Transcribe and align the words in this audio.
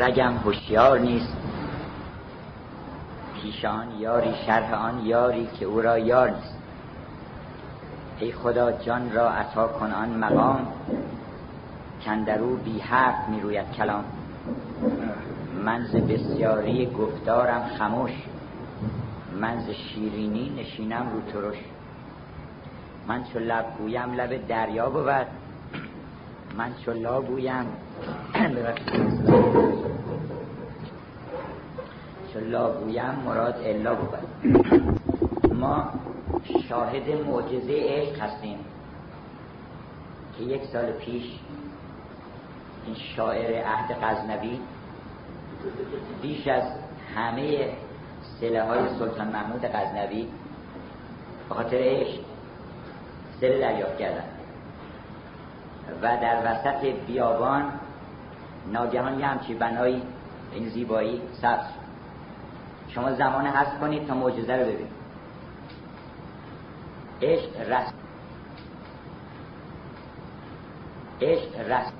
رگم 0.00 0.32
هوشیار 0.36 0.98
نیست. 0.98 1.36
پیشان 3.34 3.86
یاری 3.98 4.34
شرح 4.46 4.74
آن 4.74 5.06
یاری 5.06 5.46
که 5.46 5.64
او 5.64 5.80
را 5.80 5.98
یار 5.98 6.30
نیست. 6.30 6.58
ای 8.18 8.32
خدا 8.32 8.72
جان 8.72 9.12
را 9.12 9.30
عطا 9.30 9.68
کن 9.68 9.92
آن 9.92 10.08
مقام 10.08 10.66
کندرو 12.04 12.56
بی 12.56 12.78
حرف 12.78 13.28
می 13.28 13.40
روید 13.40 13.72
کلام. 13.72 14.04
من 15.64 15.84
ز 15.84 15.96
بسیاری 15.96 16.86
گفتارم 16.86 17.70
خموش. 17.78 18.12
من 19.40 19.60
ز 19.60 19.70
شیرینی 19.70 20.52
نشینم 20.60 21.06
رو 21.12 21.20
ترش. 21.32 21.58
من 23.06 23.24
چو 23.24 23.38
لب 23.38 23.64
گویم 23.78 24.12
لب 24.12 24.46
دریا 24.46 24.90
بود. 24.90 25.26
من 26.58 26.74
چو 26.84 26.92
لا 26.92 27.22
گویم. 27.22 27.66
چو 32.32 32.40
لا 32.40 32.70
گویم 32.70 33.14
مراد 33.26 33.56
الا 33.64 33.94
بود. 33.94 34.18
ما 35.54 35.92
شاهد 36.68 37.08
معجزه 37.08 37.72
عشق 37.72 38.20
هستیم 38.22 38.58
که 40.38 40.44
یک 40.44 40.64
سال 40.64 40.92
پیش 40.92 41.24
این 42.86 42.94
شاعر 43.16 43.64
عهد 43.64 43.96
غزنوی 44.02 44.58
بیش 46.22 46.48
از 46.48 46.62
همه 47.16 47.68
سله 48.40 48.62
های 48.62 48.88
سلطان 48.98 49.28
محمود 49.28 49.64
غزنوی 49.64 50.26
به 51.48 51.54
خاطر 51.54 51.78
عشق 51.80 52.20
سله 53.40 53.58
دریافت 53.58 53.98
کردن 53.98 54.24
و 56.02 56.16
در 56.22 56.42
وسط 56.44 56.86
بیابان 57.06 57.72
ناگهان 58.72 59.20
یه 59.20 59.26
همچی 59.26 59.54
بنایی 59.54 60.02
این 60.52 60.68
زیبایی 60.68 61.22
سبز 61.32 61.79
شما 62.94 63.12
زمان 63.12 63.46
هست 63.46 63.80
کنید 63.80 64.06
تا 64.06 64.14
معجزه 64.14 64.56
رو 64.56 64.62
ببینید. 64.62 65.00
عشق 67.22 67.70
رست 67.70 67.94
عشق 71.20 71.70
رست 71.70 71.92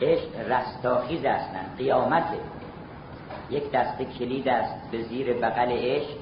عشق 0.00 0.50
رستاخیز 0.50 1.24
اصلا 1.24 1.60
قیامته 1.78 2.38
یک 3.50 3.70
دسته 3.70 4.04
کلید 4.04 4.48
است 4.48 4.90
به 4.90 5.02
زیر 5.02 5.32
بغل 5.32 5.70
عشق 5.70 6.16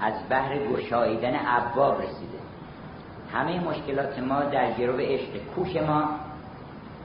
از 0.00 0.14
بحر 0.30 0.58
گشاییدن 0.58 1.40
ابواب 1.46 2.02
رسیده. 2.02 2.38
همه 3.32 3.60
مشکلات 3.60 4.18
ما 4.18 4.40
در 4.40 4.72
گروه 4.72 5.02
عشق 5.02 5.44
کوش 5.54 5.76
ما 5.76 6.08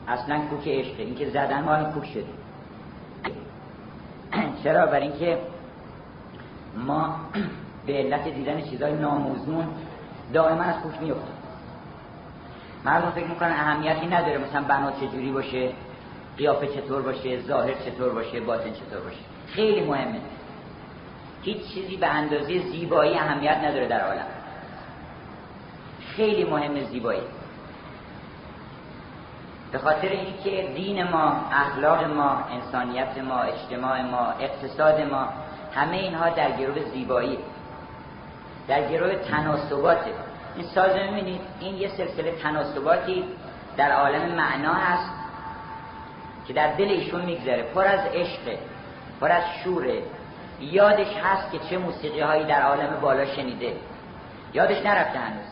اصلا 0.07 0.41
کوک 0.49 0.67
عشقه 0.67 1.03
اینکه 1.03 1.29
زدن 1.29 1.63
ما 1.63 1.83
کوک 1.83 2.05
شده. 2.05 2.42
چرا؟ 4.63 4.85
برای 4.85 5.07
اینکه 5.07 5.37
ما 6.77 7.15
به 7.85 7.93
علت 7.93 8.27
دیدن 8.27 8.61
چیزای 8.61 8.93
ناموزون 8.93 9.67
دائما 10.33 10.63
از 10.63 10.75
کوک 10.75 11.01
میفتیم 11.01 11.33
مردم 12.85 13.11
فکر 13.11 13.25
می‌کنن 13.27 13.51
اهمیتی 13.51 14.07
نداره 14.07 14.37
مثلا 14.37 14.61
بنا 14.61 14.91
چجوری 14.91 15.31
باشه 15.31 15.69
قیافه 16.37 16.67
چطور 16.67 17.01
باشه 17.01 17.41
ظاهر 17.41 17.73
چطور 17.73 18.09
باشه 18.09 18.39
باطن 18.39 18.73
چطور 18.73 18.99
باشه. 18.99 19.17
خیلی 19.47 19.81
مهمه. 19.81 20.19
هیچ 21.43 21.67
چیزی 21.73 21.97
به 21.97 22.07
اندازه 22.07 22.59
زیبایی 22.59 23.13
اهمیت 23.13 23.57
نداره 23.57 23.87
در 23.87 24.01
عالم. 24.01 24.25
خیلی 26.15 26.43
مهم 26.43 26.83
زیبایی. 26.83 27.21
به 29.73 29.79
خاطر 29.79 30.07
اینکه 30.07 30.73
دین 30.75 31.03
ما 31.03 31.49
اخلاق 31.51 32.03
ما 32.03 32.43
انسانیت 32.51 33.17
ما 33.17 33.39
اجتماع 33.39 34.01
ما 34.01 34.33
اقتصاد 34.39 35.01
ما 35.01 35.27
همه 35.75 35.97
اینها 35.97 36.29
در 36.29 36.51
گروه 36.51 36.83
زیبایی 36.83 37.37
در 38.67 38.87
گروه 38.87 39.15
تناسباته 39.15 40.11
این 40.55 40.65
ساز 40.65 40.95
می‌بینید 40.95 41.41
این 41.59 41.75
یه 41.75 41.87
سلسله 41.87 42.31
تناسباتی 42.31 43.23
در 43.77 43.91
عالم 43.91 44.35
معنا 44.35 44.73
هست 44.73 45.11
که 46.47 46.53
در 46.53 46.73
دل 46.75 46.89
ایشون 46.89 47.25
میگذره. 47.25 47.63
پر 47.63 47.87
از 47.87 47.99
عشق 48.13 48.57
پر 49.21 49.31
از 49.31 49.43
شوره. 49.63 50.01
یادش 50.59 51.17
هست 51.23 51.51
که 51.51 51.59
چه 51.59 51.77
موسیقی 51.77 52.19
هایی 52.19 52.45
در 52.45 52.61
عالم 52.61 52.99
بالا 53.01 53.25
شنیده. 53.25 53.73
یادش 54.53 54.85
نرفته 54.85 55.19
هنوز. 55.19 55.45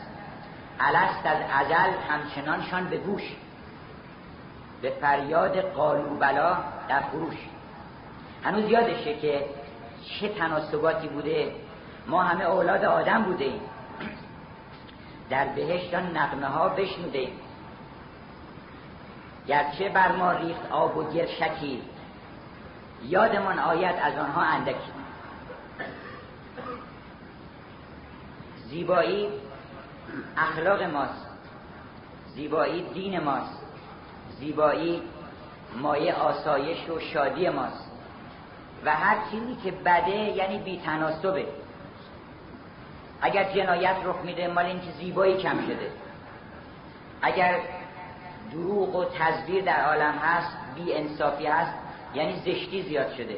الست 0.80 1.26
از 1.26 1.38
عجل 1.52 1.90
همچنانشان 2.08 2.88
به 2.88 2.96
گوش. 2.96 3.22
به 4.82 4.90
فریاد 4.90 5.60
قالو 5.60 6.18
بلا 6.18 6.56
در 6.88 7.00
فروش 7.00 7.36
هنوز 8.44 8.70
یادشه 8.70 9.14
که 9.14 9.44
چه 10.20 10.28
تناسباتی 10.28 11.08
بوده. 11.08 11.54
ما 12.06 12.22
همه 12.22 12.44
اولاد 12.44 12.84
آدم 12.84 13.22
بوده 13.22 13.44
ایم 13.44 13.60
در 15.30 15.48
بهشت 15.48 15.94
نقمه 15.94 16.46
ها 16.46 16.68
بشنوده 16.68 17.18
ایم 17.18 17.32
گرچه 19.46 19.88
بر 19.88 20.12
ما 20.12 20.32
ریخت 20.32 20.70
آب 20.70 20.96
و 20.96 21.02
گل 21.02 21.26
شکی 21.26 21.82
یادمان 23.02 23.58
آید 23.58 23.96
از 24.02 24.18
آنها 24.18 24.42
اندکی. 24.42 24.92
زیبایی 28.66 29.28
اخلاق 30.36 30.82
ماست. 30.82 31.26
زیبایی 32.34 32.82
دین 32.82 33.20
ماست. 33.20 33.61
زیبایی 34.42 35.02
مایه 35.76 36.14
آسایش 36.14 36.88
و 36.88 37.00
شادی 37.00 37.48
ماست. 37.48 37.90
و 38.84 38.96
هر 38.96 39.16
چیزی 39.30 39.56
که 39.64 39.70
بده 39.70 40.10
یعنی 40.10 40.58
بیتناسبه 40.58 41.46
اگر 43.20 43.52
جنایت 43.52 43.96
رخ 44.04 44.16
میده 44.24 44.48
مال 44.48 44.64
اینکه 44.64 44.90
زیبایی 44.90 45.36
کم 45.36 45.66
شده. 45.66 45.90
اگر 47.22 47.60
دروغ 48.52 48.96
و 48.96 49.04
تزویر 49.04 49.64
در 49.64 49.84
عالم 49.84 50.14
هست 50.14 50.56
بی 50.74 50.94
انصافی 50.94 51.46
هست 51.46 51.72
یعنی 52.14 52.36
زشتی 52.36 52.82
زیاد 52.82 53.12
شده. 53.14 53.36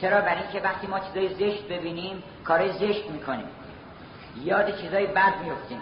چرا؟ 0.00 0.20
برای 0.20 0.42
اینکه 0.42 0.60
وقتی 0.60 0.86
ما 0.86 1.00
چیزای 1.00 1.34
زشت 1.34 1.68
ببینیم 1.68 2.22
کارای 2.44 2.72
زشت 2.72 3.10
می‌کنیم. 3.10 3.48
یاد 4.44 4.80
چیزای 4.80 5.06
بد 5.06 5.32
میفتیم 5.44 5.80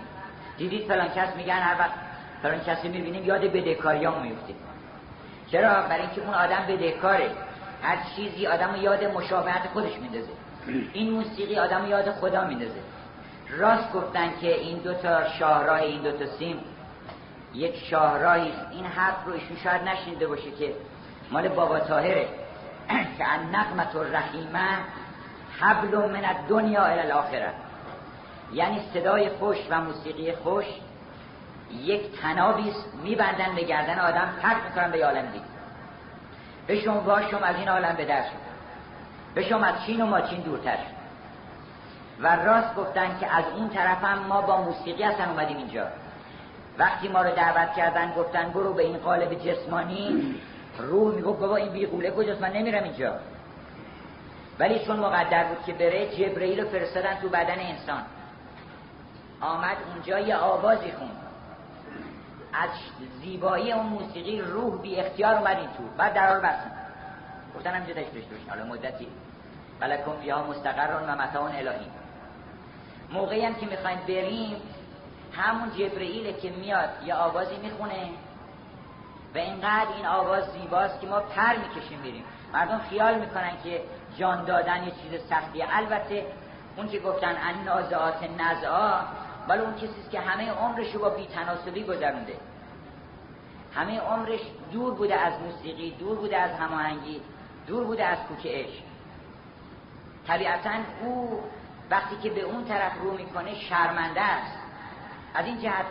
دیدید 0.59 0.89
فلان 0.89 1.09
کس 1.09 1.37
میگن 1.37 1.59
هر 1.59 1.79
وقت 1.79 2.10
فلان 2.43 2.61
کسی 2.61 2.89
می‌بینیم 2.89 3.25
یاد 3.25 3.41
بدهکاری 3.41 4.05
ها 4.05 4.19
میفتیم 4.23 4.57
چرا؟ 5.53 5.83
برای 5.83 6.01
اینکه 6.01 6.21
اون 6.21 6.35
آدم 6.35 6.67
بدهکاره. 6.69 7.31
هر 7.83 7.99
چیزی 8.17 8.47
آدم 8.47 8.77
یاد 8.81 9.05
مشابهت 9.05 9.69
خودش 9.73 9.93
میندازه. 9.99 10.33
این 10.93 11.11
موسیقی 11.11 11.59
آدم 11.59 11.87
یاد 11.89 12.11
خدا 12.11 12.45
میندازه. 12.45 12.81
راست 13.49 13.93
گفتن 13.93 14.31
که 14.41 14.55
این 14.61 14.79
دو 14.79 14.95
تا 14.95 15.29
شاهراه 15.29 15.81
این 15.81 16.03
دو 16.03 16.13
تا 16.13 16.27
سیم 16.27 16.57
یک 17.55 17.77
شاهراهی 17.77 18.53
این 18.71 18.87
حرف 18.87 19.25
رو 19.27 19.33
ایشون 19.33 19.57
شاید 19.65 19.83
نشینده 19.83 20.27
باشه 20.27 20.51
که 20.51 20.75
مال 21.31 21.49
بابا 21.49 21.81
تاهره 21.81 22.29
که 23.19 23.29
ان 23.29 23.55
نقمت 23.55 23.97
الرحیمه 23.97 24.79
حبل 25.61 25.97
من 25.97 26.25
الدنیا 26.25 26.85
الى 26.85 27.01
الاخره 27.01 27.53
یعنی 28.53 28.81
صدای 28.95 29.29
خوش 29.29 29.57
و 29.71 29.81
موسیقی 29.81 30.33
خوش 30.33 30.65
یک 31.73 32.21
تنابی 32.23 32.73
میبندن 33.03 33.55
به 33.55 33.63
گردن 33.63 33.99
آدم 33.99 34.29
ترک 34.43 34.57
می‌کنن 34.69 34.91
به 34.91 35.07
عالم 35.07 35.27
دید 35.27 35.43
به 36.67 36.81
شما 36.81 37.01
باشم 37.01 37.43
از 37.43 37.57
این 37.57 37.69
عالم 37.69 37.95
به 37.95 38.25
به 39.35 39.43
شما 39.43 39.65
از 39.65 39.75
چین 39.87 40.01
و 40.01 40.07
ماچین 40.07 40.41
دورتر 40.41 40.77
شد. 40.77 41.01
و 42.21 42.37
راست 42.37 42.75
گفتن 42.75 43.19
که 43.21 43.37
از 43.37 43.45
اون 43.57 43.69
طرف 43.69 44.05
هم 44.05 44.19
ما 44.19 44.41
با 44.41 44.63
موسیقی 44.63 45.03
هستن 45.03 45.29
اومدیم 45.29 45.57
اینجا. 45.57 45.87
وقتی 46.79 47.09
ما 47.09 47.23
رو 47.23 47.31
دعوت 47.31 47.75
کردن 47.75 48.13
گفتن 48.13 48.51
برو 48.51 48.75
به 48.75 48.83
این 48.83 48.97
قالب 48.97 49.35
جسمانی. 49.35 50.35
روح 50.79 51.15
می‌گفت 51.15 51.41
بابا 51.41 51.57
این 51.57 51.73
بیغوله 51.73 52.11
کجاست؟ 52.11 52.43
من 52.43 52.53
نمیرم 52.53 52.85
اینجا. 52.85 53.15
ولی 54.59 54.79
چون 54.79 54.97
مقدر 54.97 55.45
بود 55.45 55.65
که 55.67 55.73
بره 55.73 56.09
جبرئیل 56.17 56.61
رو 56.61 56.69
فرستادن 56.69 57.15
تو 57.15 57.29
بدن 57.29 57.59
انسان. 57.59 58.03
آمد 59.41 59.77
اونجا 59.95 60.19
یه 60.19 60.37
آوازی 60.37 60.93
خون 60.93 61.20
از 62.53 62.71
زیبایی 63.23 63.73
اون 63.73 63.87
موسیقی 63.87 64.41
روح 64.41 64.83
بی 64.83 64.97
اختیار 64.97 65.35
اومد 65.35 65.57
این 65.57 65.69
تو. 65.69 65.83
بعد 65.97 66.15
در 66.15 66.29
حال 66.29 66.41
بستن 66.41 66.71
گفتن 67.57 67.75
همینجا 67.75 67.95
تشبیش 67.95 68.25
حالا 68.49 68.65
مدتی. 68.65 69.07
ولکم 69.81 70.13
فیها 70.23 70.43
مستقر 70.43 71.03
و 71.03 71.23
متاع 71.23 71.43
الهی. 71.43 71.87
موقعی 73.13 73.45
هم 73.45 73.55
که 73.55 73.67
می‌خوایم 73.67 73.99
بریم 74.09 74.57
همون 75.33 75.71
جبرئیل 75.71 76.33
که 76.33 76.51
میاد 76.51 76.89
یه 77.05 77.15
آوازی 77.15 77.57
می‌خونه. 77.57 78.09
و 79.35 79.39
اینقدر 79.39 79.93
این 79.97 80.07
آواز 80.07 80.45
زیباست 80.53 81.01
که 81.01 81.07
ما 81.07 81.21
پر 81.21 81.57
می‌کشیم 81.57 82.01
بریم 82.01 82.25
مردم 82.53 82.79
خیال 82.79 83.19
می‌کنن 83.19 83.53
که 83.65 83.81
جان 84.17 84.45
دادن 84.45 84.85
یه 84.85 84.91
چیز 84.91 85.21
سختیه 85.29 85.67
البته 85.71 86.27
اون 86.77 86.89
که 86.89 86.99
گفتن 86.99 87.37
ان 87.43 87.65
نازعات 87.65 88.31
نزعا 88.39 89.01
ولی 89.51 89.61
اون 89.61 89.75
کسی 89.75 90.11
که 90.13 90.21
همه 90.21 90.51
عمرش 90.51 90.95
رو 90.95 91.01
با 91.01 91.11
بیتناسبی 91.11 91.85
گذرونده. 91.85 92.37
همه 93.75 94.01
عمرش 94.01 94.41
دور 94.73 94.95
بوده 94.95 95.15
از 95.15 95.33
موسیقی 95.41 95.91
دور 95.91 96.17
بوده 96.17 96.37
از 96.37 96.51
هماهنگی 96.51 97.21
دور 97.67 97.85
بوده 97.85 98.05
از 98.05 98.19
کوک 98.19 98.47
عشق. 98.47 98.83
طبیعتا 100.27 100.71
او 101.03 101.41
وقتی 101.91 102.17
که 102.23 102.31
به 102.31 102.41
اون 102.41 102.65
طرف 102.65 102.93
رو 103.01 103.13
می‌کنه 103.13 103.55
شرمنده 103.55 104.21
است. 104.21 104.59
از 105.35 105.47
این 105.47 105.61
جهت 105.61 105.87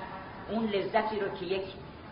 اون 0.49 0.65
لذتی 0.65 1.19
رو 1.19 1.29
که 1.29 1.45
یک 1.45 1.65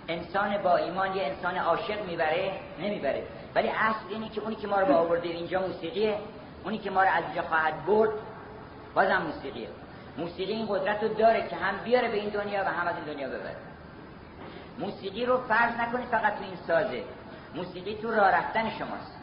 انسان 0.07 0.57
با 0.57 0.77
ایمان 0.77 1.15
یه 1.15 1.23
انسان 1.23 1.57
عاشق 1.57 2.05
می‌بره 2.05 2.59
نمی‌بره. 2.79 3.23
ولی 3.55 3.69
اصل 3.69 4.05
اینه 4.09 4.29
که 4.29 4.41
اونی 4.41 4.55
که 4.55 4.67
ما 4.67 4.79
رو 4.79 4.85
با 4.85 4.95
آورده 4.95 5.29
اینجا 5.29 5.61
موسیقیه 5.61 6.19
اونی 6.63 6.77
که 6.77 6.91
ما 6.91 7.03
رو 7.03 7.09
از 7.09 7.23
اینجا 7.23 7.41
خواهد 7.41 7.85
برد 7.85 8.11
بازم 8.95 9.21
موسیقیه. 9.21 9.69
موسیقی 10.17 10.53
این 10.53 10.65
قدرت 10.69 11.03
رو 11.03 11.13
داره 11.13 11.47
که 11.47 11.55
هم 11.55 11.77
بیاره 11.83 12.07
به 12.07 12.17
این 12.17 12.29
دنیا 12.29 12.63
و 12.63 12.67
هم 12.67 12.87
از 12.87 12.95
این 12.95 13.05
دنیا 13.13 13.27
ببره. 13.27 13.55
موسیقی 14.79 15.25
رو 15.25 15.37
فرض 15.37 15.79
نکنید 15.79 16.07
فقط 16.07 16.35
تو 16.35 16.43
این 16.43 16.55
سازه. 16.67 17.03
موسیقی 17.55 17.95
تو 17.95 18.11
راه 18.11 18.31
رفتن 18.31 18.69
شماست. 18.69 19.17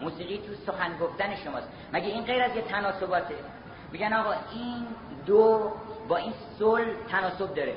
موسیقی 0.00 0.38
تو 0.38 0.72
سخن 0.72 0.98
گفتن 0.98 1.36
شماست. 1.36 1.68
مگه 1.92 2.06
این 2.06 2.24
غیر 2.24 2.42
از 2.42 2.56
یه 2.56 2.62
تناسباته؟ 2.62 3.34
میگن 3.92 4.12
آقا 4.12 4.32
این 4.32 4.86
دو 5.26 5.72
با 6.08 6.16
این 6.16 6.32
سل 6.58 6.84
تناسب 7.10 7.54
داره. 7.54 7.74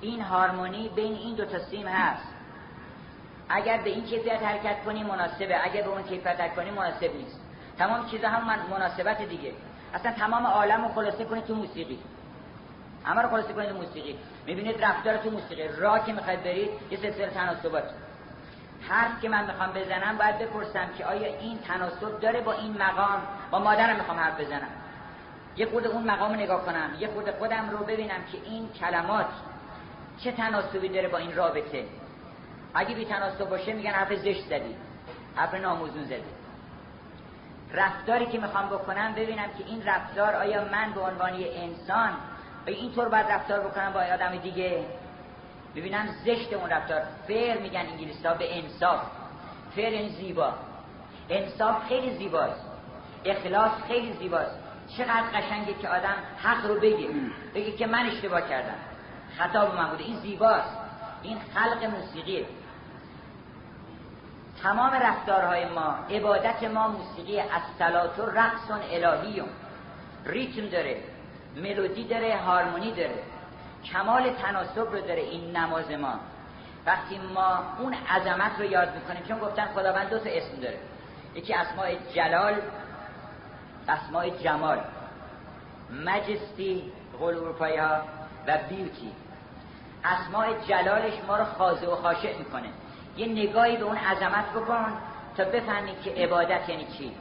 این 0.00 0.20
هارمونی 0.20 0.88
بین 0.88 1.14
این 1.14 1.34
دو 1.34 1.44
تا 1.44 1.58
سیم 1.58 1.86
هست. 1.86 2.28
اگر 3.48 3.78
به 3.78 3.90
این 3.90 4.04
کیفیت 4.04 4.42
حرکت 4.42 4.84
کنی 4.84 5.02
مناسبه. 5.02 5.64
اگر 5.64 5.82
به 5.82 5.88
اون 5.88 6.02
کیفیت 6.02 6.40
حرکت 6.40 6.54
کنی 6.54 6.70
مناسب 6.70 7.14
نیست. 7.16 7.40
تمام 7.78 8.06
چیزا 8.06 8.28
هم 8.28 8.46
من 8.46 8.58
مناسبت 8.70 9.22
دیگه. 9.22 9.52
اصلا 9.94 10.12
تمام 10.12 10.46
عالم 10.46 10.82
رو 10.82 10.88
خلاصه 10.88 11.24
کنید 11.24 11.44
تو 11.44 11.54
موسیقی. 11.54 11.98
همه 13.04 13.22
رو 13.22 13.28
خلاصه 13.28 13.52
کنید 13.52 13.68
تو 13.68 13.76
موسیقی. 13.76 14.18
می‌بینید 14.46 14.84
رفتار 14.84 15.16
تو 15.16 15.30
موسیقی. 15.30 15.68
راه 15.68 16.06
که 16.06 16.12
می‌خواید 16.12 16.42
برید 16.42 16.70
یه 16.90 16.98
سلسله 16.98 17.26
تناسبات. 17.26 17.84
حرف 18.88 19.20
که 19.22 19.28
من 19.28 19.46
می‌خوام 19.46 19.72
بزنم 19.72 20.18
باید 20.18 20.38
بپرسم 20.38 20.88
که 20.98 21.04
آیا 21.04 21.38
این 21.38 21.58
تناسب 21.58 22.20
داره 22.20 22.40
با 22.40 22.52
این 22.52 22.82
مقام؟ 22.82 23.22
با 23.50 23.58
مادرم 23.58 23.96
می‌خوام 23.96 24.18
حرف 24.18 24.40
بزنم. 24.40 24.68
یه 25.56 25.66
خود 25.66 25.86
اون 25.86 26.10
مقام 26.10 26.32
نگاه 26.32 26.64
کنم. 26.64 26.90
یه 26.98 27.08
خود 27.08 27.30
خودم 27.30 27.70
رو 27.70 27.84
ببینم 27.84 28.24
که 28.32 28.38
این 28.44 28.68
کلمات 28.68 29.26
چه 30.24 30.32
تناسبی 30.32 30.88
داره 30.88 31.08
با 31.08 31.18
این 31.18 31.36
رابطه. 31.36 31.84
اگه 32.74 32.94
بی 32.94 33.04
تناسب 33.04 33.50
باشه 33.50 33.72
میگن 33.72 33.90
حرف 33.90 34.14
زشت 34.14 34.44
زدی. 34.44 34.76
حرف 35.36 35.54
ناموزون 35.54 36.04
زدی. 36.04 36.41
رفتاری 37.72 38.26
که 38.26 38.38
می‌خوام 38.38 38.66
بکنم 38.66 39.14
ببینم 39.14 39.48
که 39.58 39.64
این 39.66 39.82
رفتار 39.86 40.34
آیا 40.34 40.64
من 40.64 40.92
به 40.92 41.00
عنوان 41.00 41.32
انسان 41.34 42.10
اینطور 42.66 43.08
باید 43.08 43.26
رفتار 43.26 43.60
بکنم 43.60 43.92
با 43.92 44.00
آدم 44.00 44.36
دیگه؟ 44.36 44.84
ببینم 45.76 46.08
زشت 46.24 46.52
اون 46.52 46.70
رفتار. 46.70 47.02
فیر 47.26 47.58
میگن 47.58 47.80
انگلیسی 47.80 48.28
ها 48.28 48.34
به 48.34 48.58
انصاف. 48.58 49.00
فیر 49.74 49.92
یعنی 49.92 50.08
زیبا. 50.08 50.52
انصاف 51.30 51.88
خیلی 51.88 52.10
زیباست. 52.18 52.66
اخلاص 53.24 53.72
خیلی 53.88 54.12
زیباست. 54.12 54.58
چقدر 54.96 55.22
قشنگه 55.34 55.74
که 55.74 55.88
آدم 55.88 56.14
حق 56.42 56.66
رو 56.66 56.74
بگه. 56.74 57.08
بگه 57.54 57.72
که 57.72 57.86
من 57.86 58.06
اشتباه 58.06 58.48
کردم. 58.48 58.74
خطا 59.38 59.66
به 59.66 59.76
من 59.76 59.90
بوده 59.90 60.04
این 60.04 60.16
زیباست. 60.16 60.76
این 61.22 61.38
خلق 61.54 61.84
موسیقیه. 61.84 62.46
تمام 64.62 64.90
رفتارهای 64.90 65.64
ما 65.64 65.94
عبادت 66.10 66.64
ما 66.64 66.88
موسیقی 66.88 67.40
از 67.40 67.62
سلات 67.78 68.18
و 68.18 68.26
رقص 68.26 68.70
الهی 68.90 69.42
ریتم 70.26 70.68
داره 70.68 70.96
ملودی 71.56 72.04
داره 72.04 72.36
هارمونی 72.36 72.92
داره 72.92 73.22
کمال 73.84 74.32
تناسب 74.32 74.92
رو 74.92 75.00
داره 75.00 75.20
این 75.20 75.56
نماز 75.56 75.90
ما. 75.90 76.14
وقتی 76.86 77.18
ما 77.34 77.58
اون 77.78 77.94
عظمت 77.94 78.52
رو 78.58 78.64
یاد 78.64 78.94
می‌کنیم 78.94 79.22
چون 79.28 79.38
گفتن 79.38 79.66
خداوند 79.66 80.10
دو 80.10 80.18
تا 80.18 80.30
اسم 80.30 80.60
داره. 80.60 80.78
یکی 81.34 81.54
اسماء 81.54 81.94
جلال 82.14 82.54
اسماء 83.88 84.28
جمال 84.28 84.78
مجستی 86.06 86.92
قول 87.18 87.36
اروپایی 87.36 87.76
ها 87.76 87.96
و 88.46 88.58
بیوتی. 88.68 89.12
اسماء 90.04 90.46
جلالش 90.68 91.14
ما 91.28 91.36
رو 91.36 91.44
خاضع 91.44 91.92
و 91.92 91.96
خاشع 91.96 92.38
می‌کنه. 92.38 92.68
یه 93.16 93.26
نگاهی 93.26 93.76
به 93.76 93.84
اون 93.84 93.96
عظمت 93.96 94.52
بکن 94.52 94.92
تا 95.36 95.44
بفهمید 95.44 96.02
که 96.02 96.10
عبادت 96.10 96.68
یعنی 96.68 96.86
چی. 96.98 97.12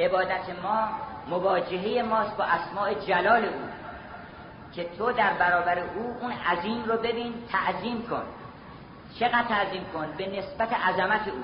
عبادت 0.00 0.62
ما 0.62 0.88
مواجهه 1.28 2.02
ماست 2.02 2.36
با 2.36 2.44
اسماء 2.44 2.94
جلال 2.94 3.44
او. 3.44 3.60
که 4.74 4.84
تو 4.98 5.12
در 5.12 5.32
برابر 5.32 5.78
او 5.78 6.16
اون 6.20 6.32
عظیم 6.32 6.84
رو 6.84 6.96
ببین 6.96 7.34
تعظیم 7.52 8.02
کن. 8.02 8.22
چقدر 9.20 9.42
تعظیم 9.42 9.84
کن؟ 9.94 10.06
به 10.16 10.26
نسبت 10.26 10.72
عظمت 10.72 11.28
او. 11.28 11.42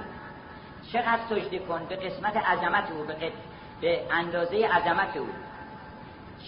چقدر 0.92 1.20
سجده 1.28 1.58
کن؟ 1.58 1.86
به 1.88 1.96
قسمت 1.96 2.36
عظمت 2.36 2.90
او 2.90 3.04
به, 3.04 3.32
به 3.80 4.00
اندازه 4.10 4.66
عظمت 4.66 5.16
او. 5.16 5.28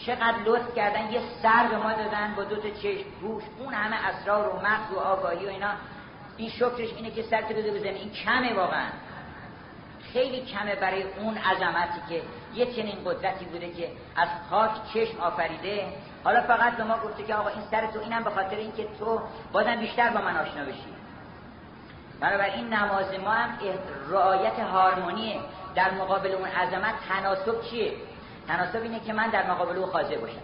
چقدر 0.06 0.38
لطف 0.44 0.74
کردن؟ 0.74 1.12
یه 1.12 1.20
سر 1.42 1.68
به 1.68 1.76
ما 1.76 1.92
دادن 1.92 2.34
با 2.36 2.44
دو 2.44 2.56
تا 2.56 2.70
چشم. 2.70 3.10
گوش 3.20 3.42
اون 3.58 3.74
همه 3.74 3.96
اسرار 4.06 4.48
و 4.48 4.56
مغز 4.56 4.92
و 4.96 4.98
آگاهی 4.98 5.46
و 5.46 5.48
اینا. 5.48 5.70
این 6.38 6.50
شکرش 6.50 6.92
اینه 6.96 7.10
که 7.10 7.22
سر 7.22 7.42
که 7.42 7.54
داده 7.54 7.70
بزنه 7.70 7.90
این 7.90 8.10
کمه 8.10 8.54
واقعا. 8.54 8.88
خیلی 10.12 10.40
کمه 10.40 10.74
برای 10.74 11.02
اون 11.02 11.36
عظمتی 11.36 12.00
که 12.08 12.22
یه 12.54 12.66
چنین 12.66 12.96
قدرتی 13.04 13.44
بوده 13.44 13.72
که 13.72 13.90
از 14.16 14.28
خاک 14.50 14.70
چشم 14.94 15.20
آفریده. 15.20 15.86
حالا 16.24 16.42
فقط 16.42 16.76
به 16.76 16.84
ما 16.84 16.98
گفته 16.98 17.22
که 17.22 17.34
آقا 17.34 17.48
این 17.48 17.62
سر 17.70 17.86
تو 17.86 18.00
اینم 18.00 18.24
به 18.24 18.30
خاطر 18.30 18.56
اینکه 18.56 18.86
تو 18.98 19.20
بازم 19.52 19.76
بیشتر 19.76 20.10
با 20.10 20.20
من 20.20 20.36
آشنا 20.36 20.64
بشی. 20.64 20.94
این 22.56 22.74
نماز 22.74 23.14
ما 23.24 23.30
هم 23.30 23.58
رعایت 24.10 24.60
هارمونیه. 24.60 25.40
در 25.74 25.90
مقابل 25.94 26.30
اون 26.32 26.48
عظمت 26.48 26.94
تناسب 27.08 27.62
چیه؟ 27.70 27.92
تناسب 28.48 28.82
اینه 28.82 29.00
که 29.00 29.12
من 29.12 29.30
در 29.30 29.50
مقابل 29.50 29.76
او 29.76 29.86
خاضع 29.86 30.18
باشم. 30.18 30.40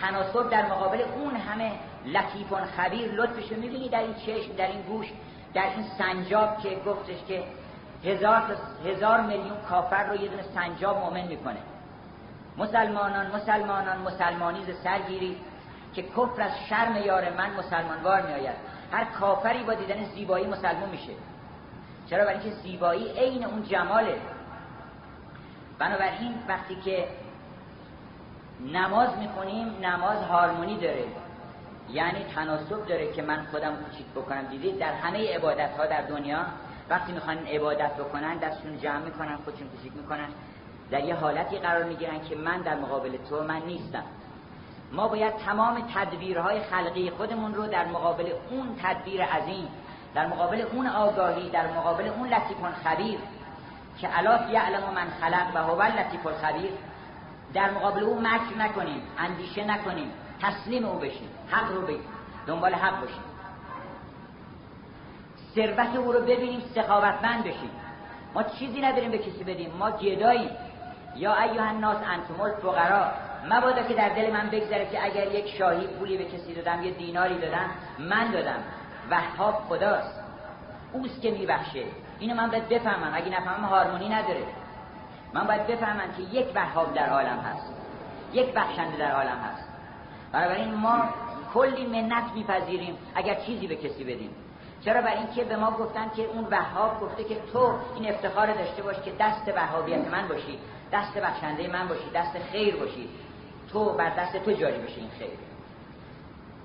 تناسب 0.00 0.50
در 0.50 0.66
مقابل 0.66 1.00
اون 1.00 1.36
همه 1.36 1.72
لطیفان 2.06 2.64
خبیر 2.64 3.12
لطفش 3.12 3.52
رو 3.52 3.60
می‌بینی 3.60 3.88
در 3.88 4.00
این 4.00 4.14
چشم 4.14 4.52
در 4.56 4.66
این 4.66 4.82
گوش 4.82 5.06
در 5.54 5.62
این 5.62 5.84
سنجاب 5.98 6.58
که 6.58 6.80
گفتش 6.86 7.24
که 7.28 7.44
هزار, 8.04 8.56
هزار 8.84 9.20
میلیون 9.20 9.56
کافر 9.68 10.04
رو 10.04 10.16
یه 10.16 10.28
دونه 10.28 10.42
سنجاب 10.42 10.98
مؤمن 10.98 11.26
می‌کنه. 11.26 11.58
مسلمانان 12.58 13.26
مسلمانان 13.26 13.98
مسلمانی 13.98 14.64
ز 14.64 14.82
سرگیری 14.84 15.36
که 15.94 16.02
کفر 16.02 16.42
از 16.42 16.52
شرم 16.68 16.96
یار 16.96 17.30
من 17.30 17.50
مسلمانوار 17.50 18.22
میآید. 18.22 18.56
هر 18.92 19.04
کافری 19.04 19.62
با 19.62 19.74
دیدن 19.74 20.04
زیبایی 20.04 20.46
مسلمان 20.46 20.90
میشه. 20.90 21.12
چرا؟ 22.10 22.24
برای 22.24 22.38
اینکه 22.38 22.50
زیبایی 22.50 23.08
عین 23.08 23.44
اون 23.44 23.62
جماله. 23.62 24.16
بنابراین 25.78 26.34
وقتی 26.48 26.76
که 26.76 27.08
نماز 28.72 29.18
می‌خونیم 29.18 29.76
نماز 29.82 30.22
هارمونی 30.22 30.76
داره. 30.76 31.04
یعنی 31.90 32.24
تناسب 32.34 32.86
داره 32.86 33.12
که 33.12 33.22
من 33.22 33.46
خودم 33.50 33.76
کوچیک 33.76 34.06
بکنم. 34.06 34.42
دیدید 34.42 34.78
در 34.78 34.92
همه 34.92 35.34
عبادت 35.34 35.70
ها 35.78 35.86
در 35.86 36.02
دنیا 36.02 36.46
وقتی 36.90 37.12
می‌خوان 37.12 37.38
عبادت 37.38 37.94
بکنن 37.94 38.36
دستشون 38.36 38.78
جمع 38.78 38.98
می‌کنن 38.98 39.36
خودشون 39.36 39.68
کوچیک 39.68 39.92
می‌کنن. 39.96 40.28
در 40.90 41.04
یه 41.04 41.14
حالتی 41.14 41.58
قرار 41.58 41.84
می‌گیرن 41.84 42.20
که 42.20 42.36
من 42.36 42.60
در 42.60 42.74
مقابل 42.74 43.16
تو 43.16 43.42
من 43.42 43.62
نیستم. 43.66 44.04
ما 44.92 45.08
باید 45.08 45.36
تمام 45.36 45.88
تدبیرهای 45.94 46.60
خلقی 46.60 47.10
خودمون 47.10 47.54
رو 47.54 47.66
در 47.66 47.84
مقابل 47.84 48.32
اون 48.50 48.76
تدبیر 48.82 49.24
عظیم 49.24 49.68
در 50.14 50.26
مقابل 50.26 50.60
اون 50.60 50.86
آگاهی 50.86 51.50
در 51.50 51.66
مقابل 51.66 52.08
اون 52.08 52.28
لطیفان 52.28 52.72
خبیر 52.72 53.18
که 53.98 54.18
الاف 54.18 54.50
یعلم 54.50 54.82
من 54.94 55.06
خلق 55.20 55.46
و 55.54 55.58
هو 55.58 55.82
لطیف 55.82 56.26
الخبیر 56.26 56.70
در 57.54 57.70
مقابل 57.70 58.02
او 58.02 58.20
مکر 58.20 58.58
نکنیم 58.58 59.02
اندیشه 59.18 59.64
نکنیم. 59.64 60.10
تسلیم 60.42 60.84
او 60.84 60.98
بشیم. 60.98 61.28
حق 61.50 61.72
رو 61.72 61.82
بگیم. 61.82 62.08
دنبال 62.46 62.74
حق 62.74 63.00
باشیم. 63.00 63.22
ثروت 65.54 65.96
او 65.96 66.12
رو 66.12 66.20
ببینیم 66.20 66.62
سخاوتمند 66.74 67.44
بشیم. 67.44 67.70
ما 68.34 68.42
چیزی 68.42 68.80
نداریم 68.80 69.10
به 69.10 69.18
کسی 69.18 69.44
بدیم. 69.44 69.72
ما 69.78 69.90
گداییم. 69.90 70.50
یا 71.16 71.34
ایها 71.34 71.68
الناس 71.68 71.96
انتم 71.96 72.40
الفقرا 72.40 73.06
مبادا 73.50 73.82
که 73.82 73.94
در 73.94 74.08
دل 74.08 74.32
من 74.32 74.50
بگذره 74.50 74.86
که 74.90 75.04
اگر 75.04 75.34
یک 75.34 75.48
شاهی 75.58 75.86
پولی 75.86 76.16
به 76.18 76.24
کسی 76.24 76.54
دادم 76.54 76.82
یه 76.82 76.90
دیناری 76.90 77.38
دادم 77.38 77.70
من 77.98 78.30
دادم. 78.30 78.58
وهاب 79.10 79.54
خداست. 79.54 80.20
اوست 80.92 81.22
که 81.22 81.30
میبخشه. 81.30 81.84
اینو 82.18 82.34
من 82.34 82.50
باید 82.50 82.68
بفهمم. 82.68 83.12
اگه 83.14 83.40
نفهمم 83.40 83.64
هارمونی 83.64 84.08
نداره. 84.08 84.44
من 85.32 85.46
باید 85.46 85.66
بفهمم 85.66 86.12
که 86.16 86.22
یک 86.22 86.46
وهاب 86.54 86.94
در 86.94 87.08
عالم 87.08 87.38
هست. 87.38 87.72
یک 88.32 88.54
بخشنده 88.54 88.96
در 88.96 89.12
عالم 89.12 89.38
هست. 89.38 89.65
بنابراین 90.32 90.74
ما 90.74 91.04
کلی 91.54 91.86
منت 91.86 92.32
میپذیریم 92.34 92.98
اگر 93.14 93.34
چیزی 93.34 93.66
به 93.66 93.76
کسی 93.76 94.04
بدیم. 94.04 94.30
چرا؟ 94.84 95.00
برای 95.00 95.18
اینکه 95.18 95.44
به 95.44 95.56
ما 95.56 95.70
گفتن 95.70 96.10
که 96.16 96.24
اون 96.24 96.46
وهاب 96.50 97.00
گفته 97.00 97.24
که 97.24 97.36
تو 97.52 97.78
این 97.94 98.14
افتخار 98.14 98.54
داشته 98.54 98.82
باش 98.82 98.96
که 98.96 99.12
دست 99.20 99.48
وهابیت 99.56 100.08
من 100.08 100.28
باشی 100.28 100.58
دست 100.92 101.18
بخشنده 101.18 101.68
من 101.68 101.88
باشی 101.88 102.10
دست 102.14 102.38
خیر 102.52 102.76
باشی. 102.76 103.08
تو 103.72 103.92
بر 103.92 104.10
دست 104.10 104.36
تو 104.36 104.52
جاری 104.52 104.78
بشه 104.78 104.98
این 104.98 105.10
خیر. 105.18 105.28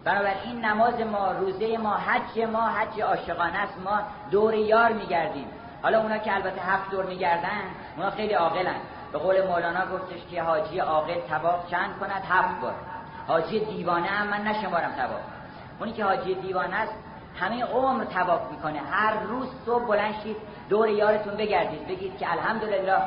بنابراین 0.03 0.65
نماز 0.65 1.01
ما 1.01 1.32
روزه 1.32 1.77
ما 1.77 1.94
حج 1.94 2.39
ما 2.39 2.68
حج 2.68 3.01
عاشقانه 3.01 3.58
است. 3.58 3.80
ما 3.86 4.00
دور 4.32 4.53
یار 4.53 4.91
میگردیم. 4.91 5.48
حالا 5.82 6.01
اونا 6.01 6.18
که 6.18 6.36
البته 6.36 6.62
هفت 6.62 6.91
دور 6.91 7.06
میگردن 7.06 7.62
اونا 7.98 8.10
خیلی 8.10 8.34
عاقلن. 8.34 8.80
به 9.12 9.18
قول 9.18 9.48
مولانا 9.48 9.86
گفتش 9.86 10.20
که 10.32 10.44
حاجی 10.44 10.80
عاقل 10.80 11.20
تباق 11.30 11.68
چند 11.72 12.00
کند؟ 12.00 12.24
هفت 12.30 12.62
بار. 12.62 12.75
حاجی 13.28 13.60
دیوانه 13.60 14.08
هم 14.08 14.28
من 14.28 14.42
نشمارم 14.48 14.92
تباق 14.92 15.22
اونی 15.80 15.94
که 15.94 16.06
حاجی 16.06 16.36
دیوانه 16.36 16.75
است 16.75 16.94
همه 17.40 17.63
عمر 17.63 18.06
تباق 18.06 18.51
می‌کنه. 18.51 18.80
هر 18.80 19.20
روز 19.20 19.48
صبح 19.66 19.88
بلند 19.88 20.16
شید 20.24 20.38
دور 20.70 20.90
یارتون 20.90 21.34
بگردید. 21.34 21.88
بگید 21.88 22.18
که 22.18 22.32
الحمدلله 22.32 22.98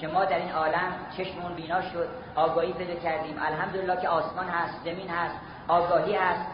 که 0.00 0.08
ما 0.08 0.24
در 0.24 0.38
این 0.38 0.52
عالم 0.52 0.92
چشمون 1.16 1.54
بینا 1.54 1.82
شد 1.82 2.08
آگاهی 2.34 2.72
پیدا 2.72 2.94
کردیم. 2.94 3.36
الحمدلله 3.46 4.00
که 4.00 4.08
آسمان 4.08 4.48
هست 4.48 4.84
زمین 4.84 5.08
هست 5.08 5.34
آگاهی 5.68 6.14
هست. 6.14 6.46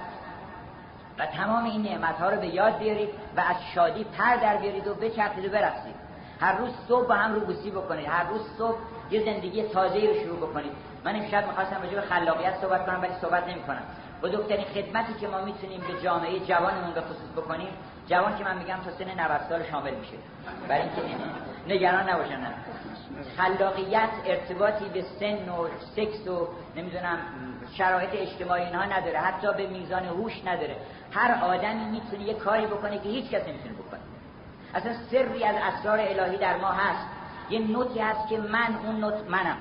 و 1.19 1.27
تمام 1.27 1.65
این 1.65 1.83
نعمت 1.83 2.21
ها 2.21 2.31
رو 2.31 2.41
به 2.41 2.47
یاد 2.47 2.79
بیارید 2.79 3.11
و 3.37 3.41
از 3.41 3.57
شادی 3.75 4.05
پر 4.05 4.37
در 4.37 4.57
بیارید 4.57 4.89
و 4.89 4.95
بچرخید 4.95 5.45
و 5.45 5.49
برقصید 5.49 5.95
هر 6.41 6.57
روز 6.57 6.71
صبح 6.89 7.09
با 7.09 7.15
هم 7.15 7.35
روبوسی 7.35 7.71
بکنید. 7.71 8.07
هر 8.07 8.25
روز 8.25 8.41
صبح 8.59 8.79
یه 9.11 9.25
زندگی 9.25 9.63
تازه 9.63 10.07
رو 10.07 10.15
شروع 10.15 10.37
بکنید 10.37 10.73
من 11.05 11.17
امشب 11.17 11.47
می‌خواستم 11.47 11.83
راجع 11.83 11.95
به 11.95 12.01
خلاقیت 12.01 12.57
صحبت 12.61 12.87
کنم 12.87 13.01
ولی 13.03 13.13
صحبت 13.21 13.49
نمی 13.49 13.63
کنم 13.63 13.83
بزرگترین 14.23 14.65
خدمتی 14.65 15.15
که 15.15 15.29
ما 15.29 15.41
می‌تونیم 15.41 15.81
به 15.81 16.03
جامعه 16.03 16.41
جوانمون 16.41 16.91
به 16.95 17.01
خصوص 17.01 17.33
بکنیم 17.37 17.69
جوان 18.07 18.39
که 18.39 18.45
من 18.45 18.59
میگم 18.59 18.77
تا 18.85 18.91
سن 18.91 19.21
90 19.21 19.41
سال 19.49 19.63
شامل 19.71 19.95
میشه. 19.95 20.17
برای 20.69 20.83
اینکه 20.83 21.03
نگران 21.69 22.11
نباشن 22.11 22.41
خلاقیت 23.37 24.11
ارتباطی 24.27 24.89
به 24.89 25.03
سن 25.03 25.49
و 25.49 25.69
سکس 25.97 26.29
و 26.29 26.49
نمی‌دونم 26.77 27.19
شرایط 27.73 28.11
اجتماعی 28.13 28.63
اینها 28.63 28.85
نداره. 28.85 29.19
حتی 29.19 29.53
به 29.53 29.67
میزان 29.67 30.05
هوش 30.05 30.47
نداره. 30.47 30.77
هر 31.13 31.45
آدمی 31.45 31.85
می‌تونه 31.85 32.23
یه 32.23 32.35
کاری 32.35 32.67
بکنه 32.67 32.99
که 32.99 33.09
هیچ 33.09 33.31
کس 33.31 33.49
نمی‌تونه 33.49 33.75
بکنه. 33.75 34.01
اصلا 34.75 34.93
سری 35.11 35.45
از 35.45 35.57
اسرار 35.57 35.99
الهی 36.01 36.37
در 36.37 36.57
ما 36.57 36.71
هست. 36.71 37.07
یه 37.51 37.59
نوتی 37.59 37.99
هست 37.99 38.29
که 38.29 38.39
من 38.39 38.77
اون 38.85 39.01
نوت 39.01 39.15
منم. 39.29 39.57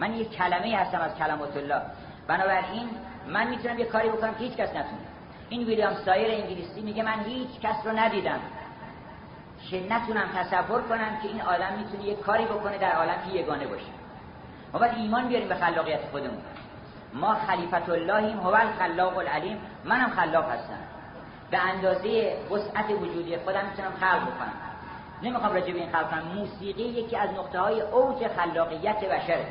من 0.00 0.14
یه 0.14 0.24
کلمه 0.24 0.76
هستم 0.76 1.00
از 1.00 1.14
کلمات 1.14 1.56
الله. 1.56 1.82
بنابراین 2.26 2.90
من 3.28 3.48
می‌تونم 3.48 3.78
یه 3.78 3.84
کاری 3.84 4.08
بکنم 4.08 4.34
که 4.34 4.38
هیچ 4.38 4.52
کس 4.52 4.68
نتونه. 4.68 5.06
این 5.48 5.66
ویلیام 5.66 5.94
سایر 5.94 6.42
انگلیسی 6.42 6.80
میگه 6.80 7.02
من 7.02 7.20
هیچ 7.24 7.60
کس 7.60 7.86
رو 7.86 7.98
ندیدم. 7.98 8.40
که 9.70 9.86
نتونم 9.90 10.28
تصور 10.36 10.82
کنم 10.82 11.18
که 11.22 11.28
این 11.28 11.42
آدم 11.42 11.72
می‌تونه 11.78 12.04
یه 12.04 12.14
کاری 12.14 12.44
بکنه 12.44 12.78
در 12.78 12.92
عالم 12.92 13.16
که 13.26 13.38
یگانه 13.38 13.66
باشه. 13.66 13.92
ما 14.72 14.78
باید 14.78 14.94
ایمان 14.96 15.28
بیاریم 15.28 15.48
به 15.48 15.54
خلاقیت 15.54 16.00
خودمون. 16.10 16.42
ما 17.14 17.34
خلیفت 17.34 17.88
اللهیم 17.88 18.40
هو 18.40 18.54
الخلاق 18.54 19.18
العلیم. 19.18 19.58
منم 19.84 20.10
خلاق 20.10 20.50
هستم. 20.50 20.78
به 21.50 21.58
اندازه 21.58 22.36
وسعت 22.50 22.90
وجودی 22.90 23.36
خودم 23.36 23.64
می‌تونم 23.70 23.92
خلق 24.00 24.22
بکنم. 24.22 24.65
نمی‌خوام 25.22 25.54
راجع 25.54 25.72
به 25.72 25.78
این 25.78 25.92
خلق 25.92 26.10
کنم. 26.10 26.22
موسیقی 26.22 26.82
یکی 26.82 27.16
از 27.16 27.30
نقطه 27.30 27.60
های 27.60 27.80
اوج 27.80 28.28
خلاقیت 28.28 29.04
بشره 29.04 29.46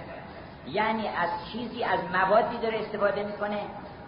یعنی 0.68 1.08
از 1.08 1.30
چیزی 1.52 1.84
از 1.84 2.00
موادی 2.14 2.58
داره 2.58 2.80
استفاده 2.80 3.24
می‌کنه 3.24 3.60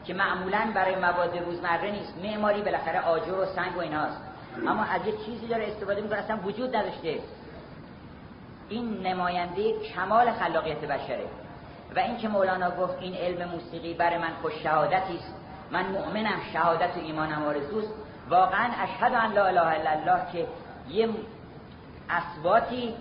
که 0.05 0.13
معمولا 0.13 0.71
برای 0.75 0.95
مواد 0.95 1.37
روزمره 1.37 1.91
نیست. 1.91 2.17
معماری 2.23 2.61
بالاخره 2.61 2.99
آجر 2.99 3.33
و 3.33 3.45
سنگ 3.45 3.77
و 3.77 3.79
ایناست. 3.79 4.21
اما 4.67 4.83
از 4.83 5.07
یه 5.07 5.13
چیزی 5.25 5.47
داره 5.47 5.67
استفاده 5.67 6.01
می‌کنه 6.01 6.17
اصلا 6.17 6.37
وجود 6.37 6.75
نداشته. 6.75 7.19
این 8.69 9.07
نماینده 9.07 9.79
کمال 9.79 10.31
خلاقیت 10.31 10.79
بشره. 10.79 11.25
و 11.95 11.99
این 11.99 12.17
که 12.17 12.27
مولانا 12.27 12.71
گفت 12.71 12.97
این 12.99 13.15
علم 13.15 13.49
موسیقی 13.49 13.93
برای 13.93 14.17
من 14.17 14.31
خوش 14.41 14.53
شهادتی 14.63 15.15
است. 15.15 15.35
من 15.71 15.85
مؤمنم 15.85 16.39
شهادت 16.53 16.97
و 16.97 16.99
ایمانم 16.99 17.43
آرزوست. 17.43 17.93
واقعا 18.29 18.69
اشهد 18.83 19.13
ان 19.13 19.33
لا 19.33 19.45
اله 19.45 19.67
الا 19.67 19.89
الله 19.89 20.31
که 20.31 20.47
یه 20.89 21.09
اصواتی 22.09 22.93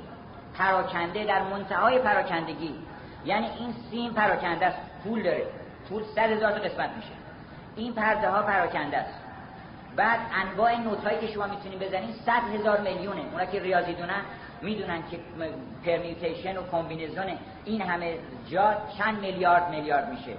پراکنده 0.59 1.25
در 1.25 1.43
منتهای 1.43 1.99
پراکندگی. 1.99 2.75
یعنی 3.25 3.47
این 3.47 3.75
سیم 3.91 4.13
پراکنده 4.13 4.67
است. 4.67 4.79
پول 5.05 5.23
داره. 5.23 5.47
پول 5.89 6.03
صد 6.15 6.31
هزار 6.31 6.51
تا 6.51 6.59
قسمت 6.59 6.91
میشه. 6.97 7.13
این 7.77 7.93
پرده 7.93 8.31
ها 8.31 8.43
پراکنده 8.43 8.97
است. 8.97 9.15
بعد 9.97 10.21
انواع 10.35 10.77
نت 10.77 11.05
هایی 11.05 11.19
که 11.19 11.27
شما 11.27 11.47
می‌تونید 11.47 11.79
بزنید 11.79 12.15
صد 12.27 12.55
هزار 12.55 12.81
میلیونه. 12.81 13.21
اونا 13.33 13.45
که 13.45 13.61
ریاضی 13.61 13.93
دونن 13.93 14.21
می‌دونن 14.63 15.03
که 15.11 15.19
permutation 15.85 16.57
و 16.57 16.63
combination 16.71 17.39
این 17.65 17.83
همه 17.83 18.19
جا 18.51 18.75
چند 18.99 19.19
میلیارد 19.21 19.71
میلیارد 19.71 20.11
میشه. 20.11 20.37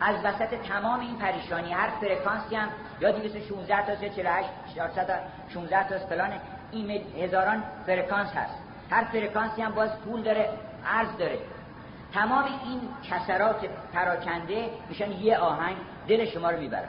از 0.00 0.16
وسط 0.24 0.54
تمام 0.54 1.00
این 1.00 1.18
پریشانی 1.18 1.72
هر 1.72 1.90
فرکانسی 2.00 2.56
هم 2.56 2.68
یا 3.00 3.10
216 3.12 3.86
تا 3.86 3.94
48 3.94 4.48
416 4.74 5.88
تا 5.88 6.06
فلان 6.06 6.30
این 6.72 6.90
هزاران 7.22 7.62
فرکانس 7.86 8.30
هست. 8.36 8.54
هر 8.90 9.04
فرکانسی 9.04 9.62
هم 9.62 9.72
باز 9.72 10.00
طول 10.00 10.22
داره 10.22 10.48
عرض 10.86 11.16
داره. 11.18 11.38
تمام 12.14 12.44
این 12.44 12.80
کسرات 13.10 13.56
پراکنده 13.92 14.70
میشن 14.88 15.12
یه 15.12 15.38
آهنگ 15.38 15.76
دل 16.08 16.24
شما 16.24 16.50
رو 16.50 16.58
می‌برن 16.58 16.88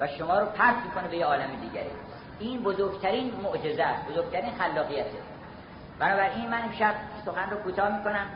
و 0.00 0.06
شما 0.06 0.38
رو 0.38 0.46
پرت 0.46 0.76
می‌کنه 0.84 1.08
به 1.08 1.16
یه 1.16 1.26
عالم 1.26 1.50
دیگری. 1.60 1.90
این 2.38 2.62
بزرگترین 2.62 3.34
معجزه 3.42 3.82
است 3.82 4.08
بزرگترین 4.08 4.50
خلاقیته 4.58 5.18
بنابراین 5.98 6.50
من 6.50 6.62
امشب 6.62 6.94
سخن 7.24 7.50
رو 7.50 7.56
کوتاه 7.56 7.96
می‌کنم. 7.96 8.26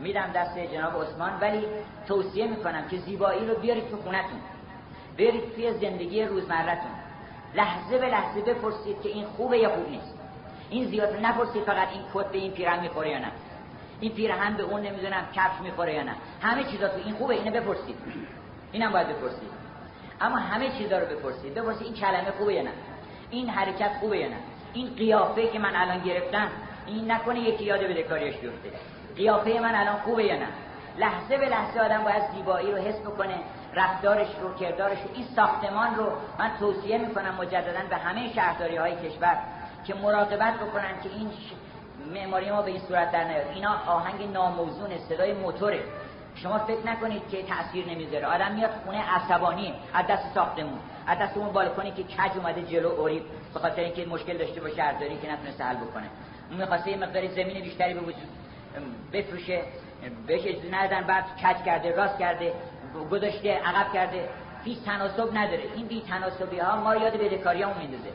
میدم 0.00 0.30
دست 0.34 0.58
جناب 0.58 1.02
عثمان 1.02 1.32
ولی 1.40 1.66
توصیه 2.06 2.46
می‌کنم 2.46 2.88
که 2.88 2.96
زیبایی 2.96 3.46
رو 3.46 3.54
بیارید 3.54 3.90
تو 3.90 3.96
خونتون. 3.96 4.40
برید 5.18 5.54
توی 5.54 5.72
زندگی 5.72 6.24
روزمرتون 6.24 6.90
لحظه 7.54 7.98
به 7.98 8.06
لحظه 8.06 8.40
بپرسید 8.40 9.02
که 9.02 9.08
این 9.08 9.24
خوبه 9.24 9.58
یا 9.58 9.68
خوب 9.68 9.88
نیست. 9.88 10.14
این 10.70 10.86
زیاد 10.86 11.26
نپرسید 11.26 11.62
فقط 11.62 11.88
این 11.92 12.02
کت 12.14 12.26
به 12.26 12.38
این 12.38 12.52
پیرهن 12.52 12.80
می‌خوره 12.80 13.10
یا 13.10 13.18
نه. 13.18 13.32
این 14.00 14.12
پیرهن 14.12 14.54
به 14.54 14.62
اون 14.62 14.80
نمی‌دونم 14.80 15.28
کفش 15.34 15.60
می‌خوره 15.62 15.94
یا 15.94 16.02
نه. 16.02 16.14
همه 16.42 16.64
چیزا 16.64 16.88
تو 16.88 16.96
این 17.04 17.14
خوبه 17.14 17.34
اینو 17.34 17.50
بپرسید. 17.50 17.96
اینم 18.72 18.92
باید 18.92 19.08
بپرسید. 19.08 19.50
اما 20.20 20.36
همه 20.36 20.70
چیزا 20.78 20.98
رو 20.98 21.06
بپرسید. 21.06 21.54
بپرسید 21.54 21.82
این 21.82 21.94
کلمه 21.94 22.30
خوبه 22.38 22.54
یا 22.54 22.62
نه. 22.62 22.70
این 23.30 23.48
حرکت 23.48 23.90
خوبه 24.00 24.18
یا 24.18 24.28
نه. 24.28 24.36
این 24.74 24.94
قیافه 24.94 25.48
که 25.48 25.58
من 25.58 25.76
الان 25.76 25.98
گرفتم 25.98 26.48
این 26.86 27.10
نکنه 27.10 27.40
یکی 27.40 27.64
یاد 27.64 27.80
بدهکاریش 27.80 28.36
بیفته. 28.36 28.70
قیافه 29.16 29.60
من 29.60 29.74
الان 29.74 29.96
خوبه 29.96 30.24
یا 30.24 30.36
نه. 30.36 30.46
لحظه 30.98 31.38
به 31.38 31.48
لحظه 31.48 31.80
آدم 31.80 32.04
باید 32.04 32.22
زیبایی 32.34 32.72
رو 32.72 32.78
حس 32.78 33.00
بکنه. 33.00 33.34
رفتارش 33.74 34.28
رو 34.40 34.54
کردارش 34.54 34.98
رو 34.98 35.08
این 35.14 35.26
ساختمان 35.36 35.94
رو 35.94 36.12
من 36.38 36.50
توصیه 36.58 36.98
می‌کنم 36.98 37.34
مجددا 37.34 37.80
به 37.90 37.96
همه 37.96 38.32
شهرداری 38.32 38.76
های 38.76 38.96
کشور 38.96 39.38
که 39.86 39.94
مراقبت 39.94 40.54
بکنن 40.54 41.00
که 41.02 41.08
این 41.08 41.30
معماری 42.14 42.50
ما 42.50 42.62
به 42.62 42.70
این 42.70 42.80
صورت 42.80 43.12
در 43.12 43.24
نیاد. 43.24 43.46
اینا 43.54 43.76
آهنگ 43.86 44.32
ناموزون 44.32 44.98
صدای 44.98 45.32
موتوره. 45.32 45.80
شما 46.34 46.58
فکر 46.58 46.86
نکنید 46.86 47.28
که 47.28 47.42
تاثیر 47.42 47.86
نمی‌ذاره. 47.86 48.26
آدم 48.26 48.52
میاد 48.52 48.70
خونه 48.84 49.10
عصبانی 49.10 49.74
از 49.94 50.06
دست 50.06 50.34
ساختمون 50.34 50.78
از 51.06 51.18
دست 51.18 51.36
اون 51.36 51.52
بالکنی 51.52 51.90
که 51.90 52.02
کج 52.02 52.36
اومده 52.36 52.62
جلو 52.62 52.88
اوریب 52.88 53.22
به 53.54 53.60
خاطر 53.60 53.82
اینکه 53.82 54.06
مشکل 54.06 54.38
داشته 54.38 54.60
با 54.60 54.68
شهرداری 54.68 55.18
که 55.18 55.32
نتونه 55.32 55.68
حل 55.68 55.76
بکنه. 55.76 56.06
اون 56.50 56.60
می‌خواسته 56.60 56.90
یه 56.90 56.96
مقداری 56.96 57.28
زمین 57.28 57.62
بیشتری 57.62 57.94
به 57.94 58.00
وجود 58.00 58.28
بفروشه 59.12 59.62
بهش 60.26 60.40
اجازه 60.46 61.04
بعد 61.08 61.24
کج 61.42 61.64
کرده 61.64 61.96
راست 61.96 62.18
کرده. 62.18 62.52
گذاشته 63.10 63.54
عقب 63.54 63.92
کرده. 63.92 64.28
هیچ 64.64 64.78
تناسب 64.84 65.36
نداره. 65.36 65.62
این 65.76 65.86
بی 65.86 66.02
تناسبی 66.08 66.58
ها 66.58 66.76
ما 66.76 66.96
یاد 66.96 67.12
بدهکاریامون 67.12 67.78
میندازه. 67.78 68.10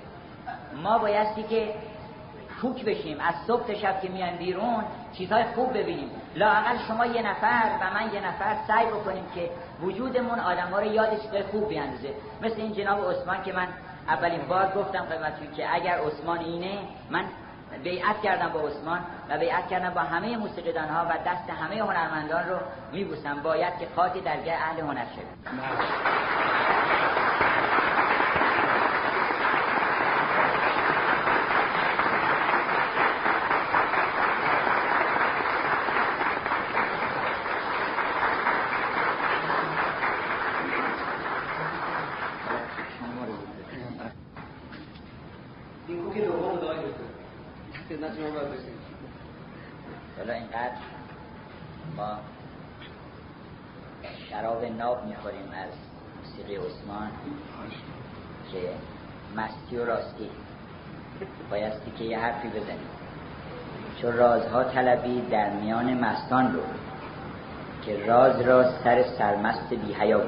ما 0.83 0.97
بایستی 0.97 1.43
که 1.43 1.73
کوک 2.61 2.85
بشیم 2.85 3.19
از 3.19 3.35
صبح 3.47 3.67
تا 3.67 3.73
شب 3.73 4.01
که 4.01 4.09
میان 4.09 4.35
بیرون 4.35 4.83
چیزهای 5.13 5.43
خوب 5.43 5.77
ببینیم. 5.77 6.09
لاقل 6.35 6.77
شما 6.87 7.05
یه 7.05 7.21
نفر 7.21 7.71
و 7.81 7.93
من 7.93 8.13
یه 8.13 8.27
نفر 8.27 8.55
سعی 8.67 8.85
بکنیم 8.85 9.25
که 9.35 9.49
وجودمون 9.81 10.39
آدم 10.39 10.67
ها 10.71 10.79
رو 10.79 10.85
یاد 10.85 11.21
چیزهای 11.21 11.43
خوب 11.43 11.69
بیاندازه. 11.69 12.09
مثل 12.41 12.61
این 12.61 12.73
جناب 12.73 13.11
عثمان 13.11 13.43
که 13.43 13.53
من 13.53 13.67
اولین 14.07 14.41
بار 14.41 14.71
گفتم 14.75 15.05
خدمتتون 15.05 15.51
که 15.55 15.75
اگر 15.75 15.99
عثمان 15.99 16.39
اینه 16.39 16.79
من 17.09 17.23
بیعت 17.83 18.21
کردم 18.21 18.49
با 18.49 18.59
عثمان 18.59 18.99
و 19.29 19.37
بیعت 19.37 19.67
کردم 19.67 19.89
با 19.89 20.01
همه 20.01 20.37
موسیقیدان 20.37 20.89
ها 20.89 21.05
و 21.05 21.13
دست 21.25 21.49
همه 21.49 21.81
هنرمندان 21.81 22.49
رو 22.49 22.57
میبوسم. 22.91 23.41
باید 23.43 23.79
که 23.79 23.87
خاک 23.95 24.23
درگاه 24.23 24.53
اهل 24.53 24.79
هنر 24.79 25.05
شد 25.05 25.27
حالا 50.17 50.33
اینقدر 50.33 50.77
ما 51.97 52.19
شراب 54.29 54.65
ناب 54.65 55.05
می‌خوریم 55.05 55.51
از 55.51 55.69
موسیقی 56.17 56.55
عثمان 56.55 57.11
که 58.51 58.73
مستی 59.35 59.77
و 59.77 59.85
راستی 59.85 60.29
بایستی 61.49 61.86
که 61.99 62.03
یه 62.03 62.19
حرفی 62.19 62.47
بزنیم. 62.47 62.87
چون 64.01 64.13
رازها 64.13 64.63
طلبی 64.63 65.21
در 65.21 65.49
میان 65.49 65.93
مستان 65.93 66.53
رو 66.53 66.61
که 67.85 68.05
راز 68.05 68.41
را 68.41 68.71
سر 68.71 69.03
سرمست 69.03 69.69
بی 69.69 69.93
حیا 69.93 70.21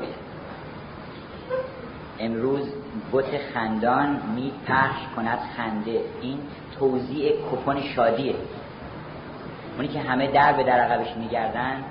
امروز 2.20 2.70
بت 3.12 3.38
خندان 3.54 4.22
می 4.36 4.52
پخش 4.68 5.02
کند 5.16 5.40
خنده. 5.58 6.02
این 6.22 6.40
توضیح 6.80 7.32
کپون 7.52 7.82
شادیه. 7.82 8.36
اونی 9.76 9.88
که 9.88 10.00
همه 10.00 10.32
در 10.32 10.54
به 10.54 10.64
در 10.64 10.80
عقبش 10.80 11.18
میگردن 11.18 11.84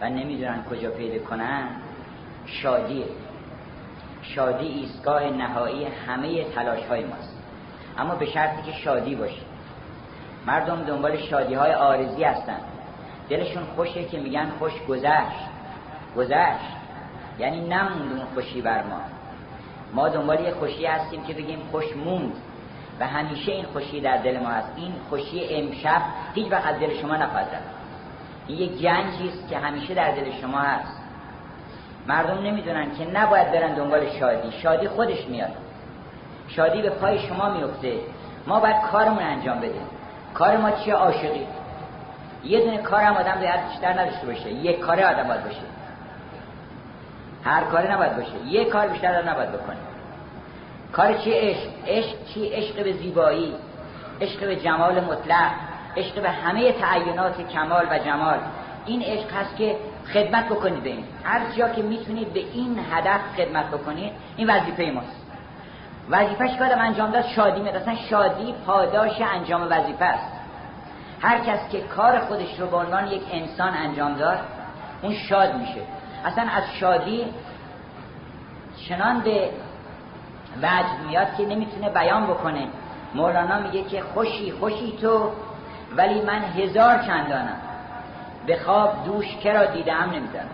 و 0.00 0.10
نمی‌دونن 0.10 0.64
کجا 0.70 0.90
پیدا 0.90 1.24
کنن 1.24 1.68
شادیه. 2.46 3.06
شادی 4.22 4.66
ایستگاه 4.66 5.24
نهایی 5.24 5.84
همه 5.84 6.44
تلاش 6.44 6.82
های 6.84 7.04
ماست. 7.04 7.35
اما 7.98 8.14
به 8.14 8.26
شرطی 8.26 8.62
که 8.62 8.72
شادی 8.72 9.14
باشه. 9.14 9.42
مردم 10.46 10.82
دنبال 10.82 11.16
شادی 11.16 11.54
های 11.54 11.72
آرزی 11.72 12.24
هستن. 12.24 12.58
دلشون 13.28 13.62
خوشه 13.76 14.04
که 14.04 14.18
میگن 14.18 14.50
خوش 14.58 14.72
گذشت. 14.88 15.48
گذشت. 16.16 16.76
یعنی 17.38 17.60
نموند 17.60 18.12
اون 18.12 18.26
خوشی 18.34 18.62
بر 18.62 18.82
ما. 18.82 19.00
ما 19.94 20.08
دنبال 20.08 20.40
یه 20.40 20.50
خوشی 20.50 20.86
هستیم 20.86 21.22
که 21.24 21.34
بگیم 21.34 21.60
خوش 21.70 21.96
موند. 21.96 22.32
و 23.00 23.06
همیشه 23.06 23.52
این 23.52 23.64
خوشی 23.64 24.00
در 24.00 24.16
دل 24.16 24.38
ما 24.38 24.48
هست. 24.48 24.72
این 24.76 24.92
خوشی 25.08 25.46
امشب 25.50 26.02
هیچ 26.34 26.52
وقت 26.52 26.80
دل 26.80 27.00
شما 27.00 27.16
نخواهد 27.16 27.62
این 28.46 28.58
یک 28.58 28.82
گنجی 28.82 29.28
است 29.28 29.48
که 29.48 29.58
همیشه 29.58 29.94
در 29.94 30.10
دل 30.10 30.32
شما 30.40 30.58
هست. 30.58 31.02
مردم 32.06 32.42
نمی‌دونن 32.42 32.96
که 32.98 33.10
نباید 33.10 33.52
برن 33.52 33.74
دنبال 33.74 34.10
شادی. 34.20 34.52
شادی 34.52 34.88
خودش 34.88 35.26
میاد. 35.28 35.65
شادی 36.48 36.82
به 36.82 36.90
پای 36.90 37.18
شما 37.18 37.48
میفته 37.48 37.92
ما 38.46 38.60
باید 38.60 38.76
کارمون 38.92 39.22
انجام 39.22 39.58
بدیم. 39.58 39.82
کار 40.34 40.56
ما 40.56 40.70
چیه؟ 40.70 40.94
عاشقی. 40.94 41.46
یه 42.44 42.60
دونه 42.60 42.78
کار 42.78 43.00
هم 43.00 43.14
آدم 43.14 43.34
باید 43.34 43.68
بیشتر 43.68 43.92
نداشته 43.92 44.26
باشه. 44.26 44.50
یک 44.50 44.80
کار 44.80 45.00
آدم 45.00 45.28
باید 45.28 45.44
باشه. 45.44 45.60
هر 47.44 47.64
کاری 47.64 47.88
نباید 47.88 48.16
باشه. 48.16 48.46
یک 48.46 48.68
کار 48.68 48.88
بیشتر 48.88 49.30
نباید 49.30 49.52
بکنه. 49.52 49.76
کار 50.92 51.14
چی 51.14 51.32
عشق. 51.32 51.68
عشق 51.86 52.24
چی؟ 52.34 52.48
عشق 52.48 52.84
به 52.84 52.92
زیبایی. 52.92 53.54
عشق 54.20 54.40
به 54.40 54.56
جمال 54.56 55.00
مطلق. 55.00 55.50
عشق 55.96 56.22
به 56.22 56.30
همه 56.30 56.72
تعینات 56.72 57.48
کمال 57.48 57.86
و 57.90 57.98
جمال. 57.98 58.38
این 58.86 59.02
عشق 59.02 59.32
هست 59.32 59.56
که 59.56 59.76
خدمت 60.12 60.48
بکنید 60.48 60.82
به 60.82 60.90
این. 60.90 61.04
هر 61.24 61.40
جا 61.56 61.68
که 61.68 61.82
می‌تونید 61.82 62.32
به 62.32 62.40
این 62.40 62.80
هدف 62.92 63.20
خدمت 63.36 63.70
بکنید 63.70 64.12
این 64.36 64.50
وظیفه 64.50 64.90
ماست. 64.90 65.25
وظیفهش 66.10 66.56
که 66.56 66.64
آدم 66.64 66.78
انجام 66.80 67.10
داد 67.10 67.26
شادی 67.26 67.60
میاد 67.60 67.76
اصلا 67.76 67.94
شادی 67.94 68.54
پاداش 68.66 69.20
انجام 69.20 69.66
وظیفه 69.70 70.04
است. 70.04 70.32
هر 71.20 71.38
کس 71.38 71.68
که 71.68 71.80
کار 71.80 72.18
خودش 72.18 72.60
رو 72.60 72.66
به 72.66 72.76
عنوان 72.76 73.06
یک 73.06 73.22
انسان 73.32 73.74
انجام 73.74 74.14
داد 74.14 74.38
اون 75.02 75.14
شاد 75.14 75.54
میشه. 75.54 75.80
اصلا 76.24 76.44
از 76.44 76.62
شادی 76.80 77.24
چنان 78.88 79.20
به 79.20 79.50
وجد 80.62 81.06
میاد 81.08 81.36
که 81.36 81.46
نمی‌تونه 81.46 81.90
بیان 81.90 82.26
بکنه. 82.26 82.66
مولانا 83.14 83.58
میگه 83.58 83.82
که 83.82 84.02
خوشی 84.02 84.52
خوشی 84.52 84.98
تو 85.02 85.30
ولی 85.96 86.20
من 86.20 86.42
هزار 86.42 86.98
چندانم 86.98 87.56
به 88.46 88.56
خواب 88.56 89.04
دوش 89.04 89.36
کرا 89.36 89.64
دیدم 89.64 90.10
نمی‌دانم. 90.12 90.48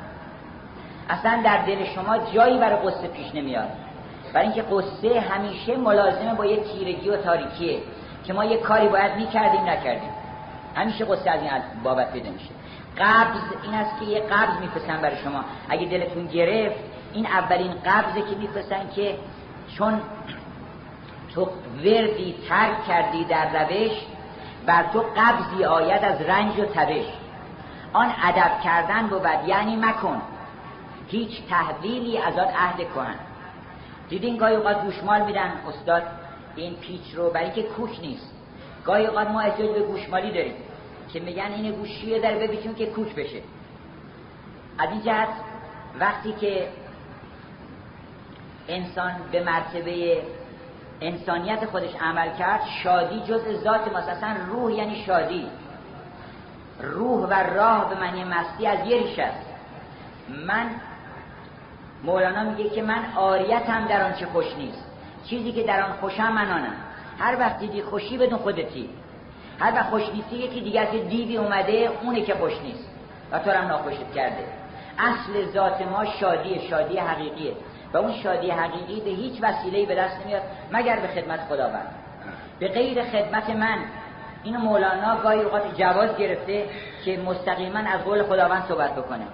اصلا 1.10 1.42
در 1.44 1.58
دل 1.58 1.84
شما 1.84 2.18
جایی 2.18 2.58
برای 2.58 2.76
قصه 2.76 3.08
پیش 3.08 3.34
نمیاد. 3.34 3.68
برای 4.32 4.46
اینکه 4.46 4.62
قصه 4.62 5.20
همیشه 5.20 5.76
ملازمه 5.76 6.34
با 6.34 6.46
یه 6.46 6.64
تیرگی 6.64 7.08
و 7.08 7.16
تاریکیه 7.16 7.78
که 8.24 8.32
ما 8.32 8.44
یه 8.44 8.56
کاری 8.56 8.88
باید 8.88 9.16
می‌کردیم 9.16 9.64
نکردیم. 9.64 10.10
همیشه 10.74 11.04
قصه 11.04 11.30
از 11.30 11.40
این 11.40 11.50
بابت 11.84 12.12
پیدا 12.12 12.30
میشه. 12.30 12.50
قبض 12.98 13.40
این 13.62 13.74
است 13.74 14.00
که 14.00 14.04
یه 14.04 14.20
قبض 14.20 14.60
میفرستن 14.60 15.00
برای 15.00 15.16
شما. 15.16 15.44
اگه 15.68 15.86
دلتون 15.86 16.26
گرفت 16.26 16.80
این 17.12 17.26
اولین 17.26 17.72
قبضه 17.86 18.20
که 18.20 18.36
میفرستن 18.36 18.88
که 18.96 19.18
چون 19.78 20.00
تو 21.34 21.48
وردی 21.76 22.34
ترک 22.48 22.84
کردی 22.88 23.24
در 23.24 23.64
روش 23.64 23.92
بر 24.66 24.84
تو 24.92 25.04
قبضی 25.16 25.64
آید 25.64 26.04
از 26.04 26.20
رنج 26.20 26.58
و 26.58 26.64
تبش. 26.64 27.04
آن 27.92 28.14
ادب 28.24 28.60
کردن 28.64 29.06
بود 29.06 29.28
یعنی 29.46 29.76
مکن. 29.76 30.22
هیچ 31.08 31.42
تحویلی 31.50 32.18
از 32.18 32.38
آن 32.38 32.48
عهد 32.48 32.88
کن 32.94 33.14
دیدین 34.12 34.36
گاهی 34.36 34.56
اوقات 34.56 34.82
گوشمال 34.82 35.24
میدن؟ 35.24 35.52
استاد 35.68 36.02
این 36.56 36.74
پیچ 36.74 37.14
رو 37.14 37.30
برای 37.30 37.50
که 37.50 37.62
کوک 37.62 38.00
نیست. 38.00 38.34
گاهی 38.84 39.06
اوقات 39.06 39.28
ما 39.28 39.40
احتیاج 39.40 39.70
به 39.70 39.82
گوشمالی 39.82 40.32
داریم 40.32 40.54
که 41.12 41.20
میگن 41.20 41.52
این 41.52 41.72
گوشیه 41.72 42.20
در 42.20 42.34
ببیچون 42.34 42.74
که 42.74 42.86
کوک 42.86 43.14
بشه. 43.14 43.42
از 44.78 44.90
این 44.90 45.02
جهت 45.02 45.28
وقتی 46.00 46.32
که 46.32 46.68
انسان 48.68 49.12
به 49.32 49.44
مرتبه 49.44 50.22
انسانیت 51.00 51.64
خودش 51.66 51.94
عمل 52.00 52.36
کرد 52.38 52.60
شادی 52.82 53.20
جز 53.20 53.62
ذات 53.64 53.92
ماست. 53.92 54.08
اصلا 54.08 54.36
روح 54.48 54.72
یعنی 54.72 55.04
شادی. 55.06 55.46
روح 56.80 57.28
و 57.28 57.32
راه 57.32 57.88
به 57.88 58.00
معنی 58.00 58.24
مستی 58.24 58.66
از 58.66 58.86
یه 58.86 58.96
ریش 58.96 59.18
است. 59.18 59.46
من 60.46 60.70
مولانا 62.04 62.50
میگه 62.50 62.70
که 62.70 62.82
من 62.82 63.04
آریتم 63.16 63.86
در 63.88 64.02
آنچه 64.02 64.26
خوش 64.26 64.56
نیست. 64.56 64.84
چیزی 65.24 65.52
که 65.52 65.62
در 65.62 65.82
آن 65.82 65.92
خوشم 65.92 66.32
من 66.32 66.50
آنم. 66.50 66.74
هر 67.18 67.36
وقت 67.38 67.58
دیدی 67.58 67.82
خوشی 67.82 68.18
بدون 68.18 68.38
خودتی. 68.38 68.88
هر 69.60 69.72
وقت 69.74 69.90
خوش 69.90 70.02
نیستی 70.14 70.36
یکی 70.36 70.60
دیگه 70.60 70.86
که 70.86 70.98
دیوی 70.98 71.36
اومده 71.36 71.90
اونه 72.02 72.22
که 72.22 72.34
خوش 72.34 72.52
نیست. 72.62 72.88
و 73.32 73.38
تو 73.38 73.50
هم 73.50 73.68
ناخوشت 73.68 74.12
کرده. 74.14 74.44
اصل 74.98 75.52
ذات 75.52 75.82
ما 75.82 76.04
شادی 76.04 76.60
شادی 76.70 76.98
حقیقیه. 76.98 77.52
و 77.92 77.96
اون 77.96 78.12
شادی 78.12 78.50
حقیقی 78.50 79.00
به 79.00 79.10
هیچ 79.10 79.38
وسیله 79.42 79.86
به 79.86 79.94
دست 79.94 80.20
نمیاد 80.24 80.42
مگر 80.72 81.00
به 81.00 81.08
خدمت 81.08 81.40
خداوند. 81.40 81.94
به 82.58 82.68
غیر 82.68 83.02
خدمت 83.02 83.50
من. 83.50 83.78
اینو 84.44 84.58
مولانا 84.58 85.16
گاهی 85.22 85.40
اوقات 85.40 85.78
جواز 85.78 86.16
گرفته 86.16 86.66
که 87.04 87.18
مستقیما 87.26 87.78
از 87.78 88.00
قول 88.00 88.22
خداوند 88.22 88.64
صحبت 88.68 88.94
بکنه. 88.94 89.26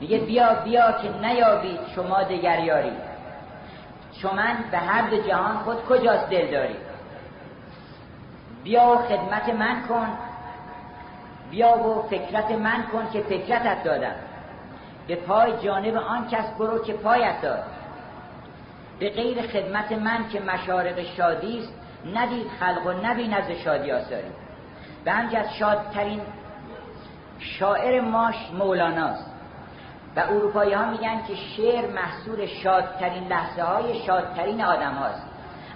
میگه 0.00 0.18
بیا 0.18 0.54
بیا 0.54 0.92
که 0.92 1.26
نیابید 1.26 1.80
شما 1.94 2.22
دگر 2.22 2.58
یاری 2.58 2.92
من 4.36 4.56
به 4.70 4.78
هر 4.78 5.10
دو 5.10 5.16
جهان 5.16 5.58
خود 5.58 5.84
کجاست 5.84 6.30
دل 6.30 6.50
داری 6.50 6.76
بیا 8.64 8.82
و 8.82 8.96
خدمت 8.96 9.48
من 9.48 9.82
کن. 9.88 10.08
بیا 11.50 11.78
و 11.78 12.02
فکرت 12.02 12.50
من 12.50 12.82
کن 12.92 13.10
که 13.12 13.20
فکرتت 13.20 13.84
دادم. 13.84 14.14
به 15.08 15.16
پای 15.16 15.52
جانب 15.64 15.96
آن 15.96 16.28
کس 16.28 16.54
برو 16.58 16.84
که 16.84 16.92
پایت 16.92 17.40
داد. 17.40 17.64
به 18.98 19.10
غیر 19.10 19.42
خدمت 19.42 19.92
من 19.92 20.28
که 20.28 20.40
مشارق 20.40 21.02
شادی 21.02 21.58
است 21.58 21.72
ندید 22.14 22.46
خلق 22.60 22.86
و 22.86 22.92
نبی 22.92 23.28
نزد 23.28 23.54
شادی 23.54 23.92
آساری 23.92 24.30
به 25.04 25.12
همجز 25.12 25.48
شادترین 25.58 26.20
شاعر 27.38 28.00
ماش 28.00 28.36
مولاناست 28.58 29.35
و 30.16 30.20
اروپایی 30.20 30.72
ها 30.72 30.90
میگن 30.90 31.22
که 31.28 31.34
شعر 31.56 31.86
محصول 31.86 32.46
شادترین 32.46 33.28
لحظه 33.28 33.62
های 33.62 34.04
شادترین 34.06 34.64
آدم 34.64 34.92
هاست 34.92 35.22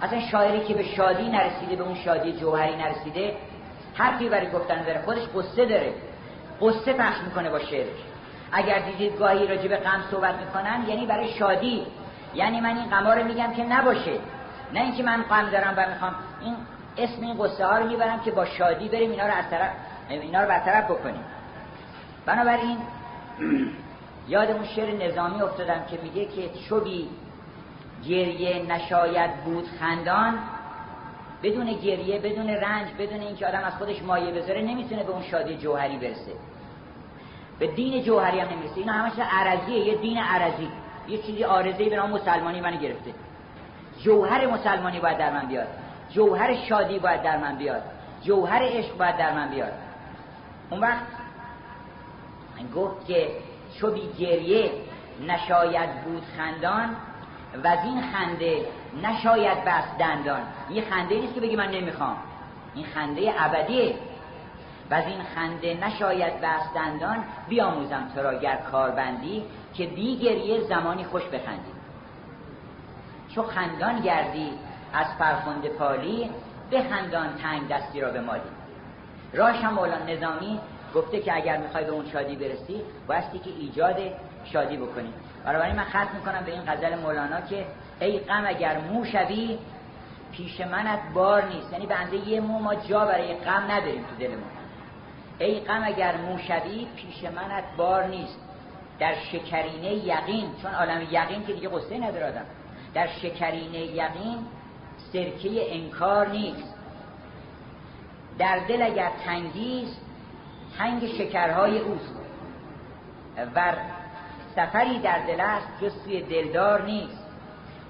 اصلا 0.01 0.19
شاعری 0.19 0.59
که 0.59 0.73
به 0.73 0.83
شادی 0.83 1.29
نرسیده 1.29 1.75
به 1.75 1.83
اون 1.83 1.95
شادی 1.95 2.33
جوهری 2.33 2.75
نرسیده 2.75 3.35
حرفی 3.93 4.29
برای 4.29 4.49
گفتن 4.51 4.83
داره. 4.83 5.01
خودش 5.01 5.21
قصه 5.35 5.65
داره. 5.65 5.93
قصه 6.61 6.93
پخش 6.93 7.21
می‌کنه 7.21 7.49
با 7.49 7.59
شعرش. 7.59 7.99
اگر 8.51 8.79
دیدید 8.79 9.19
گاهی 9.19 9.47
راجع 9.47 9.67
به 9.67 9.77
غم 9.77 10.03
صحبت 10.11 10.35
می‌کنن 10.35 10.85
یعنی 10.87 11.05
برای 11.05 11.29
شادی. 11.29 11.85
یعنی 12.35 12.61
من 12.61 12.77
این 12.77 12.89
غما 12.89 13.13
رو 13.13 13.23
میگم 13.23 13.53
که 13.53 13.63
نباشه. 13.63 14.19
نه 14.73 14.81
اینکه 14.81 15.03
من 15.03 15.23
غم 15.23 15.49
دارم 15.49 15.73
و 15.77 15.89
می‌خوام. 15.89 16.15
این 16.41 16.55
اسم 16.97 17.21
این 17.21 17.37
قصه 17.37 17.65
ها 17.65 17.77
رو 17.77 17.87
می‌برم 17.87 18.19
که 18.19 18.31
با 18.31 18.45
شادی 18.45 18.89
بریم 18.89 19.11
اینا 19.11 19.27
رو 19.27 19.33
از 19.33 19.49
طرف 19.49 19.71
اینا 20.09 20.41
رو 20.41 20.47
برطرف 20.47 20.91
بکنیم. 20.91 21.23
بنابراین 22.25 22.77
یادمون 24.27 24.65
شعر 24.65 25.07
نظامی 25.07 25.41
افتادم 25.41 25.85
که 25.89 25.99
میگه 26.03 26.25
که 26.25 26.49
چوبی 26.69 27.09
گریه 28.07 28.65
نشاید 28.69 29.43
بود 29.43 29.67
خندان. 29.79 30.39
بدون 31.43 31.65
گریه 31.65 32.19
بدون 32.19 32.49
رنج 32.49 32.87
بدون 32.99 33.19
اینکه 33.19 33.47
آدم 33.47 33.63
از 33.63 33.75
خودش 33.75 34.03
مایه 34.03 34.31
بذاره 34.31 34.61
نمی‌تونه 34.61 35.03
به 35.03 35.11
اون 35.11 35.23
شادی 35.23 35.57
جوهری 35.57 35.97
برسه. 35.97 36.31
به 37.59 37.67
دین 37.67 38.03
جوهری 38.03 38.39
هم 38.39 38.49
نمی‌رسه. 38.49 38.77
اینا 38.77 38.93
همش 38.93 39.13
عرضیه 39.31 39.77
یه 39.77 39.95
دین 39.95 40.17
عرضی. 40.17 40.69
یه 41.07 41.17
چیزی 41.17 41.43
آرزهی 41.43 41.89
به 41.89 41.95
نام 41.95 42.11
مسلمانی 42.11 42.61
من 42.61 42.77
گرفته. 42.77 43.13
جوهر 43.99 44.47
مسلمانی 44.47 44.99
باید 44.99 45.17
در 45.17 45.33
من 45.33 45.45
بیاد. 45.47 45.67
جوهر 46.09 46.55
شادی 46.55 46.99
باید 46.99 47.21
در 47.21 47.37
من 47.37 47.55
بیاد. 47.55 47.81
جوهر 48.23 48.61
عشق 48.61 48.97
باید 48.97 49.17
در 49.17 49.33
من 49.33 49.49
بیاد. 49.49 49.73
اون 50.69 50.79
وقت 50.79 51.05
گفت 52.75 53.05
که 53.05 53.27
چو 53.79 53.91
بی 53.91 54.09
گریه 54.19 54.71
نشاید 55.27 56.03
بود 56.03 56.23
خندان 56.37 56.95
و 57.63 57.67
از 57.67 57.79
این 57.83 58.01
خنده 58.01 58.65
نشاید 59.03 59.65
بست 59.65 59.97
دندان. 59.97 60.41
این 60.69 60.83
خنده 60.83 61.15
نیست 61.15 61.33
که 61.33 61.41
بگی 61.41 61.55
من 61.55 61.71
نمی‌خوام. 61.71 62.17
این 62.75 62.85
خنده 62.85 63.33
ابدیه. 63.37 63.95
و 64.91 64.93
از 64.93 65.05
این 65.05 65.23
خنده 65.35 65.73
نشاید 65.87 66.41
بست 66.41 66.73
دندان 66.75 67.23
بیاموزم 67.49 68.11
تو 68.15 68.21
را 68.21 68.33
گر 68.33 68.55
کاربندی 68.55 69.43
که 69.73 69.85
بی 69.85 70.17
گریه 70.17 70.61
زمانی 70.61 71.03
خوش 71.03 71.23
بخندی. 71.23 71.71
چو 73.35 73.43
خندان 73.43 74.01
گردی 74.01 74.51
از 74.93 75.05
فرخنده 75.19 75.69
پالی 75.69 76.29
بخندان 76.71 77.35
تنگ 77.35 77.67
دستی 77.67 78.01
را 78.01 78.11
به 78.11 78.21
مالی 78.21 78.41
راش 79.33 79.55
هم 79.55 79.73
مولانا 79.73 80.05
نظامی 80.05 80.59
گفته 80.95 81.19
که 81.19 81.35
اگر 81.35 81.57
می‌خوای 81.57 81.83
به 81.83 81.91
اون 81.91 82.05
شادی 82.09 82.35
برسی 82.35 82.81
بایستی 83.07 83.39
که 83.39 83.49
ایجاد 83.49 83.95
شادی 84.43 84.77
بکنی. 84.77 85.13
برای 85.45 85.73
من 85.73 85.83
ختم 85.83 86.15
می‌کنم 86.15 86.43
به 86.45 86.51
این 86.51 86.61
غزل 86.61 86.95
مولانا 86.95 87.41
که 87.41 87.65
ای 87.99 88.19
غم 88.19 88.43
اگر 88.47 88.77
مو 88.77 89.05
شوی 89.05 89.57
پیش 90.31 90.61
منت 90.61 90.99
بار 91.13 91.45
نیست. 91.45 91.73
یعنی 91.73 91.85
به 91.85 92.29
یه 92.29 92.41
مو 92.41 92.59
ما 92.59 92.75
جا 92.75 93.05
برای 93.05 93.35
غم 93.35 93.71
نداریم 93.71 94.03
تو 94.03 94.15
دلمون 94.19 94.43
ای 95.39 95.59
غم 95.59 95.83
اگر 95.85 96.17
مو 96.17 96.37
شوی 96.37 96.87
پیش 96.95 97.23
منت 97.23 97.63
بار 97.77 98.07
نیست. 98.07 98.39
در 98.99 99.15
شکرینه 99.15 99.93
یقین 99.93 100.45
چون 100.61 100.71
عالم 100.71 101.01
یقین 101.11 101.45
که 101.45 101.53
دیگه 101.53 101.69
قصه 101.69 101.97
نداره 101.97 102.41
در 102.93 103.07
شکرینه 103.07 103.77
یقین 103.77 104.37
سرکه 105.13 105.75
انکار 105.75 106.27
نیست. 106.27 106.75
در 108.37 108.59
دل 108.67 108.81
اگر 108.81 109.11
تنگیست 109.25 110.01
تنگ 110.77 111.07
شکرهای 111.07 111.79
اوست. 111.79 112.15
و 113.55 113.73
سفری 114.55 114.99
در 114.99 115.19
دل 115.27 115.41
است 115.41 115.67
جز 115.81 115.93
سوی 116.03 116.21
دلدار 116.21 116.81
نیست. 116.81 117.25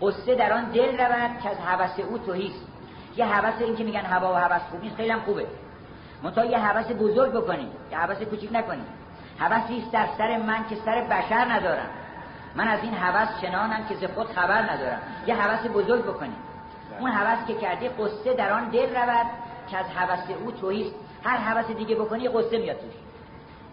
قصه 0.02 0.36
در 0.36 0.54
آن 0.54 0.64
دل 0.64 0.98
رود 0.98 1.40
که 1.44 1.50
از 1.50 1.58
حوث 1.58 2.00
او 2.00 2.18
توهیست 2.18 2.68
یه 3.18 3.26
حوث 3.26 3.62
این 3.62 3.76
که 3.76 3.84
میگن 3.84 4.06
هوا 4.06 4.34
و 4.34 4.36
حوث 4.36 4.62
خوب 4.62 4.82
نیست 4.82 4.96
خیلی 4.96 5.12
هم 5.12 5.20
خوبه. 5.20 5.46
منتها 6.24 6.46
یه 6.46 6.58
حوث 6.58 6.92
بزرگ 6.92 7.32
بکنیم 7.32 7.70
یه 7.92 7.98
حوث 7.98 8.22
کوچیک 8.22 8.50
نکنیم 8.54 8.86
حوثی 9.40 9.78
است 9.78 9.92
در 9.92 10.08
سر 10.18 10.38
من 10.38 10.66
که 10.70 10.76
سر 10.76 11.02
بشر 11.02 11.46
ندارم. 11.52 11.90
من 12.56 12.68
از 12.68 12.80
این 12.84 12.94
حوث 12.94 13.42
چنانم 13.42 13.86
که 13.90 13.96
ز 13.96 14.04
خود 14.04 14.28
خبر 14.28 14.62
ندارم. 14.62 15.00
یه 15.28 15.36
حوث 15.36 15.68
بزرگ 15.74 16.04
بکنیم 16.04 16.36
اون 17.00 17.12
حوث 17.12 17.48
که 17.48 17.54
کردی 17.54 17.90
قصه 17.90 18.34
در 18.34 18.52
آن 18.52 18.70
دل 18.70 18.96
رود 18.96 19.26
که 19.68 19.78
از 19.78 19.86
حوث 19.86 20.30
او 20.44 20.52
توهیست 20.52 20.96
هر 21.24 21.38
حوث 21.38 21.72
دیگه 21.72 21.96
بکنی 21.96 22.30
قصه 22.30 22.58
میاد 22.58 22.78
توش. 22.78 22.94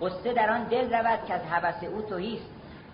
قصه 0.01 0.33
در 0.33 0.51
آن 0.51 0.65
دل 0.65 0.95
رود 0.95 1.25
که 1.27 1.35
از 1.35 1.43
حوث 1.43 1.85
او 1.85 2.03
توهیست. 2.03 2.47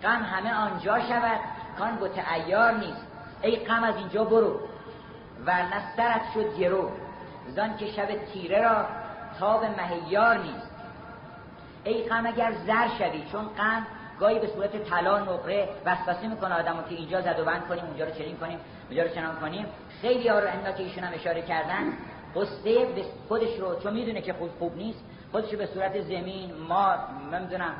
غم 0.03 0.23
همه 0.23 0.53
آنجا 0.53 0.99
شود 0.99 1.39
کان 1.79 1.95
بت 1.95 2.31
ایار 2.33 2.71
نیست. 2.71 3.07
ای 3.41 3.55
غم 3.55 3.83
از 3.83 3.95
اینجا 3.95 4.23
برو 4.23 4.59
ورنه 5.45 5.95
سرت 5.97 6.21
شد 6.33 6.57
گرو. 6.57 6.91
زان 7.47 7.77
که 7.77 7.87
شب 7.87 8.25
تیره 8.33 8.61
را 8.61 8.85
تاب 9.39 9.65
مهیار 9.65 10.37
نیست. 10.37 10.71
ای 11.83 12.03
غم 12.03 12.25
اگر 12.25 12.51
زر 12.51 12.87
شوی 12.97 13.23
چون 13.31 13.45
غم 13.57 13.85
گاهی 14.19 14.39
به 14.39 14.47
صورت 14.47 14.89
طلا 14.89 15.19
نقره 15.19 15.69
وسوسه 15.85 16.27
می‌کنه 16.27 16.55
آدمو 16.55 16.81
که 16.81 16.95
اینجا 16.95 17.21
زد 17.21 17.39
و 17.39 17.45
بند 17.45 17.67
کنیم 17.67 17.85
اونجا 17.85 18.05
رو 18.05 18.11
چنین 18.11 18.37
کنیم 18.37 18.59
اونجا 18.87 19.03
رو 19.03 19.09
چنان 19.09 19.35
کنیم. 19.35 19.65
خیلی 20.01 20.27
ها 20.27 20.39
رو 20.39 20.47
که 20.77 20.83
ایشون 20.83 21.03
هم 21.03 21.13
اشاره 21.13 21.41
کردن. 21.41 21.93
قصه 22.35 22.85
به 22.85 23.05
خودش 23.27 23.59
رو 23.59 23.79
چون 23.79 23.93
می‌دونه 23.93 24.21
که 24.21 24.33
خوب 24.33 24.49
خوب 24.59 24.77
نیست 24.77 25.03
خودش 25.31 25.51
رو 25.51 25.57
به 25.57 25.65
صورت 25.65 26.01
زمین 26.01 26.51
مال 26.69 26.97
نمی‌دونم 27.31 27.73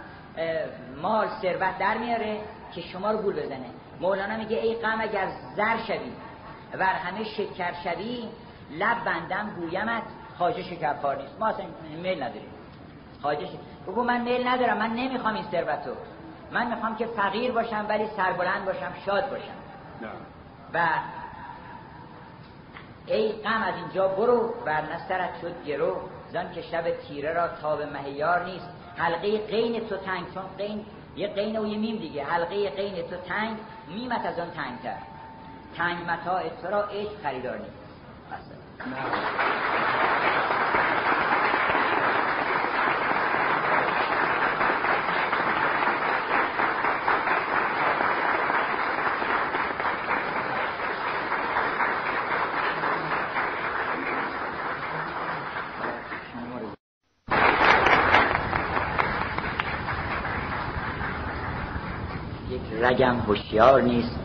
مال 1.01 1.27
ثروت 1.41 1.77
در 1.77 1.97
میاره 1.97 2.39
که 2.73 2.81
شما 2.81 3.11
رو 3.11 3.17
گول 3.17 3.33
بزنه. 3.33 3.65
مولانا 4.01 4.37
میگه 4.37 4.57
ای 4.57 4.75
غم 4.75 5.01
اگر 5.01 5.27
زر 5.55 5.77
شوی 5.87 6.11
و 6.79 6.85
همه 6.85 7.23
شکر 7.23 7.73
شوی 7.83 8.29
لب 8.71 9.03
بندم 9.05 9.49
گویمت 9.59 10.03
خواجه 10.37 10.63
شکرکار 10.63 11.21
نیست. 11.21 11.39
ما 11.39 11.47
اصلا 11.47 11.65
میل 12.01 12.23
نداریم. 12.23 12.49
خواجه 13.21 13.47
بگو 13.87 14.03
من 14.03 14.21
میل 14.21 14.47
ندارم 14.47 14.77
من 14.77 14.89
نمی‌خوام 14.89 15.33
این 15.33 15.45
ثروتو. 15.51 15.91
من 16.51 16.75
می‌خوام 16.75 16.95
که 16.95 17.05
فقیر 17.05 17.51
باشم 17.51 17.85
ولی 17.89 18.07
سربلند 18.17 18.65
باشم 18.65 18.93
شاد 19.05 19.29
باشم. 19.29 19.55
و 20.73 20.87
ای 23.07 23.31
غم 23.31 23.63
از 23.63 23.73
اینجا 23.75 24.07
برو 24.07 24.53
بر 24.65 24.81
نسترت 24.81 25.41
شد 25.41 25.65
گرو. 25.65 25.97
زن 26.33 26.51
که 26.53 26.61
شب 26.61 26.91
تیره 26.91 27.33
را 27.33 27.47
تاب 27.47 27.81
مهیار 27.81 28.45
نیست. 28.45 28.69
حلقه 28.97 29.37
قین 29.37 29.87
تو 29.87 29.97
تنگ 29.97 30.33
چون 30.33 30.43
قین 30.57 30.85
یه 31.15 31.27
قین 31.27 31.59
و 31.59 31.67
یه 31.67 31.77
میم 31.77 31.97
دیگه. 31.97 32.23
حلقه 32.23 32.69
قین 32.69 32.95
تو 32.95 33.15
تنگ 33.15 33.57
میمت 33.87 34.25
از 34.25 34.39
آن 34.39 34.51
تنگ 34.51 34.81
تر 34.83 34.97
تنگ 35.77 36.09
متاع 36.09 36.49
تو 36.49 36.67
را 36.67 36.83
عشق 36.83 37.21
خریدار 37.23 37.57
نیست. 37.57 37.85
رگم 62.81 63.15
هوشیار 63.19 63.81
نیست. 63.81 64.19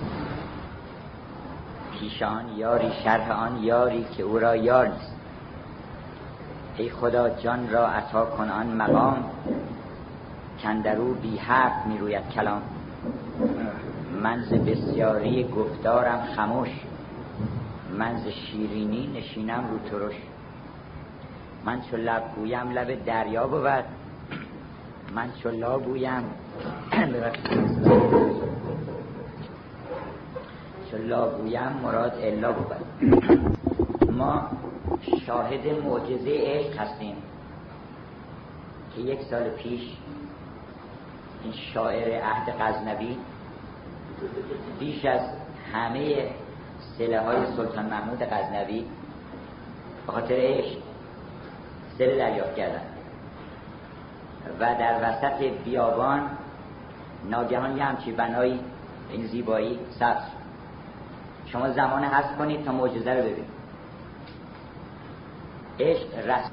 پیشان 1.92 2.48
یاری 2.56 2.92
شرح 3.04 3.30
آن 3.30 3.62
یاری 3.62 4.04
که 4.16 4.22
او 4.22 4.38
را 4.38 4.56
یار 4.56 4.88
نیست. 4.88 5.16
ای 6.76 6.90
خدا 6.90 7.28
جان 7.28 7.70
را 7.70 7.88
عطا 7.88 8.24
کن 8.24 8.50
آن 8.50 8.66
مقام 8.66 9.24
کندرو 10.62 11.14
بی 11.14 11.36
حرف 11.36 11.86
می 11.86 11.98
روید 11.98 12.28
کلام. 12.28 12.62
من 14.22 14.42
ز 14.42 14.52
بسیاری 14.52 15.44
گفتارم 15.44 16.22
خموش. 16.36 16.70
من 17.98 18.16
ز 18.16 18.28
شیرینی 18.28 19.06
نشینم 19.06 19.64
رو 19.70 19.78
ترش. 19.78 20.16
من 21.64 21.80
چو 21.80 21.96
لب 21.96 22.22
گویم 22.36 22.70
لب 22.70 23.04
دریا 23.04 23.46
بود. 23.46 23.84
من 25.14 25.32
چو 25.42 25.50
لا 25.50 25.78
گویم 25.78 26.24
لا 31.10 31.28
گویم 31.28 31.72
مراد 31.82 32.14
الا 32.22 32.52
بود. 32.52 32.66
ما 34.10 34.50
شاهد 35.26 35.66
معجزه 35.84 36.30
عشق 36.30 36.78
هستیم 36.78 37.16
که 38.94 39.00
یک 39.00 39.22
سال 39.22 39.48
پیش 39.50 39.80
این 41.44 41.52
شاعر 41.74 42.22
عهد 42.22 42.54
غزنوی 42.60 43.16
بیش 44.78 45.04
از 45.04 45.20
همه 45.72 46.30
سله 46.98 47.20
های 47.20 47.46
سلطان 47.56 47.86
محمود 47.86 48.22
غزنوی 48.22 48.84
به 50.06 50.12
خاطر 50.12 50.34
عشق 50.38 50.78
سله 51.98 52.16
دریافت 52.16 52.54
کردن 52.56 52.82
و 54.60 54.74
در 54.78 55.00
وسط 55.02 55.42
بیابان 55.64 56.30
ناگهان 57.28 57.76
یه 57.76 57.84
همچی 57.84 58.12
بنایی 58.12 58.60
این 59.10 59.26
زیبایی 59.26 59.78
سبز. 59.90 60.22
شما 61.46 61.70
زمان 61.70 62.04
هست 62.04 62.38
کنید 62.38 62.64
تا 62.64 62.72
معجزه 62.72 63.14
رو 63.14 63.20
ببینید. 63.20 63.60
عشق 65.80 66.28
رست 66.28 66.52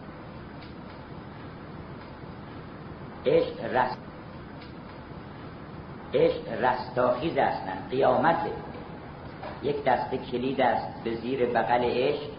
عشق 3.26 3.76
رست 3.76 3.98
عشق 6.14 6.64
رستاخیز 6.64 7.38
هستن. 7.38 7.88
قیامته 7.90 8.52
یک 9.64 9.84
دست 9.84 10.16
کلید 10.16 10.62
است 10.62 11.04
به 11.04 11.16
زیر 11.16 11.46
بغل 11.46 11.84
عشق 11.84 12.30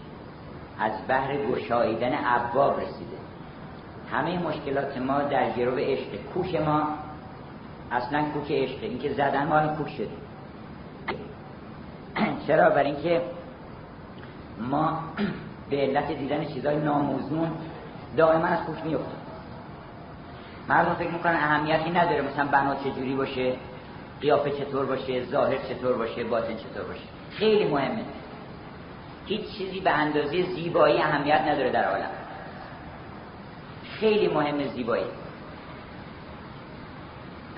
از 0.79 0.91
بحر 1.07 1.37
گشاییدن 1.37 2.19
ابواب 2.25 2.79
رسیده. 2.79 3.17
همه 4.11 4.39
مشکلات 4.39 4.97
ما 4.97 5.19
در 5.19 5.49
گروه 5.49 5.81
عشق 5.81 6.15
کوش 6.33 6.55
ما 6.55 6.87
اصلا 7.91 8.23
کوک 8.33 8.51
عشقه 8.51 8.85
اینکه 8.85 9.13
زدن 9.13 9.47
ما 9.47 9.67
کوک 9.67 9.89
شدیم 9.89 10.17
چرا؟ 12.47 12.69
برای 12.69 12.91
اینکه 12.91 13.21
ما 14.69 14.99
به 15.69 15.77
علت 15.77 16.11
دیدن 16.11 16.45
چیزای 16.45 16.77
ناموزون 16.77 17.51
دائما 18.17 18.45
از 18.45 18.59
کوک 18.65 18.75
میفتیم 18.85 19.19
مردم 20.69 20.93
فکر 20.93 21.09
می‌کنن 21.11 21.33
اهمیتی 21.35 21.89
نداره 21.89 22.21
مثلا 22.21 22.45
بنا 22.45 22.75
چجوری 22.75 23.15
باشه 23.15 23.53
قیافه 24.21 24.51
چطور 24.51 24.85
باشه 24.85 25.25
ظاهر 25.25 25.57
چطور 25.57 25.97
باشه 25.97 26.23
باطن 26.23 26.55
چطور 26.55 26.83
باشه. 26.83 27.03
خیلی 27.31 27.65
مهمه. 27.65 28.03
هیچ 29.25 29.57
چیزی 29.57 29.79
به 29.79 29.91
اندازه 29.91 30.43
زیبایی 30.43 30.97
اهمیت 31.01 31.41
نداره 31.41 31.71
در 31.71 31.83
عالم. 31.83 32.09
خیلی 33.99 34.27
مهمه 34.27 34.67
زیبایی. 34.67 35.03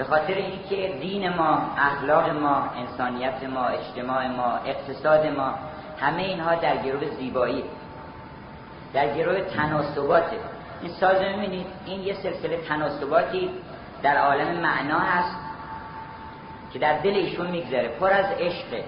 به 0.02 0.08
خاطر 0.08 0.34
اینکه 0.34 0.98
دین 1.02 1.30
ما 1.30 1.62
اخلاق 1.78 2.30
ما 2.30 2.70
انسانیت 2.76 3.44
ما 3.44 3.66
اجتماع 3.66 4.28
ما 4.28 4.60
اقتصاد 4.66 5.26
ما 5.28 5.54
همه 6.00 6.22
اینها 6.22 6.56
در 6.56 6.78
گروه 6.78 7.06
زیبایی 7.10 7.64
در 8.94 9.18
گروه 9.18 9.42
تناسباته. 9.42 10.38
این 10.82 10.92
ساز 10.92 11.22
می‌بینید 11.22 11.68
این 11.86 12.02
یه 12.02 12.14
سلسله 12.14 12.58
تناسباتی 12.58 13.50
در 14.04 14.18
عالم 14.18 14.62
معنا 14.62 15.00
هست 15.00 15.36
که 16.74 16.80
در 16.80 16.98
دل 16.98 17.16
ایشون 17.16 17.48
میگذره. 17.48 17.88
پر 17.88 18.14
از 18.14 18.26
عشقه 18.40 18.84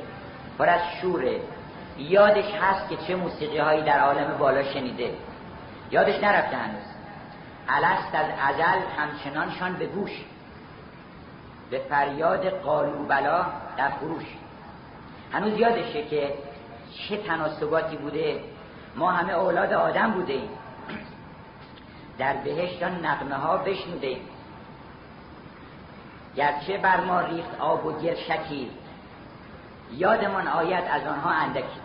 پر 0.60 0.70
از 0.70 0.82
شوره. 1.02 1.40
یادش 1.98 2.52
هست 2.62 2.90
که 2.90 2.98
چه 3.08 3.16
موسیقی 3.16 3.58
هایی 3.58 3.82
در 3.82 4.00
عالم 4.00 4.38
بالا 4.38 4.64
شنیده. 4.64 5.12
یادش 5.92 6.24
نرفته 6.24 6.58
هنوز. 6.58 6.94
الست 7.70 8.16
از 8.16 8.26
ازل 8.50 8.80
همچنانشان 8.98 9.74
به 9.74 9.86
گوش. 9.86 10.12
به 11.74 11.80
فریاد 11.80 12.46
قالو 12.50 13.06
بلا 13.06 13.46
در 13.78 13.90
فروش 13.90 14.26
هنوز 15.32 15.60
یادشه 15.60 16.04
که 16.04 16.34
چه 16.94 17.18
تناسباتی 17.18 17.98
بوده. 17.98 18.44
ما 18.96 19.12
همه 19.12 19.34
اولاد 19.34 19.74
آدم 19.74 20.12
بوده 20.12 20.34
ایم 20.34 20.50
در 22.18 22.34
بهشت 22.34 22.84
نقمه 22.84 23.36
ها 23.36 23.58
بشنوده 23.58 24.08
ایم 24.08 24.22
گرچه 26.36 26.78
بر 26.78 27.00
ما 27.02 27.22
ریخت 27.22 27.60
آب 27.60 27.86
و 27.86 27.92
گل 27.92 28.16
شکی 28.16 28.72
یادمان 29.92 30.48
آید 30.48 30.84
از 30.86 31.08
آنها 31.08 31.30
اندکی. 31.30 31.82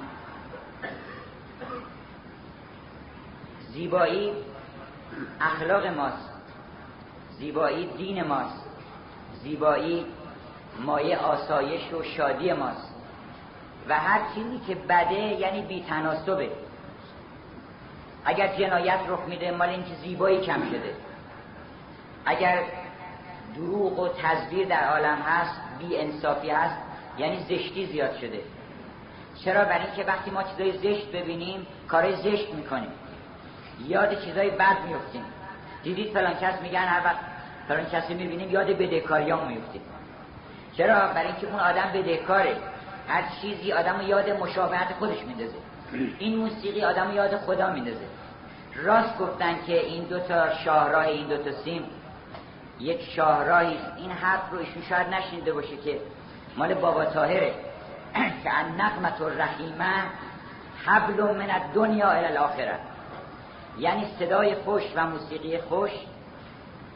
زیبایی 3.72 4.32
اخلاق 5.40 5.86
ماست. 5.86 6.30
زیبایی 7.38 7.86
دین 7.86 8.22
ماست. 8.22 8.67
زیبایی 9.48 10.06
مایه 10.80 11.18
آسایش 11.18 11.92
و 11.92 12.02
شادی 12.02 12.52
ماست. 12.52 12.94
و 13.88 13.98
هر 13.98 14.20
چیزی 14.34 14.58
که 14.66 14.74
بده 14.74 15.14
یعنی 15.14 15.62
بیتناسبه 15.62 16.50
اگر 18.24 18.56
جنایت 18.56 19.00
رخ 19.08 19.20
میده 19.28 19.50
مال 19.50 19.68
اینکه 19.68 19.94
زیبایی 19.94 20.40
کم 20.40 20.62
شده. 20.70 20.94
اگر 22.26 22.62
دروغ 23.56 23.98
و 23.98 24.08
تزویر 24.08 24.68
در 24.68 24.88
عالم 24.88 25.18
هست 25.18 25.60
بی 25.78 25.96
انصافی 25.96 26.50
هست 26.50 26.76
یعنی 27.18 27.38
زشتی 27.38 27.86
زیاد 27.86 28.16
شده. 28.16 28.40
چرا؟ 29.44 29.64
برای 29.64 29.86
اینکه 29.86 30.04
وقتی 30.04 30.30
ما 30.30 30.42
چیزای 30.42 30.78
زشت 30.78 31.12
ببینیم 31.12 31.66
کارای 31.88 32.16
زشت 32.16 32.54
می‌کنیم. 32.54 32.90
یاد 33.86 34.24
چیزای 34.24 34.50
بد 34.50 34.76
میفتیم 34.88 35.24
دیدید 35.82 36.12
فلان 36.12 36.34
کس 36.34 36.62
میگن 36.62 36.84
هر 36.84 37.04
وقت 37.04 37.37
فلان 37.68 37.84
کسی 37.84 38.14
می‌بینیم 38.14 38.50
یاد 38.50 38.66
بدهکاریام 38.66 39.48
میفتیم 39.48 39.82
چرا؟ 40.76 40.94
برای 40.94 41.26
اینکه 41.26 41.46
اون 41.46 41.60
آدم 41.60 41.90
بدهکاره. 41.94 42.56
هر 43.08 43.22
چیزی 43.40 43.72
آدم 43.72 44.00
یاد 44.06 44.30
مشابهت 44.30 44.92
خودش 44.98 45.18
میندازه. 45.22 45.56
این 46.18 46.36
موسیقی 46.36 46.84
آدم 46.84 47.10
یاد 47.14 47.36
خدا 47.36 47.72
میندازه. 47.72 48.06
راست 48.74 49.18
گفتن 49.18 49.54
که 49.66 49.86
این 49.86 50.04
دو 50.04 50.18
تا 50.18 50.54
شاهراه 50.54 51.06
این 51.06 51.26
دو 51.26 51.36
تا 51.36 51.52
سیم 51.52 51.82
یک 52.80 53.02
شاهراهی 53.02 53.78
این 53.96 54.10
حرف 54.10 54.50
رو 54.50 54.58
ایشون 54.58 54.82
شاید 54.88 55.06
نشنیده 55.08 55.52
باشه 55.52 55.76
که 55.76 55.98
مال 56.56 56.74
بابا 56.74 57.04
تاهره 57.04 57.54
که 58.44 58.54
ان 58.54 58.80
نقمت 58.80 59.20
الرحیمه 59.20 60.02
حبل 60.86 61.22
من 61.22 61.50
الدنیا 61.50 62.10
الى 62.10 62.26
الاخره 62.26 62.78
یعنی 63.78 64.06
صدای 64.18 64.54
خوش 64.54 64.82
و 64.96 65.06
موسیقی 65.06 65.58
خوش 65.58 65.90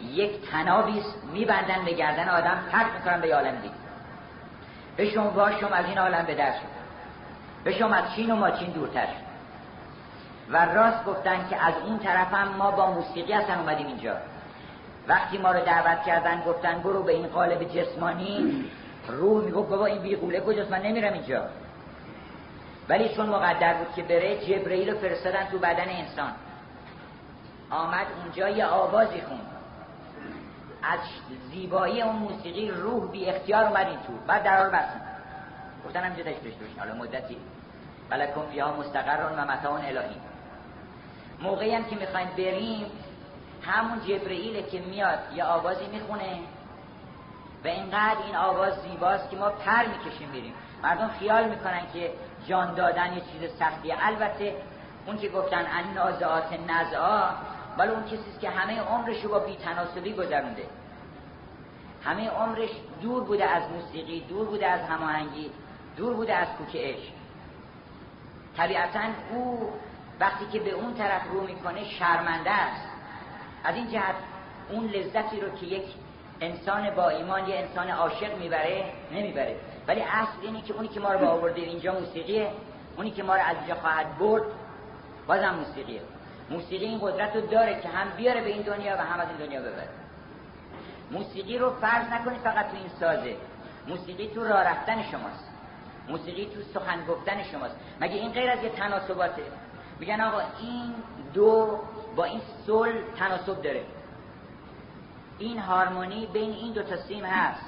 یک 0.02 0.50
تنابی 0.50 1.02
میبندن 1.32 1.84
به 1.84 1.92
گردن 1.92 2.28
آدم 2.28 2.62
پرت 2.72 2.86
می‌کنن 2.98 3.20
به 3.20 3.34
عالم 3.34 3.56
دید 3.56 3.72
به 4.96 5.10
شما 5.10 5.44
از 5.72 5.86
این 5.86 5.98
عالم 5.98 6.24
به 6.26 6.34
در 6.34 6.52
شد 6.52 6.72
به 7.64 7.72
شما 7.72 7.94
از 7.94 8.14
چین 8.14 8.30
و 8.30 8.36
ماچین 8.36 8.70
دورتر 8.70 9.06
شد. 9.06 9.32
و 10.50 10.64
راست 10.74 11.04
گفتن 11.04 11.48
که 11.50 11.66
از 11.66 11.74
اون 11.86 11.98
طرف 11.98 12.34
هم 12.34 12.48
ما 12.48 12.70
با 12.70 12.90
موسیقی 12.90 13.32
هستن 13.32 13.58
اومدیم 13.58 13.86
اینجا. 13.86 14.16
وقتی 15.08 15.38
ما 15.38 15.52
رو 15.52 15.60
دعوت 15.64 16.02
کردن 16.02 16.42
گفتن 16.46 16.78
برو 16.78 17.02
به 17.02 17.12
این 17.12 17.26
قالب 17.26 17.64
جسمانی. 17.64 18.64
روح 19.08 19.44
می‌گفت 19.44 19.68
بابا 19.68 19.86
این 19.86 20.02
بیغوله 20.02 20.40
کجاست؟ 20.40 20.70
من 20.70 20.82
نمیرم 20.82 21.12
اینجا. 21.12 21.42
ولی 22.88 23.08
چون 23.08 23.28
مقدر 23.28 23.74
بود 23.74 23.94
که 23.94 24.02
بره 24.02 24.36
جبرئیل 24.36 24.90
رو 24.90 24.98
فرستادن 24.98 25.44
تو 25.44 25.58
بدن 25.58 25.88
انسان. 25.88 26.32
آمد 27.70 28.06
اونجا 28.22 28.48
یه 28.48 28.66
آوازی 28.66 29.20
خون 29.20 29.51
از 30.82 31.00
زیبایی 31.50 32.02
اون 32.02 32.16
موسیقی 32.16 32.70
روح 32.70 33.10
بی 33.10 33.26
اختیار 33.26 33.64
اومد 33.64 33.86
این 33.86 33.96
تو. 33.96 34.12
بعد 34.26 34.42
درار 34.42 34.70
بستن 34.70 35.00
گفتن 35.84 36.04
همینجا 36.04 36.24
تشت 36.24 36.40
بشتوشین 36.40 36.78
حالا 36.78 36.94
مدتی. 36.94 37.36
بلکن 38.10 38.46
فیها 38.52 38.72
مستقر 38.72 39.32
و 39.36 39.50
متاون 39.50 39.80
الهی. 39.80 40.16
موقعی 41.40 41.74
هم 41.74 41.84
که 41.84 41.96
می‌خوایم 41.96 42.28
بریم 42.36 42.86
همون 43.62 44.00
جبرئیل 44.00 44.62
که 44.62 44.80
میاد 44.80 45.18
یه 45.34 45.44
آوازی 45.44 45.86
می‌خونه. 45.86 46.38
و 47.64 47.68
اینقدر 47.68 48.22
این 48.26 48.36
آواز 48.36 48.72
زیباست 48.82 49.30
که 49.30 49.36
ما 49.36 49.48
پر 49.48 49.86
می‌کشیم 49.86 50.28
بریم 50.28 50.54
مردم 50.82 51.08
خیال 51.08 51.48
می‌کنن 51.48 51.82
که 51.92 52.10
جان 52.46 52.74
دادن 52.74 53.12
یه 53.12 53.20
چیز 53.20 53.50
سختیه 53.58 53.96
البته 54.00 54.56
اون 55.06 55.18
که 55.18 55.28
گفتن 55.28 55.58
ان 55.58 55.94
نازعات 55.94 56.58
نزعا 56.68 57.28
ولی 57.78 57.90
اون 57.90 58.04
کسیست 58.04 58.40
که 58.40 58.50
همه 58.50 58.80
عمرش 58.80 59.24
رو 59.24 59.30
با 59.30 59.38
بیتناسبی 59.38 60.12
گذرونده. 60.12 60.66
همه 62.04 62.28
عمرش 62.28 62.70
دور 63.02 63.24
بوده 63.24 63.44
از 63.44 63.62
موسیقی 63.70 64.20
دور 64.20 64.46
بوده 64.46 64.66
از 64.66 64.80
هماهنگی 64.80 65.50
دور 65.96 66.14
بوده 66.14 66.34
از 66.34 66.48
کوک 66.48 66.76
عشق. 66.76 67.12
طبیعتا 68.56 69.00
او 69.30 69.72
وقتی 70.20 70.46
که 70.52 70.60
به 70.60 70.70
اون 70.70 70.94
طرف 70.94 71.22
رو 71.32 71.40
می‌کنه 71.40 71.84
شرمنده 71.84 72.50
است. 72.50 72.88
از 73.64 73.74
این 73.74 73.90
جهت 73.90 74.14
اون 74.70 74.86
لذتی 74.86 75.40
رو 75.40 75.50
که 75.50 75.66
یک 75.66 75.84
انسان 76.40 76.90
با 76.90 77.08
ایمان 77.08 77.48
یه 77.48 77.56
انسان 77.56 77.90
عاشق 77.90 78.38
می‌بره 78.38 78.84
نمی‌بره. 79.12 79.56
ولی 79.88 80.02
اصل 80.02 80.42
اینه 80.42 80.62
که 80.62 80.74
اونی 80.74 80.88
که 80.88 81.00
ما 81.00 81.12
رو 81.12 81.18
با 81.18 81.26
آورده 81.26 81.60
اینجا 81.60 81.92
موسیقیه 81.92 82.50
اونی 82.96 83.10
که 83.10 83.22
ما 83.22 83.34
رو 83.34 83.42
از 83.42 83.56
اینجا 83.56 83.74
خواهد 83.74 84.18
برد 84.18 84.42
بازم 85.26 85.54
موسیقیه. 85.54 86.00
موسیقی 86.52 86.84
این 86.84 86.98
قدرت 87.02 87.36
رو 87.36 87.40
داره 87.40 87.80
که 87.80 87.88
هم 87.88 88.16
بیاره 88.16 88.40
به 88.40 88.48
این 88.48 88.62
دنیا 88.62 88.96
و 88.96 89.00
هم 89.00 89.20
از 89.20 89.28
این 89.28 89.46
دنیا 89.46 89.60
ببره. 89.60 89.88
موسیقی 91.10 91.58
رو 91.58 91.70
فرض 91.70 92.08
نکنید 92.12 92.40
فقط 92.40 92.70
تو 92.70 92.76
این 92.76 92.88
سازه. 93.00 93.36
موسیقی 93.88 94.30
تو 94.34 94.44
راه 94.44 94.62
رفتن 94.62 95.02
شماست. 95.02 95.50
موسیقی 96.08 96.44
تو 96.44 96.62
سخن 96.78 97.06
گفتن 97.06 97.42
شماست. 97.42 97.76
مگه 98.00 98.14
این 98.14 98.32
غیر 98.32 98.50
از 98.50 98.62
یه 98.62 98.68
تناسباته؟ 98.68 99.42
میگن 100.00 100.20
آقا 100.20 100.40
این 100.60 100.94
دو 101.34 101.78
با 102.16 102.24
این 102.24 102.40
سل 102.66 102.92
تناسب 103.18 103.62
داره. 103.62 103.84
این 105.38 105.58
هارمونی 105.58 106.26
بین 106.26 106.52
این 106.52 106.72
دو 106.72 106.82
تا 106.82 106.96
سیم 106.96 107.24
هست. 107.24 107.66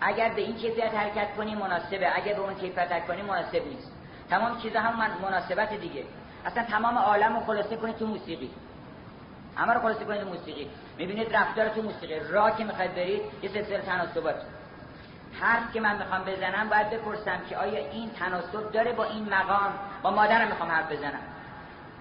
اگر 0.00 0.28
به 0.28 0.40
این 0.40 0.56
کیفیت 0.56 0.94
حرکت 0.94 1.36
کنی 1.36 1.54
مناسبه. 1.54 2.16
اگر 2.16 2.34
به 2.34 2.40
اون 2.40 2.54
کیفیت 2.54 2.92
حرکت 2.92 3.06
کنی 3.06 3.22
مناسب 3.22 3.66
نیست. 3.66 3.92
تمام 4.30 4.58
چیزا 4.58 4.80
هم 4.80 4.98
من 4.98 5.10
مناسبت 5.22 5.74
دیگه. 5.74 6.04
اصلا 6.46 6.62
تمام 6.62 6.98
عالم 6.98 7.34
رو 7.34 7.40
خلاصه 7.40 7.76
کنید 7.76 7.96
تو 7.96 8.06
موسیقی. 8.06 8.50
همه 9.56 9.72
رو 9.72 9.80
خلاصه 9.80 10.04
کنید 10.04 10.22
تو 10.22 10.28
موسیقی. 10.28 10.70
می‌بینید 10.98 11.36
رفتار 11.36 11.68
تو 11.68 11.82
موسیقی. 11.82 12.20
راه 12.20 12.58
که 12.58 12.64
می‌خواید 12.64 12.94
برید 12.94 13.22
یه 13.42 13.50
سلسله 13.50 13.78
تناسبات. 13.78 14.34
حرف 15.40 15.72
که 15.72 15.80
من 15.80 15.96
می‌خوام 15.98 16.24
بزنم 16.24 16.68
باید 16.68 16.90
بپرسم 16.90 17.40
که 17.48 17.56
آیا 17.56 17.90
این 17.90 18.10
تناسب 18.10 18.72
داره 18.72 18.92
با 18.92 19.04
این 19.04 19.34
مقام؟ 19.34 19.72
با 20.02 20.10
مادرم 20.10 20.48
می‌خوام 20.48 20.70
حرف 20.70 20.92
بزنم. 20.92 21.20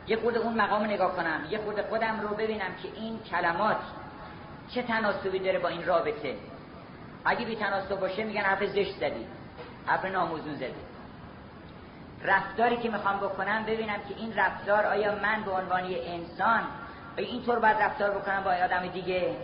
یه 0.08 0.17
خود 0.17 0.38
اون 0.38 0.62
مقام 0.62 0.81
رو 0.84 0.88
نگاه 0.88 1.15
کنم. 1.15 1.41
یه 1.49 1.58
خود 1.58 1.81
خودم 1.81 2.21
رو 2.21 2.27
ببینم 2.36 2.75
که 2.84 2.89
این 2.95 3.19
کلمات 3.19 3.77
چه 4.69 4.84
تناسبی 4.84 5.39
داره 5.39 5.60
با 5.60 5.67
این 5.67 5.86
رابطه. 5.86 6.36
اگه 7.25 7.45
بی 7.45 7.55
تناسب 7.55 7.99
باشه 7.99 8.23
میگن 8.23 8.41
حرف 8.41 8.65
زشت 8.65 8.95
زدی. 8.95 9.27
حرف 9.86 10.05
ناموزون 10.05 10.55
زدی. 10.55 10.75
رفتاری 12.25 12.77
که 12.77 12.89
می‌خوام 12.89 13.17
بکنم 13.17 13.63
ببینم 13.63 13.97
که 13.97 14.15
این 14.17 14.33
رفتار 14.35 14.85
آیا 14.85 15.15
من 15.15 15.43
به 15.43 15.51
عنوان 15.51 15.83
انسان 15.83 16.61
آیا 17.17 17.27
اینطور 17.27 17.59
باید 17.59 17.77
رفتار 17.77 18.11
بکنم 18.11 18.43
با 18.43 18.51
آدم 18.51 18.88
دیگه؟ 18.88 19.35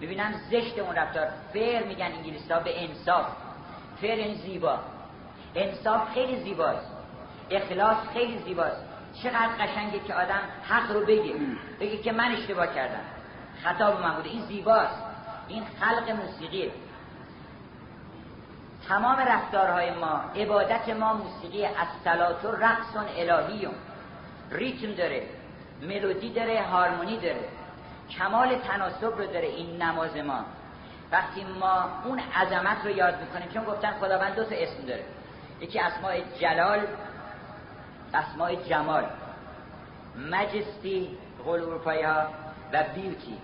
ببینم 0.00 0.32
زشت 0.50 0.78
اون 0.78 0.96
رفتار. 0.96 1.28
فیر 1.52 1.82
میگن 1.82 2.06
انگلیسی 2.06 2.52
ها 2.52 2.60
به 2.60 2.84
انصاف. 2.84 3.26
فیر 4.00 4.18
یعنی 4.18 4.34
زیبا. 4.34 4.78
انصاف 5.54 6.12
خیلی 6.14 6.36
زیباست. 6.36 6.92
اخلاص 7.50 7.96
خیلی 8.12 8.38
زیباست. 8.38 8.84
چقدر 9.22 9.48
قشنگه 9.60 9.98
که 9.98 10.14
آدم 10.14 10.40
حق 10.68 10.92
رو 10.92 11.00
بگه. 11.00 11.34
بگه 11.80 11.96
که 11.96 12.12
من 12.12 12.32
اشتباه 12.32 12.74
کردم. 12.74 13.00
خطا 13.64 13.90
به 13.90 14.28
این 14.28 14.42
زیباست. 14.42 15.02
این 15.48 15.64
خلق 15.80 16.10
موسیقیه. 16.10 16.70
تمام 18.90 19.16
رفتارهای 19.16 19.90
ما 19.90 20.20
عبادت 20.36 20.88
ما 20.88 21.14
موسیقی 21.14 21.64
از 21.64 21.88
و 22.44 22.48
رقص 22.48 22.96
الهی 23.16 23.68
ریتم 24.50 24.92
داره 24.94 25.22
ملودی 25.82 26.32
داره 26.32 26.62
هارمونی 26.62 27.16
داره 27.16 27.44
کمال 28.10 28.58
تناسب 28.58 29.18
رو 29.18 29.26
داره 29.26 29.46
این 29.46 29.82
نماز 29.82 30.16
ما. 30.16 30.44
وقتی 31.12 31.44
ما 31.60 31.88
اون 32.04 32.18
عظمت 32.18 32.84
رو 32.84 32.90
یاد 32.90 33.20
می‌کنیم 33.20 33.48
چون 33.54 33.64
گفتن 33.64 33.92
خداوند 34.00 34.34
دو 34.34 34.44
تا 34.44 34.54
اسم 34.54 34.86
داره. 34.86 35.04
یکی 35.60 35.80
اسماء 35.80 36.14
جلال 36.40 36.80
اسماء 38.14 38.54
جمال. 38.54 39.04
مجستی 40.30 41.18
قول 41.44 41.60
اروپایی 41.60 42.02
ها 42.02 42.22
و 42.72 42.84
بیوتی. 42.94 43.38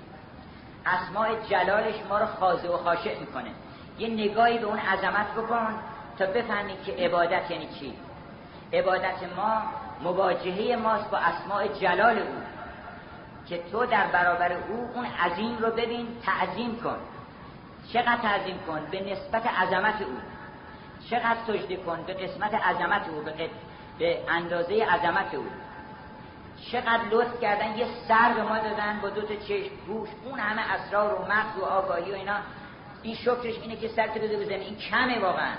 اسماء 0.86 1.28
جلالش 1.50 1.94
ما 2.08 2.18
رو 2.18 2.26
خاضع 2.26 2.68
و 2.68 2.76
خاشع 2.76 3.18
می‌کنه. 3.18 3.50
یه 3.98 4.08
نگاهی 4.08 4.58
به 4.58 4.66
اون 4.66 4.78
عظمت 4.78 5.34
بکن 5.34 5.74
تا 6.18 6.26
بفهمید 6.26 6.82
که 6.82 6.92
عبادت 6.92 7.50
یعنی 7.50 7.68
چی. 7.80 7.94
عبادت 8.72 9.22
ما 9.36 9.62
مواجهه 10.02 10.76
ماست 10.76 11.10
با 11.10 11.18
اسماء 11.18 11.66
جلال 11.66 12.18
او. 12.18 12.34
که 13.48 13.62
تو 13.72 13.86
در 13.86 14.06
برابر 14.06 14.52
او 14.52 14.90
اون 14.94 15.06
عظیم 15.06 15.58
رو 15.58 15.70
ببین 15.70 16.06
تعظیم 16.22 16.80
کن. 16.80 16.96
چقدر 17.92 18.16
تعظیم 18.16 18.58
کن؟ 18.66 18.80
به 18.90 19.00
نسبت 19.00 19.46
عظمت 19.46 20.02
او. 20.02 20.16
چقدر 21.10 21.36
سجده 21.46 21.76
کن؟ 21.76 22.02
به 22.02 22.14
قسمت 22.14 22.54
عظمت 22.54 23.08
او 23.08 23.22
به, 23.22 23.50
به 23.98 24.18
اندازه 24.28 24.84
عظمت 24.84 25.34
او. 25.34 25.46
چقدر 26.72 27.04
لطف 27.10 27.40
کردن؟ 27.40 27.78
یه 27.78 27.86
سر 28.08 28.32
به 28.34 28.42
ما 28.42 28.58
دادن 28.58 28.98
با 29.02 29.08
دو 29.10 29.22
تا 29.22 29.34
چشم. 29.34 29.74
گوش 29.86 30.08
اون 30.24 30.40
همه 30.40 30.62
اسرار 30.72 31.14
و 31.14 31.24
مغز 31.24 31.58
و 31.58 31.64
آگاهی 31.64 32.12
و 32.12 32.14
اینا. 32.14 32.36
این 33.02 33.14
شکرش 33.14 33.54
اینه 33.62 33.76
که 33.76 33.88
سر 33.88 34.06
داده 34.06 34.36
بزنه 34.36 34.54
این 34.54 34.76
کمه 34.76 35.18
واقعا. 35.18 35.54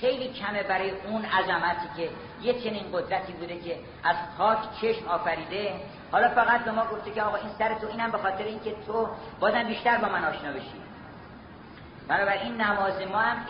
خیلی 0.00 0.32
کمه 0.32 0.62
برای 0.62 0.90
اون 0.90 1.24
عظمتی 1.24 1.88
که 1.96 2.10
یه 2.42 2.60
چنین 2.60 2.84
قدرتی 2.92 3.32
بوده 3.32 3.58
که 3.60 3.76
از 4.04 4.16
خاک 4.38 4.58
چشم 4.80 5.08
آفریده. 5.08 5.74
حالا 6.12 6.28
فقط 6.28 6.64
به 6.64 6.70
ما 6.70 6.84
گفته 6.84 7.10
که 7.10 7.22
آقا 7.22 7.36
این 7.36 7.50
سر 7.58 7.74
تو 7.74 7.86
اینم 7.86 8.10
به 8.10 8.18
خاطر 8.18 8.44
اینکه 8.44 8.74
تو 8.86 9.08
بازم 9.40 9.62
بیشتر 9.62 9.98
با 9.98 10.08
من 10.08 10.24
آشنا 10.24 10.52
بشی. 10.52 10.82
این 12.44 12.60
نماز 12.60 13.02
ما 13.12 13.18
هم 13.18 13.46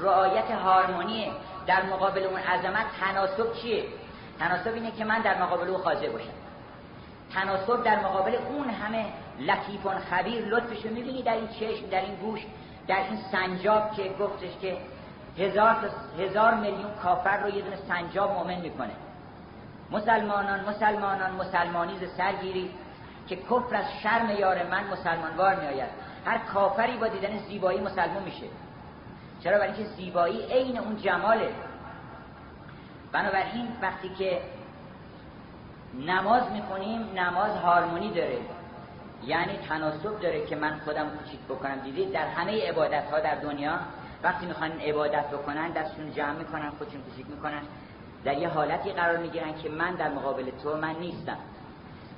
رعایت 0.00 0.50
هارمونیه. 0.50 1.32
در 1.66 1.82
مقابل 1.82 2.22
اون 2.22 2.40
عظمت 2.40 2.86
تناسب 3.00 3.52
چیه؟ 3.52 3.84
تناسب 4.38 4.74
اینه 4.74 4.90
که 4.90 5.04
من 5.04 5.18
در 5.18 5.42
مقابل 5.42 5.68
او 5.68 5.78
خاضع 5.78 6.08
باشم. 6.08 6.32
تناسب 7.34 7.82
در 7.82 7.98
مقابل 7.98 8.34
اون 8.34 8.70
همه 8.70 9.06
لطیفان 9.40 9.98
خبیر 9.98 10.44
لطفش 10.44 10.84
می‌بینی 10.84 11.22
در 11.22 11.34
این 11.34 11.48
چشم 11.48 11.86
در 11.86 12.00
این 12.00 12.14
گوش 12.14 12.40
در 12.88 12.96
این 12.96 13.18
سنجاب 13.32 13.92
که 13.92 14.14
گفتش 14.20 14.58
که 14.60 14.76
هزار, 15.38 15.76
هزار 16.18 16.54
میلیون 16.54 16.94
کافر 17.02 17.36
رو 17.42 17.48
یه 17.48 17.62
دونه 17.62 17.76
سنجاب 17.76 18.30
مؤمن 18.30 18.60
می‌کنه. 18.60 18.92
مسلمانان 19.90 20.68
مسلمانان 20.68 21.30
مسلمانی 21.30 21.92
سرگیری 22.16 22.70
که 23.28 23.36
کفر 23.36 23.76
از 23.76 23.84
شرم 24.02 24.30
یار 24.30 24.66
من 24.66 24.84
مسلمانوار 24.84 25.60
میآید. 25.60 25.90
هر 26.26 26.38
کافری 26.38 26.96
با 26.96 27.08
دیدن 27.08 27.38
زیبایی 27.38 27.80
مسلمان 27.80 28.22
میشه. 28.22 28.46
چرا؟ 29.44 29.58
برای 29.58 29.72
اینکه 29.72 29.84
زیبایی 29.84 30.42
عین 30.42 30.78
اون 30.78 30.96
جماله. 30.96 31.54
بنابراین 33.12 33.68
وقتی 33.82 34.08
که 34.08 34.40
نماز 36.06 36.42
می‌کنیم 36.52 37.10
نماز 37.14 37.56
هارمونی 37.56 38.10
داره. 38.10 38.38
یعنی 39.26 39.58
تناسب 39.68 40.20
داره 40.20 40.46
که 40.46 40.56
من 40.56 40.80
خودم 40.84 41.10
کوچیک 41.10 41.40
بکنم. 41.40 41.76
دیدید 41.76 42.12
در 42.12 42.26
همه 42.26 42.68
عبادت 42.68 43.10
ها 43.10 43.20
در 43.20 43.34
دنیا 43.34 43.78
وقتی 44.22 44.46
می‌خوان 44.46 44.70
عبادت 44.70 45.30
بکنن 45.30 45.70
دستشون 45.70 46.12
جمع 46.12 46.32
می‌کنن 46.32 46.70
خودشون 46.70 47.02
کوچیک 47.02 47.26
می‌کنن. 47.30 47.62
در 48.24 48.38
یه 48.38 48.48
حالتی 48.48 48.92
قرار 48.92 49.16
می‌گیرن 49.16 49.54
که 49.54 49.68
من 49.68 49.94
در 49.94 50.08
مقابل 50.08 50.50
تو 50.62 50.76
من 50.76 50.94
نیستم. 50.94 51.38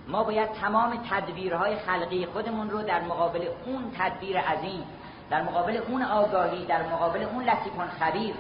ما 0.09 0.25
باید 0.25 0.53
تمام 0.53 0.99
تدبیرهای 1.11 1.77
خلقی 1.77 2.27
خودمون 2.27 2.71
رو 2.71 2.83
در 2.83 3.01
مقابل 3.01 3.49
اون 3.67 3.91
تدبیر 3.99 4.39
عظیم 4.39 4.85
در 5.31 5.43
مقابل 5.43 5.77
اون 5.77 6.03
آگاهی 6.03 6.67
در 6.67 6.83
مقابل 6.83 7.23
اون 7.23 7.45
لطیفان 7.45 7.89
خبیر 7.89 8.35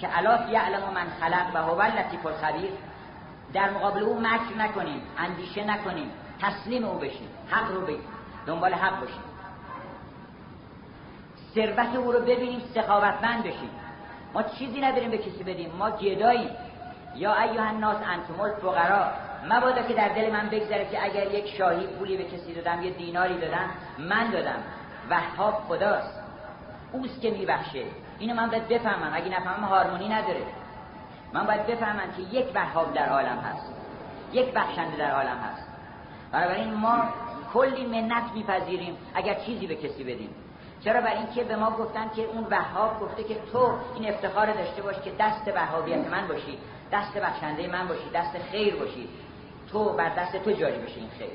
که 0.00 0.18
الاف 0.18 0.50
یعلم 0.50 0.82
من 0.94 1.06
خلق 1.20 1.46
و 1.54 1.58
هو 1.58 1.82
لطیف 1.82 2.26
الخبیر 2.26 2.70
در 3.52 3.70
مقابل 3.70 4.02
او 4.02 4.20
مکر 4.20 4.56
نکنیم 4.58 5.02
اندیشه 5.18 5.64
نکنیم. 5.64 6.10
تسلیم 6.40 6.84
او 6.84 6.98
بشیم 6.98 7.28
حق 7.50 7.72
رو 7.72 7.80
بگیم 7.80 8.08
دنبال 8.46 8.74
حق 8.74 9.00
باشیم 9.00 9.22
ثروت 11.54 11.96
او 11.96 12.12
رو 12.12 12.20
ببینیم 12.20 12.60
سخاوتمند 12.74 13.44
بشیم. 13.44 13.70
ما 14.34 14.42
چیزی 14.42 14.80
نداریم 14.80 15.10
به 15.10 15.18
کسی 15.18 15.44
بدیم 15.44 15.72
ما 15.78 15.90
گداییم 15.90 16.50
یا 17.14 17.34
ایها 17.34 17.64
الناس 17.64 17.96
انتم 17.96 18.40
الفقرا 18.40 19.06
مبادا 19.50 19.82
که 19.82 19.94
در 19.94 20.08
دل 20.08 20.32
من 20.32 20.48
بگذره 20.48 20.88
که 20.90 21.04
اگر 21.04 21.34
یک 21.34 21.56
شاهی 21.56 21.86
پولی 21.86 22.16
به 22.16 22.24
کسی 22.24 22.54
دادم 22.54 22.82
یه 22.82 22.90
دیناری 22.90 23.38
دادم 23.38 23.70
من 23.98 24.30
دادم. 24.30 24.58
وهاب 25.10 25.54
خداست. 25.54 26.20
اوست 26.92 27.20
که 27.20 27.30
میبخشه. 27.30 27.84
اینو 28.18 28.34
من 28.34 28.50
باید 28.50 28.68
بفهمم. 28.68 29.10
اگه 29.14 29.28
نفهمم 29.28 29.64
هارمونی 29.64 30.08
نداره. 30.08 30.42
من 31.32 31.46
باید 31.46 31.66
بفهمم 31.66 32.12
که 32.16 32.22
یک 32.22 32.46
وهاب 32.54 32.94
در 32.94 33.08
عالم 33.08 33.38
هست. 33.38 33.72
یک 34.32 34.54
بخشنده 34.54 34.96
در 34.96 35.10
عالم 35.10 35.36
هست. 35.36 35.67
بنابراین 36.32 36.74
ما 36.74 37.02
کلی 37.52 37.86
منت 37.86 38.32
میپذیریم 38.34 38.96
اگر 39.14 39.34
چیزی 39.34 39.66
به 39.66 39.76
کسی 39.76 40.04
بدیم. 40.04 40.30
چرا؟ 40.84 41.00
برای 41.00 41.16
اینکه 41.16 41.44
به 41.44 41.56
ما 41.56 41.70
گفتن 41.70 42.10
که 42.16 42.24
اون 42.24 42.46
وهاب 42.50 43.00
گفته 43.00 43.24
که 43.24 43.34
تو 43.52 43.78
این 43.94 44.08
افتخار 44.08 44.52
داشته 44.52 44.82
باش 44.82 44.96
که 44.96 45.12
دست 45.20 45.48
وهابیت 45.54 46.06
من 46.10 46.28
باشی 46.28 46.58
دست 46.92 47.18
بخشنده 47.18 47.66
من 47.66 47.88
باشی 47.88 48.10
دست 48.14 48.38
خیر 48.50 48.76
باشی. 48.76 49.08
تو 49.72 49.92
بر 49.92 50.08
دست 50.08 50.36
تو 50.36 50.52
جاری 50.52 50.78
بشه 50.78 50.96
این 50.96 51.10
خیر. 51.18 51.28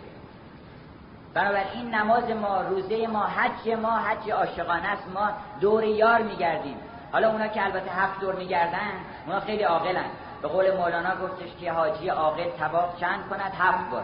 بنابراین 1.33 1.95
نماز 1.95 2.29
ما 2.29 2.61
روزه 2.61 3.07
ما 3.07 3.23
حج 3.23 3.69
ما 3.69 3.97
حج 3.97 4.31
عاشقانه 4.31 4.87
است. 4.87 5.03
ما 5.13 5.29
دور 5.61 5.83
یار 5.83 6.21
میگردیم. 6.21 6.77
حالا 7.11 7.31
اونا 7.31 7.47
که 7.47 7.63
البته 7.63 7.91
هفت 7.91 8.19
دور 8.19 8.35
میگردن 8.35 8.91
اونا 9.27 9.39
خیلی 9.39 9.63
عاقلن. 9.63 10.05
به 10.41 10.47
قول 10.47 10.77
مولانا 10.77 11.15
گفتش 11.15 11.55
که 11.61 11.71
حاجی 11.71 12.09
عاقل 12.09 12.49
تباق 12.59 12.99
چند 12.99 13.29
کند؟ 13.29 13.51
هفت 13.59 13.89
بار. 13.91 14.03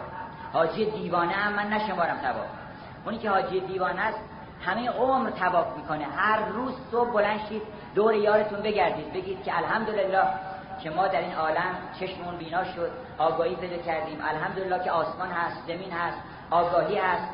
حاجی 0.54 0.86
دیوانه 0.86 1.34
هم 1.34 1.54
من 1.54 1.74
نشمارم 1.74 2.18
تباق 2.18 2.46
اونی 3.06 3.18
که 3.18 3.30
حاجی 3.30 3.60
دیوانه 3.60 4.02
است 4.02 4.20
همه 4.66 4.90
عمر 4.90 5.30
تباق 5.30 5.78
می‌کنه. 5.78 6.06
هر 6.06 6.46
روز 6.46 6.74
صبح 6.92 7.12
بلند 7.12 7.40
شید 7.50 7.62
دور 7.96 8.14
یارتون 8.14 8.60
بگردید. 8.60 9.14
بگید 9.14 9.44
که 9.44 9.58
الحمدلله 9.58 10.24
که 10.84 10.90
ما 10.90 11.08
در 11.08 11.22
این 11.22 11.36
عالم 11.36 11.76
چشمون 12.00 12.38
بینا 12.38 12.64
شد 12.64 12.92
آگاهی 13.18 13.56
پیدا 13.56 13.78
کردیم. 13.78 14.18
الحمدلله 14.22 14.84
که 14.84 14.92
آسمان 14.92 15.30
هست 15.30 15.68
زمین 15.68 15.92
هست 15.92 16.18
آگاهی 16.52 16.98
هست. 16.98 17.30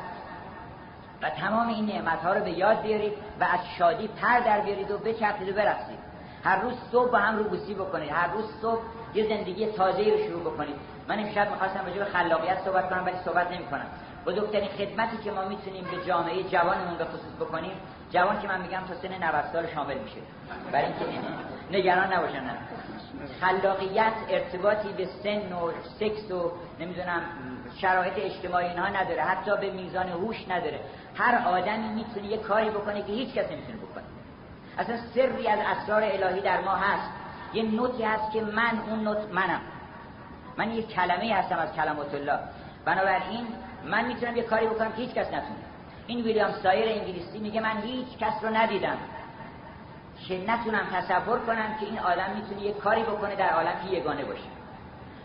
و 1.22 1.30
تمام 1.30 1.68
این 1.68 1.86
نعمت 1.86 2.18
ها 2.18 2.32
رو 2.32 2.44
به 2.44 2.50
یاد 2.50 2.82
بیارید 2.82 3.12
و 3.40 3.44
از 3.44 3.60
شادی 3.78 4.08
پر 4.08 4.40
در 4.40 4.60
بیارید 4.60 4.90
و 4.90 4.98
بچرخید 4.98 5.48
و 5.48 5.52
برقصید 5.52 5.98
هر 6.44 6.60
روز 6.60 6.74
صبح 6.92 7.10
با 7.10 7.18
هم 7.18 7.38
روبوسی 7.38 7.74
بکنید. 7.74 8.10
هر 8.10 8.32
روز 8.32 8.44
صبح 8.62 8.80
یه 9.14 9.28
زندگی 9.28 9.66
تازه 9.66 10.10
رو 10.10 10.18
شروع 10.26 10.40
بکنید. 10.52 10.76
من 11.08 11.18
امشب 11.18 11.50
می‌خواستم 11.50 11.86
راجع 11.86 11.98
به 11.98 12.04
خلاقیت 12.04 12.58
صحبت 12.64 12.90
کنم 12.90 13.04
ولی 13.04 13.16
صحبت 13.24 13.52
نمی‌کنم. 13.52 13.86
بزرگترین 14.26 14.68
خدمتی 14.68 15.16
که 15.16 15.30
ما 15.30 15.44
می‌تونیم 15.44 15.84
به 15.84 16.04
جامعه 16.06 16.42
جوانمون 16.42 16.98
به 16.98 17.04
خصوص 17.04 17.34
بکنیم 17.40 17.72
جوان 18.10 18.40
که 18.40 18.48
من 18.48 18.60
میگم 18.60 18.80
تا 18.88 18.94
سن 18.94 19.24
90 19.24 19.44
سال 19.52 19.66
شامل 19.66 19.98
میشه. 19.98 20.20
برای 20.72 20.84
اینکه 20.84 21.04
نگران 21.78 22.12
نباشن. 22.12 22.50
خلاقیت 23.40 24.12
ارتباطی 24.28 24.92
به 24.92 25.06
سن 25.22 25.52
و 25.52 25.70
سکس 26.00 26.30
و 26.30 26.52
نمی‌دونم 26.80 27.22
شرایط 27.80 28.14
اجتماعی 28.16 28.66
اینها 28.66 28.88
نداره 28.88 29.22
حتی 29.22 29.56
به 29.56 29.70
میزان 29.70 30.08
هوش 30.08 30.48
نداره. 30.48 30.80
هر 31.14 31.48
آدمی 31.48 31.88
می‌تونه 31.88 32.26
یه 32.26 32.36
کاری 32.36 32.70
بکنه 32.70 33.02
که 33.02 33.12
هیچ 33.12 33.34
کس 33.34 33.50
نمی‌تونه 33.50 33.78
بکنه. 33.78 34.04
اصلا 34.78 34.96
سری 35.14 35.48
از 35.48 35.58
اسرار 35.58 36.02
الهی 36.02 36.40
در 36.40 36.60
ما 36.60 36.74
هست. 36.74 37.10
یه 37.52 37.62
نوتی 37.62 38.02
هست 38.02 38.32
که 38.32 38.40
من 38.40 38.78
اون 38.88 39.04
نوت 39.04 39.18
منم. 39.32 39.60
من 40.56 40.70
یه 40.70 40.82
کلمه 40.82 41.34
هستم 41.34 41.58
از 41.58 41.72
کلمات 41.72 42.14
الله. 42.14 42.38
بنابراین 42.84 43.46
من 43.84 44.04
می‌تونم 44.04 44.36
یه 44.36 44.42
کاری 44.42 44.66
بکنم 44.66 44.92
که 44.92 44.96
هیچ 44.96 45.14
کس 45.14 45.26
نتونه. 45.26 45.56
این 46.06 46.20
ویلیام 46.24 46.52
سایر 46.52 46.98
انگلیسی 47.00 47.38
میگه 47.38 47.60
من 47.60 47.80
هیچ 47.82 48.18
کس 48.20 48.44
رو 48.44 48.56
ندیدم 48.56 48.96
که 50.28 50.44
نتونم 50.48 50.86
تصور 50.92 51.38
کنم 51.38 51.76
که 51.80 51.86
این 51.86 51.98
آدم 51.98 52.30
می‌تونه 52.34 52.62
یه 52.62 52.72
کاری 52.72 53.02
بکنه 53.02 53.36
در 53.36 53.48
عالم 53.48 53.74
که 53.84 53.96
یگانه 53.96 54.24
باشه. 54.24 54.48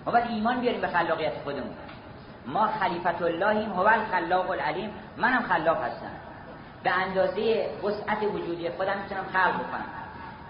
ما 0.05 0.11
باید 0.11 0.25
ایمان 0.29 0.61
بیاریم 0.61 0.81
به 0.81 0.87
خلاقیت 0.87 1.33
خودمون. 1.43 1.73
ما 2.45 2.67
خلیفت 2.67 3.21
اللهیم 3.21 3.69
هو 3.69 3.87
الخلاق 3.87 4.49
العلیم. 4.49 4.93
منم 5.17 5.41
خلاق 5.41 5.83
هستم. 5.83 6.11
به 6.83 6.91
اندازه 6.91 7.69
وسعت 7.83 8.23
وجودی 8.23 8.69
خودم 8.69 8.97
می‌تونم 9.03 9.23
خلق 9.33 9.55
بکنم. 9.55 9.85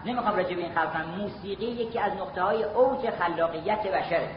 نمی‌خوام 0.05 0.35
راجع 0.35 0.55
به 0.55 0.61
این 0.61 0.75
خلق 0.75 0.93
کنم. 0.93 1.05
موسیقی 1.05 1.65
یکی 1.65 1.99
از 1.99 2.13
نقطه 2.13 2.41
های 2.41 2.63
اوج 2.63 3.09
خلاقیت 3.09 3.87
بشره 3.87 4.29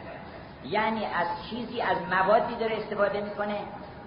یعنی 0.69 1.05
از 1.05 1.27
چیزی 1.49 1.81
از 1.81 1.97
موادی 2.11 2.55
داره 2.55 2.77
استفاده 2.77 3.21
می‌کنه 3.21 3.57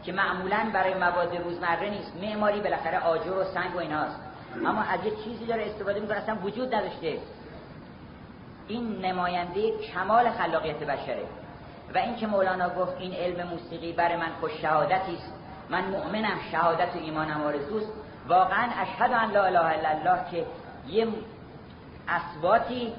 که 0.04 0.12
معمولا 0.12 0.70
برای 0.74 0.94
مواد 0.94 1.36
روزمره 1.36 1.90
نیست. 1.90 2.16
معماری 2.22 2.60
بالاخره 2.60 2.98
آجر 2.98 3.32
و 3.32 3.44
سنگ 3.44 3.74
و 3.74 3.78
ایناست. 3.78 4.20
اما 4.66 4.82
از 4.82 5.04
یه 5.04 5.12
چیزی 5.24 5.46
داره 5.46 5.66
استفاده 5.66 6.00
می‌کنه 6.00 6.16
اصلا 6.16 6.36
وجود 6.42 6.74
نداشته. 6.74 7.18
این 8.68 9.04
نماینده 9.04 9.78
کمال 9.78 10.30
خلاقیت 10.30 10.78
بشره. 10.78 11.24
و 11.94 11.98
اینکه 11.98 12.26
مولانا 12.26 12.68
گفت 12.68 12.96
این 12.98 13.14
علم 13.14 13.48
موسیقی 13.48 13.92
برای 13.92 14.16
من 14.16 14.30
خوش 14.40 14.52
شهادتی 14.52 15.14
است. 15.14 15.32
من 15.70 15.84
مؤمنم 15.84 16.38
شهادت 16.52 16.96
و 16.96 16.98
ایمانم 16.98 17.42
آرزوست. 17.42 17.92
واقعا 18.28 18.68
اشهد 18.80 19.12
ان 19.12 19.30
لا 19.30 19.44
اله 19.44 19.64
الا 19.64 19.88
الله 19.88 20.30
که 20.30 20.46
یه 20.86 21.08
اثباتی 22.08 22.92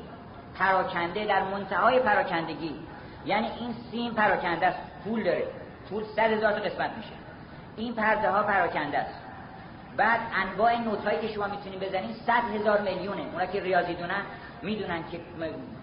پراکنده 0.59 1.25
در 1.25 1.43
منتهای 1.43 1.99
پراکندگی 1.99 2.75
یعنی 3.29 3.47
این 3.59 3.75
سیم 3.91 4.13
پراکنده 4.13 4.67
است. 4.67 4.79
پول 5.03 5.23
داره. 5.23 5.43
پول 5.89 6.03
صد 6.15 6.19
هزار 6.19 6.51
تا 6.51 6.59
قسمت 6.59 6.91
میشه. 6.97 7.13
این 7.77 7.93
پرده 7.95 8.29
ها 8.29 8.43
پراکنده 8.43 8.97
است. 8.97 9.13
بعد 9.97 10.19
انواع 10.35 10.77
نت 10.77 11.05
هایی 11.05 11.19
که 11.19 11.27
شما 11.27 11.47
می‌تونید 11.47 11.79
بزنید 11.79 12.15
صد 12.15 12.55
هزار 12.55 12.81
میلیونه. 12.81 13.21
اونا 13.33 13.45
که 13.45 13.59
ریاضی 13.59 13.93
دونن 13.93 14.21
می‌دونن 14.61 15.03
که 15.11 15.19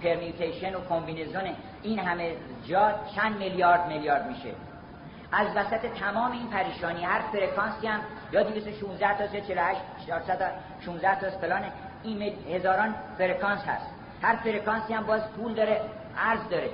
permutation 0.03 0.75
و 0.75 0.79
combination 0.89 1.43
این 1.83 1.99
همه 1.99 2.33
جا 2.69 2.95
چند 3.17 3.37
میلیارد 3.37 3.87
میلیارد 3.87 4.27
میشه. 4.27 4.51
از 5.33 5.47
وسط 5.57 5.87
تمام 5.87 6.33
این 6.33 6.51
پریشانی 6.51 7.05
هر 7.05 7.21
فرکانسی 7.33 7.87
هم 7.87 8.01
یا 8.33 8.43
216 8.43 9.19
تا 9.19 9.27
48 9.27 9.81
416 10.07 11.21
تا 11.21 11.39
فلان 11.39 11.63
این 12.03 12.35
هزاران 12.55 12.95
فرکانس 13.19 13.65
هست. 13.65 13.87
هر 14.23 14.37
فرکانسی 14.37 14.95
هم 14.95 15.07
باز 15.07 15.33
طول 15.33 15.55
داره 15.55 15.81
عرض 16.19 16.49
داره. 16.51 16.71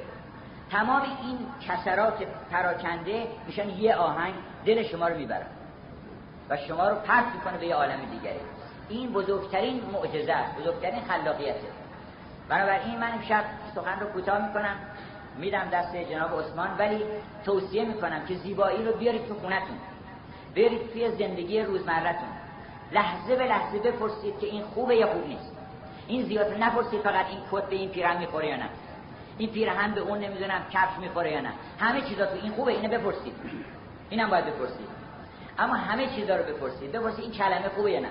تمام 0.73 1.03
این 1.03 1.39
کسرات 1.69 2.15
پراکنده 2.51 3.27
میشن 3.47 3.69
یه 3.69 3.95
آهنگ 3.95 4.35
دل 4.67 4.83
شما 4.83 5.09
رو 5.09 5.17
می‌برن. 5.17 5.47
و 6.51 6.57
شما 6.57 6.89
رو 6.89 6.95
پرت 6.95 7.25
می‌کنه 7.35 7.59
به 7.59 7.67
یه 7.67 7.75
عالم 7.75 8.01
دیگری. 8.11 8.41
این 8.89 9.13
بزرگترین 9.13 9.83
معجزه 9.93 10.33
است 10.33 10.59
بزرگترین 10.59 11.01
خلاقیته. 11.01 11.69
بنابراین 12.49 12.99
من 12.99 13.13
امشب 13.13 13.45
سخن 13.75 14.01
رو 14.01 14.07
کوتاه 14.07 14.47
می‌کنم 14.47 14.77
میدم 15.39 15.69
دست 15.73 15.97
جناب 15.97 16.41
عثمان 16.41 16.69
ولی 16.79 17.05
توصیه 17.45 17.85
می‌کنم 17.85 18.27
که 18.27 18.35
زیبایی 18.35 18.85
رو 18.85 18.93
بیارید 18.93 19.27
تو 19.29 19.35
خونتون. 19.35 19.79
برید 20.57 20.93
توی 20.93 21.11
زندگی 21.11 21.63
روزمرتون 21.63 22.29
لحظه 22.93 23.37
به 23.37 23.45
لحظه 23.45 23.79
بپرسید 23.79 24.39
که 24.39 24.47
این 24.47 24.63
خوبه 24.63 24.97
یا 24.97 25.07
خوب 25.07 25.27
نیست. 25.27 25.57
این 26.07 26.23
زیاد 26.23 26.63
نپرسید 26.63 27.01
فقط 27.01 27.27
این 27.27 27.39
کت 27.53 27.65
به 27.65 27.77
این 27.77 27.91
پیرهن 27.91 28.19
می‌خوره 28.19 28.49
یا 28.49 28.57
نه. 28.57 28.69
این 29.39 29.51
پیرهن 29.51 29.95
به 29.95 30.01
اون 30.01 30.19
نمی‌دونم 30.19 30.61
کفش 30.73 30.99
می‌خوره 31.01 31.33
یا 31.33 31.41
نه. 31.41 31.53
همه 31.81 32.01
چیزا 32.01 32.27
تو 32.27 32.35
این 32.43 32.53
خوبه 32.53 32.73
اینو 32.73 32.99
بپرسید. 32.99 33.35
اینم 34.11 34.31
باید 34.31 34.47
بپرسید. 34.47 34.87
اما 35.59 35.75
همه 35.75 36.07
چیزا 36.07 36.37
رو 36.37 36.43
بپرسید. 36.43 36.93
بپرسید 36.93 37.21
این 37.25 37.33
کلمه 37.33 37.69
خوبه 37.69 37.91
یا 37.91 38.01
نه. 38.01 38.09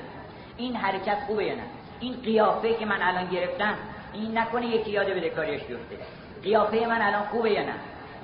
این 0.57 0.75
حرکت 0.75 1.17
خوبه 1.27 1.45
یا 1.45 1.55
نه. 1.55 1.63
این 1.99 2.21
قیافه 2.21 2.73
که 2.73 2.85
من 2.85 3.01
الان 3.01 3.29
گرفتم 3.29 3.75
این 4.13 4.37
نکنه 4.37 4.67
یکی 4.67 4.91
یاد 4.91 5.07
بدهکاریش 5.07 5.63
بیفته. 5.63 5.97
قیافه 6.43 6.85
من 6.85 7.01
الان 7.01 7.23
خوبه 7.23 7.51
یا 7.51 7.63
نه؟ 7.63 7.73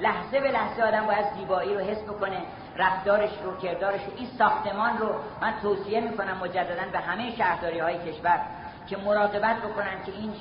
لحظه 0.02 0.40
به 0.40 0.52
لحظه 0.52 0.84
آدم 0.84 1.06
باید 1.06 1.26
زیبایی 1.38 1.74
رو 1.74 1.80
حس 1.80 2.04
بکنه 2.04 2.38
رفتارش 2.78 3.30
رو 3.44 3.58
کردارش 3.58 4.02
رو. 4.04 4.12
این 4.18 4.28
ساختمان 4.38 4.98
رو 4.98 5.10
من 5.42 5.54
توصیه 5.62 6.02
می‌کنم 6.02 6.38
مجددا 6.38 6.84
به 6.92 7.00
همه 7.00 7.36
شهرداری 7.36 7.80
های 7.80 7.98
کشور 7.98 8.42
که 8.90 8.98
مراقبت 8.98 9.58
بکنن 9.58 10.04
که 10.06 10.12
این 10.12 10.34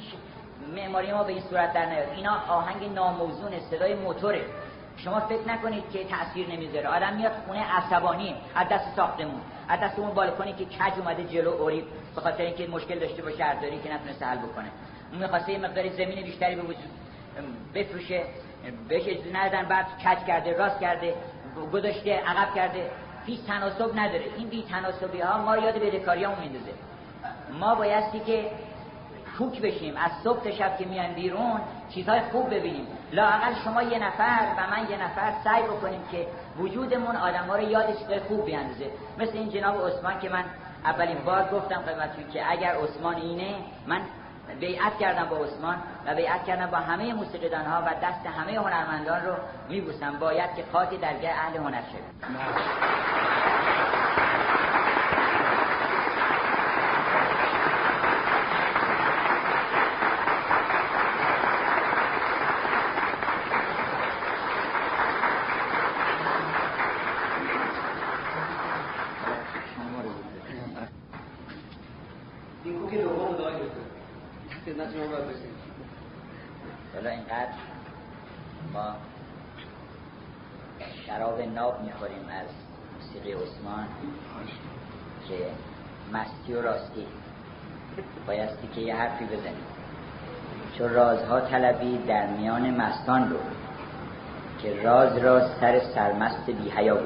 معماری 0.74 1.12
ما 1.12 1.22
به 1.22 1.32
این 1.32 1.42
صورت 1.42 1.72
در 1.72 1.86
نیاد. 1.86 2.08
اینا 2.16 2.42
آهنگ 2.48 2.94
ناموزون 2.94 3.60
صدای 3.70 3.94
موتوره. 3.94 4.44
شما 4.96 5.20
فکر 5.20 5.48
نکنید 5.48 5.90
که 5.90 6.04
تاثیر 6.04 6.48
نمی‌ذاره. 6.48 6.88
آدم 6.88 7.16
میاد 7.16 7.32
خونه 7.46 7.64
عصبانی 7.72 8.34
از 8.54 8.68
دست 8.68 8.96
ساختمون. 8.96 9.40
از 9.68 9.80
دست 9.80 9.98
اون 9.98 10.10
بالکنی 10.10 10.52
که 10.52 10.64
کج 10.64 10.98
اومده 10.98 11.24
جلو 11.24 11.50
اوری 11.50 11.84
به 12.14 12.20
خاطر 12.20 12.42
اینکه 12.42 12.66
مشکل 12.66 12.98
داشته 12.98 13.22
با 13.22 13.30
شهرداری 13.30 13.78
که 13.78 13.94
نتونه 13.94 14.30
حل 14.30 14.38
بکنه. 14.38 14.68
اون 15.12 15.22
می‌خواسته 15.22 15.52
یه 15.52 15.58
مقداری 15.58 15.90
زمین 15.90 16.24
بیشتری 16.24 16.54
به 16.54 16.62
وجود 16.62 16.90
بفروشه 17.74 18.22
بهش 18.88 19.02
اجازه 19.06 19.36
ندادن 19.36 19.68
بعد 19.68 19.86
کج 19.86 20.26
کرده 20.26 20.56
راست 20.56 20.80
کرده 20.80 21.14
گذاشته 21.72 22.16
عقب 22.16 22.54
کرده. 22.54 22.90
هیچ 23.26 23.40
تناسب 23.46 23.98
نداره. 23.98 24.24
این 24.36 24.48
بی 24.48 24.64
تناسبی 24.70 25.20
ها 25.20 25.38
ما 25.38 25.56
یاد 25.56 25.74
بدهکاری 25.74 26.26
میندازه. 26.26 26.72
ما 27.60 27.74
بایستی 27.74 28.20
که 28.20 28.50
کوک 29.38 29.60
بشیم 29.60 29.96
از 29.96 30.10
صبح 30.24 30.44
تا 30.44 30.50
شب 30.50 30.78
که 30.78 30.84
میان 30.84 31.14
بیرون 31.14 31.60
چیزهای 31.94 32.20
خوب 32.20 32.54
ببینیم. 32.54 32.86
لاقل 33.12 33.54
شما 33.64 33.82
یه 33.82 33.98
نفر 33.98 34.46
و 34.58 34.70
من 34.70 34.90
یه 34.90 35.04
نفر 35.04 35.32
سعی 35.44 35.62
بکنیم 35.62 36.02
که 36.10 36.26
وجودمون 36.58 37.16
آدم 37.16 37.46
ها 37.46 37.56
رو 37.56 37.62
یاد 37.62 37.98
چیزهای 37.98 38.20
خوب 38.20 38.44
بیاندازه. 38.44 38.90
مثل 39.18 39.32
این 39.32 39.48
جناب 39.48 39.86
عثمان 39.86 40.20
که 40.20 40.28
من 40.28 40.44
اولین 40.84 41.18
بار 41.18 41.48
گفتم 41.52 41.82
خدمتتون 41.82 42.30
که 42.32 42.50
اگر 42.50 42.74
عثمان 42.74 43.14
اینه 43.14 43.54
من 43.86 44.00
بیعت 44.60 44.98
کردم 44.98 45.24
با 45.24 45.36
عثمان 45.36 45.76
و 46.06 46.14
بیعت 46.14 46.44
کردم 46.44 46.66
با 46.66 46.78
همه 46.78 47.14
موسیقیدان 47.14 47.66
و 47.66 47.88
دست 48.02 48.26
همه 48.26 48.58
هنرمندان 48.58 49.24
رو 49.24 49.34
میبوسم. 49.68 50.18
باید 50.18 50.54
که 50.54 50.64
خاطی 50.72 50.96
درگاه 50.96 51.30
اهل 51.30 51.56
هنر 51.56 51.82
شد 51.82 52.26
حالا 76.94 77.10
اینقدر 77.10 77.54
ما 78.72 78.94
شراب 81.06 81.40
ناب 81.40 81.82
می‌خوریم 81.82 82.28
از 82.28 82.48
موسیقی 82.94 83.32
عثمان 83.32 83.88
که 85.28 85.50
مستی 86.12 86.52
و 86.52 86.62
راستی 86.62 87.06
بایستی 88.26 88.65
که 88.76 88.82
یه 88.82 88.96
حرفی 88.96 89.24
بزنیم. 89.24 89.66
چون 90.78 90.94
رازها 90.94 91.40
طلبی 91.40 91.98
در 91.98 92.26
میان 92.26 92.70
مستان 92.70 93.30
رو 93.30 93.36
که 94.62 94.82
راز 94.82 95.18
را 95.18 95.48
سر 95.48 95.78
سرمست 95.78 96.50
بی 96.50 96.70
حیا 96.70 96.98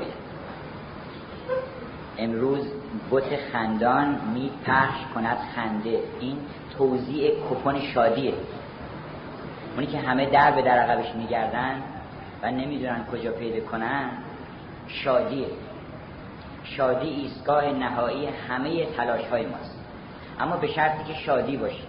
امروز 2.19 2.67
بت 3.11 3.37
خندان 3.53 4.21
می 4.35 4.51
پخش 4.67 4.99
کند 5.15 5.39
خنده. 5.55 5.99
این 6.21 6.37
توضیع 6.79 7.31
کپون 7.51 7.81
شادیه. 7.81 8.35
اونی 9.75 9.87
که 9.87 9.99
همه 9.99 10.31
در 10.31 10.51
به 10.51 10.63
در 10.63 10.79
عقبش 10.79 11.15
میگردن 11.15 11.83
و 12.43 12.51
نمی‌دونن 12.51 13.05
کجا 13.13 13.33
پیدا 13.33 13.67
کنن 13.67 14.11
شادیه. 14.87 15.47
شادی 16.65 17.09
ایستگاه 17.09 17.65
نهایی 17.65 18.27
همه 18.27 18.87
تلاش 18.87 19.25
های 19.25 19.47
ماست. 19.47 19.80
اما 20.41 20.57
به 20.57 20.67
شرطی 20.67 21.05
که 21.05 21.15
شادی 21.15 21.57
باشه 21.57 21.83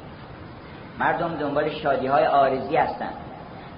مردم 1.00 1.36
دنبال 1.36 1.70
شادی 1.70 2.08
های 2.08 2.26
آرزی 2.26 2.76
هستن. 2.76 3.10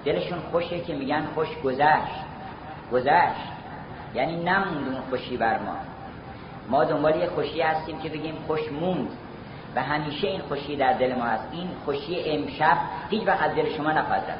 دلشون 0.04 0.38
خوشه 0.38 0.80
که 0.80 0.94
میگن 0.94 1.24
خوش 1.34 1.48
گذشت. 1.64 2.24
گذشت. 2.92 3.54
یعنی 4.14 4.36
نموند 4.36 4.88
اون 4.88 5.00
خوشی 5.10 5.36
بر 5.36 5.58
ما. 5.58 5.76
ما 6.68 6.84
دنبال 6.84 7.16
یه 7.16 7.26
خوشی 7.26 7.60
هستیم 7.60 7.98
که 7.98 8.08
بگیم 8.08 8.34
خوش 8.46 8.72
موند. 8.72 9.10
و 9.76 9.82
همیشه 9.82 10.26
این 10.26 10.40
خوشی 10.40 10.76
در 10.76 10.92
دل 10.92 11.14
ما 11.14 11.24
هست. 11.24 11.48
این 11.52 11.68
خوشی 11.84 12.30
امشب 12.30 12.76
هیچ 13.10 13.26
وقت 13.26 13.42
از 13.42 13.54
دل 13.54 13.76
شما 13.76 13.92
نخواهد 13.92 14.38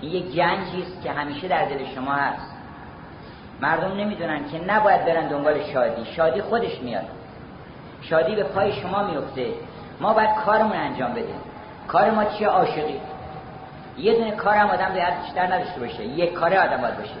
این 0.00 0.12
یک 0.12 0.34
گنجی 0.36 0.82
است 0.82 1.02
که 1.02 1.10
همیشه 1.10 1.48
در 1.48 1.64
دل 1.64 1.84
شما 1.94 2.12
هست. 2.12 2.52
مردم 3.60 3.96
نمی‌دونن 3.96 4.50
که 4.50 4.64
نباید 4.64 5.04
برن 5.04 5.28
دنبال 5.28 5.62
شادی. 5.72 6.04
شادی 6.04 6.42
خودش 6.42 6.80
میاد. 6.82 7.04
شادی 8.02 8.36
به 8.36 8.42
پای 8.42 8.72
شما 8.72 9.02
میفته 9.02 9.46
ما 10.00 10.12
باید 10.12 10.30
کارمون 10.46 10.76
انجام 10.76 11.12
بدیم. 11.12 11.34
کار 11.88 12.10
ما 12.10 12.24
چیه؟ 12.24 12.48
عاشقی. 12.48 13.00
یه 13.98 14.14
دونه 14.14 14.30
کار 14.30 14.54
هم 14.54 14.66
آدم 14.66 14.88
باید 14.88 15.22
بیشتر 15.22 15.46
نداشته 15.46 15.80
باشه. 15.80 16.04
یک 16.04 16.32
کاره 16.32 16.60
آدم 16.60 16.80
باید 16.80 16.96
باشه. 16.96 17.14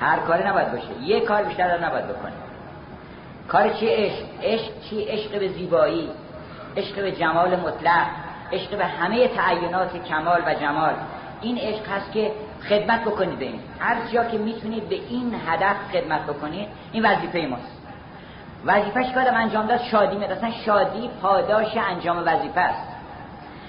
هر 0.00 0.18
کاری 0.18 0.44
نباید 0.44 0.72
باشه. 0.72 1.02
یه 1.02 1.20
کار 1.20 1.42
بیشتر 1.42 1.86
نباید 1.86 2.04
بکنه. 2.04 2.32
کار 3.48 3.68
چی 3.68 3.86
عشق. 3.86 4.24
عشق 4.42 4.72
چی؟ 4.90 5.04
عشق 5.04 5.38
به 5.38 5.48
زیبایی. 5.48 6.10
عشق 6.76 7.02
به 7.02 7.12
جمال 7.12 7.56
مطلق. 7.56 8.06
عشق 8.52 8.78
به 8.78 8.86
همه 8.86 9.28
تعینات 9.28 10.04
کمال 10.04 10.42
و 10.46 10.54
جمال. 10.54 10.94
این 11.40 11.58
عشق 11.58 11.88
هست 11.88 12.12
که 12.12 12.32
خدمت 12.68 13.00
بکنید 13.00 13.38
به 13.38 13.44
این. 13.44 13.60
هر 13.80 13.96
جا 14.12 14.24
که 14.24 14.38
می‌تونید 14.38 14.88
به 14.88 14.94
این 14.94 15.34
هدف 15.46 15.76
خدمت 15.92 16.26
بکنید 16.26 16.68
این 16.92 17.06
وظیفه 17.06 17.46
ماست. 17.46 17.73
وظیفهش 18.66 19.06
که 19.06 19.34
انجام 19.34 19.66
داد 19.66 19.80
شادی 19.82 20.16
میاد 20.16 20.30
اصلا 20.30 20.50
شادی 20.50 21.10
پاداش 21.22 21.76
انجام 21.76 22.22
وظیفه 22.26 22.60
است. 22.60 22.88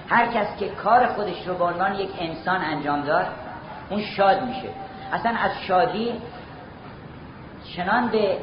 هر 0.08 0.26
کس 0.26 0.56
که 0.56 0.68
کار 0.68 1.06
خودش 1.06 1.46
رو 1.46 1.54
به 1.54 1.64
عنوان 1.64 1.94
یک 1.94 2.10
انسان 2.20 2.60
انجام 2.64 3.00
داد 3.00 3.26
اون 3.90 4.02
شاد 4.02 4.42
میشه. 4.42 4.68
اصلا 5.12 5.32
از 5.44 5.50
شادی 5.68 6.12
چنان 7.76 8.08
به 8.08 8.36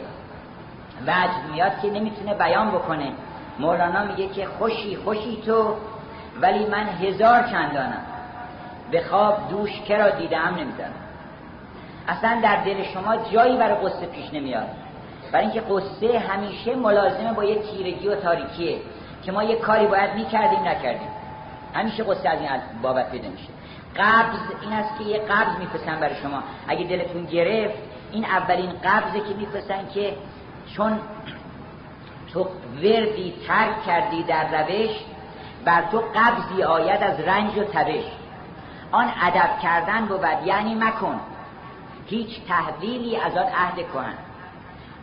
وجد 1.01 1.51
میاد 1.51 1.79
که 1.81 1.89
نمی‌تونه 1.89 2.33
بیان 2.33 2.71
بکنه. 2.71 3.11
مولانا 3.59 4.03
میگه 4.03 4.27
که 4.27 4.45
خوشی 4.45 4.95
خوشی 4.95 5.41
تو 5.45 5.75
ولی 6.41 6.65
من 6.65 6.85
هزار 6.87 7.43
چندانم 7.43 8.01
به 8.91 9.01
خواب 9.01 9.49
دوش 9.49 9.81
کرا 9.81 10.09
دیدم 10.09 10.55
نمی‌دانم. 10.57 10.93
اصلا 12.07 12.39
در 12.43 12.63
دل 12.63 12.83
شما 12.83 13.17
جایی 13.17 13.57
برای 13.57 13.75
قصه 13.75 14.05
پیش 14.05 14.33
نمیاد. 14.33 14.67
برای 15.33 15.45
اینکه 15.45 15.61
قصه 15.61 16.19
همیشه 16.19 16.75
ملازمه 16.75 17.33
با 17.33 17.43
یه 17.43 17.61
تیرگی 17.61 18.07
و 18.07 18.15
تاریکیه 18.15 18.77
که 19.23 19.31
ما 19.31 19.43
یه 19.43 19.55
کاری 19.55 19.87
باید 19.87 20.13
می‌کردیم 20.15 20.59
نکردیم. 20.59 21.07
همیشه 21.73 22.03
قصه 22.03 22.29
از 22.29 22.39
این 22.39 22.49
بابت 22.81 23.11
پیدا 23.11 23.29
میشه. 23.29 23.49
قبض 23.95 24.39
این 24.61 24.73
است 24.73 24.97
که 24.97 25.03
یه 25.03 25.17
قبض 25.17 25.59
میفرستن 25.59 25.99
برای 25.99 26.15
شما. 26.15 26.43
اگه 26.67 26.83
دلتون 26.83 27.25
گرفت 27.25 27.77
این 28.11 28.25
اولین 28.25 28.71
قبضه 28.83 29.19
که 29.19 29.33
میفرستن 29.37 29.87
که 29.93 30.13
چون 30.75 30.99
تو 32.33 32.47
وردی 32.75 33.33
ترک 33.47 33.83
کردی 33.85 34.23
در 34.23 34.63
روش 34.63 34.91
بر 35.65 35.83
تو 35.91 36.03
قبضی 36.15 36.63
آید 36.63 37.03
از 37.03 37.19
رنج 37.19 37.57
و 37.57 37.63
تبش. 37.63 38.03
آن 38.91 39.11
ادب 39.21 39.59
کردن 39.63 40.05
بود 40.05 40.21
یعنی 40.45 40.75
مکن. 40.75 41.19
هیچ 42.05 42.29
تحویلی 42.47 43.17
از 43.17 43.37
آن 43.37 43.45
عهد 43.45 43.87
کن 43.93 44.13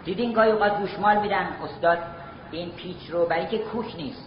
دیدین 0.05 0.33
گاهی 0.33 0.51
اوقات 0.51 0.79
گوشمال 0.79 1.21
میدن؟ 1.21 1.49
استاد 1.65 1.99
این 2.51 2.71
پیچ 2.71 3.11
رو 3.11 3.27
برای 3.27 3.47
که 3.47 3.59
کوک 3.59 3.97
نیست. 3.97 4.27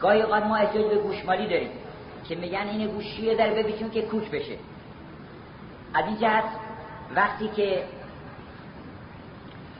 گاهی 0.00 0.22
اوقات 0.22 0.42
ما 0.42 0.56
احتیاج 0.56 0.86
به 0.86 0.96
گوشمالی 0.96 1.48
داریم 1.48 1.70
که 2.28 2.36
میگن 2.36 2.68
این 2.68 2.86
گوشیه 2.86 3.34
در 3.34 3.50
ببیچون 3.50 3.90
که 3.90 4.02
کوک 4.02 4.30
بشه. 4.30 4.56
از 5.94 6.04
این 6.04 6.18
جهت 6.18 6.44
وقتی 7.14 7.48
که 7.48 7.84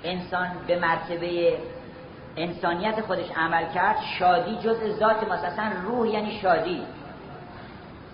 انسان 0.04 0.48
به 0.66 0.78
مرتبه 0.78 1.58
انسانیت 2.36 3.00
خودش 3.00 3.30
عمل 3.36 3.64
کرد 3.74 3.96
شادی 4.18 4.56
جز 4.56 4.98
ذات 4.98 5.28
ماست. 5.28 5.44
اصلا 5.44 5.72
روح 5.84 6.08
یعنی 6.08 6.38
شادی. 6.42 6.82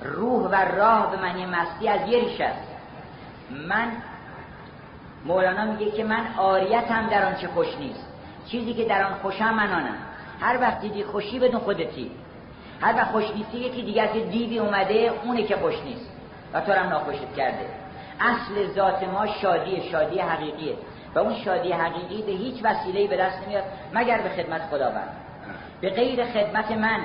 روح 0.03 0.51
و 0.51 0.55
راه 0.55 1.11
به 1.11 1.17
معنی 1.17 1.47
مستی 1.47 1.89
از 1.89 2.09
یه 2.09 2.19
ریش 2.19 2.41
است. 2.41 2.69
من 3.69 3.93
مولانا 5.25 5.65
میگه 5.65 5.91
که 5.91 6.05
من 6.05 6.27
آریتم 6.39 7.09
در 7.11 7.25
آنچه 7.25 7.49
خوش 7.49 7.77
نیست. 7.79 8.07
چیزی 8.47 8.75
که 8.75 8.85
در 8.85 9.03
آن 9.03 9.15
خوشم 9.15 9.55
من 9.55 9.73
آنم. 9.73 9.97
هر 10.41 10.61
وقت 10.61 10.81
دیدی 10.81 11.05
خوشی 11.05 11.39
بدون 11.39 11.61
خودتی. 11.61 12.11
هر 12.81 12.95
وقت 12.97 13.11
خوش 13.11 13.25
نیستی 13.31 13.59
یکی 13.59 13.83
دیگر 13.83 14.07
که 14.07 14.21
دیوی 14.21 14.59
اومده 14.59 15.13
اونه 15.25 15.43
که 15.43 15.57
خوش 15.57 15.75
نیست. 15.85 16.11
و 16.53 16.61
تو 16.61 16.73
هم 16.73 16.89
ناخوشت 16.89 17.35
کرده. 17.37 17.67
اصل 18.21 18.75
ذات 18.75 19.05
ما 19.05 19.27
شادی 19.27 19.83
شادی 19.93 20.19
حقیقیه. 20.19 20.77
و 21.15 21.19
اون 21.19 21.35
شادی 21.35 21.73
حقیقی 21.73 22.23
به 22.23 22.33
هیچ 22.33 22.65
وسیله 22.65 23.09
به 23.09 23.17
دست 23.17 23.43
نمیاد 23.47 23.65
مگر 23.95 24.19
به 24.19 24.29
خدمت 24.29 24.63
خداوند. 24.71 25.09
به 25.81 25.91
غیر 25.91 26.25
خدمت 26.25 26.71
من. 26.71 27.01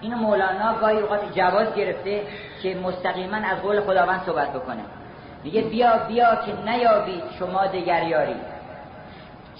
اینو 0.00 0.16
مولانا 0.16 0.74
گاهی 0.80 0.98
اوقات 0.98 1.34
جواز 1.34 1.74
گرفته 1.74 2.22
که 2.62 2.74
مستقیما 2.74 3.36
از 3.36 3.58
قول 3.62 3.80
خداوند 3.80 4.22
صحبت 4.26 4.52
بکنه. 4.52 4.82
میگه 5.44 5.62
بیا 5.62 5.96
بیا 5.96 6.36
که 6.36 6.70
نیابید 6.70 7.22
شما 7.38 7.66
دگر 7.66 8.02
یاری 8.02 8.36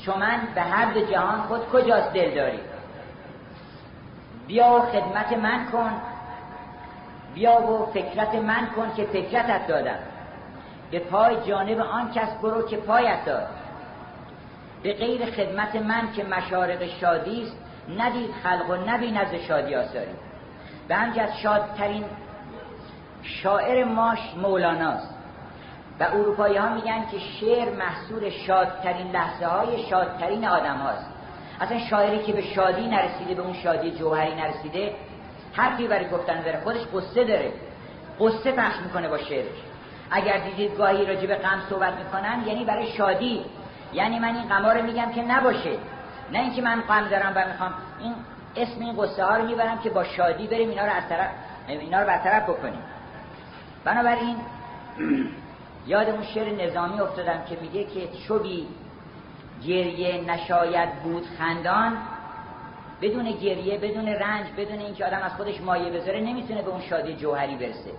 من 0.06 0.40
به 0.54 0.60
هر 0.60 0.92
دو 0.92 1.00
جهان 1.00 1.42
خود 1.42 1.68
کجاست 1.68 2.12
دل 2.12 2.34
داری 2.34 2.60
بیا 4.46 4.70
و 4.70 4.80
خدمت 4.80 5.32
من 5.32 5.66
کن. 5.72 5.90
بیا 7.34 7.62
و 7.62 7.86
فکرت 7.86 8.34
من 8.34 8.66
کن 8.76 8.92
که 8.96 9.04
فکرتت 9.04 9.66
دادم. 9.66 9.98
به 10.90 10.98
پای 10.98 11.36
جانب 11.46 11.80
آن 11.80 12.10
کس 12.10 12.28
برو 12.42 12.68
که 12.68 12.76
پایت 12.76 13.24
داد. 13.24 13.48
به 14.82 14.92
غیر 14.92 15.30
خدمت 15.30 15.76
من 15.76 16.12
که 16.12 16.24
مشارق 16.24 16.86
شادی 16.86 17.42
است 17.42 17.56
ندید 17.98 18.30
خلق 18.42 18.70
و 18.70 18.74
نبین 18.74 19.16
از 19.16 19.34
شادی 19.34 19.74
آساری 19.74 20.14
به 20.88 20.94
همجد 20.94 21.30
شادترین 21.42 22.04
شاعر 23.22 23.84
ماش 23.84 24.18
مولاناست 24.42 25.14
و 26.02 26.16
اروپایی 26.16 26.56
ها 26.56 26.74
میگن 26.74 27.06
که 27.10 27.18
شعر 27.18 27.70
محصول 27.70 28.30
شادترین 28.30 29.10
لحظه 29.10 29.46
های 29.46 29.82
شادترین 29.90 30.46
آدم 30.46 30.76
هاست 30.76 31.06
اصلا 31.60 31.78
شاعری 31.78 32.18
که 32.18 32.32
به 32.32 32.42
شادی 32.42 32.88
نرسیده 32.88 33.34
به 33.34 33.42
اون 33.42 33.52
شادی 33.52 33.90
جوهری 33.90 34.34
نرسیده 34.34 34.94
حرفی 35.52 35.88
برای 35.88 36.08
گفتن 36.08 36.42
داره. 36.42 36.60
خودش 36.60 36.80
قصه 36.94 37.24
داره. 37.24 37.52
قصه 38.20 38.52
پخش 38.52 38.76
می‌کنه 38.80 39.08
با 39.08 39.18
شعرش. 39.18 39.58
اگر 40.10 40.38
دیدید 40.38 40.76
گاهی 40.76 41.06
راجع 41.06 41.26
به 41.26 41.34
غم 41.34 41.62
صحبت 41.70 41.94
می‌کنن 41.94 42.42
یعنی 42.46 42.64
برای 42.64 42.86
شادی. 42.86 43.44
یعنی 43.92 44.18
من 44.18 44.34
این 44.36 44.48
غما 44.48 44.72
رو 44.72 44.82
میگم 44.82 45.12
که 45.12 45.22
نباشه. 45.22 45.76
نه 46.32 46.38
اینکه 46.38 46.62
من 46.62 46.80
غم 46.80 47.08
دارم 47.08 47.32
و 47.36 47.48
می‌خوام. 47.48 47.74
این 48.00 48.14
اسم 48.56 48.80
این 48.80 48.96
قصه 48.96 49.24
ها 49.24 49.36
رو 49.36 49.46
می‌برم 49.46 49.78
که 49.78 49.90
با 49.90 50.04
شادی 50.04 50.46
بریم 50.46 50.68
اینا 50.68 50.84
رو 50.84 50.92
از 50.92 51.08
طرف 51.08 51.30
اینا 51.68 52.00
رو 52.00 52.06
برطرف 52.06 52.42
بکنیم. 52.42 52.82
بنابراین 53.84 54.36
یاد 55.86 56.08
اون 56.08 56.22
شعر 56.22 56.66
نظامی 56.66 57.00
افتادم 57.00 57.44
که 57.48 57.58
میگه 57.60 57.84
که 57.84 58.08
چوبی 58.28 58.66
گریه 59.66 60.20
نشاید 60.20 61.02
بود 61.02 61.26
خندان. 61.38 61.96
بدون 63.02 63.30
گریه 63.30 63.78
بدون 63.78 64.08
رنج 64.08 64.46
بدون 64.56 64.78
اینکه 64.78 65.06
آدم 65.06 65.20
از 65.22 65.32
خودش 65.32 65.60
مایه 65.60 65.90
بذاره 65.90 66.20
نمی‌تونه 66.20 66.62
به 66.62 66.70
اون 66.70 66.80
شادی 66.80 67.14
جوهری 67.14 67.56
برسه. 67.56 67.90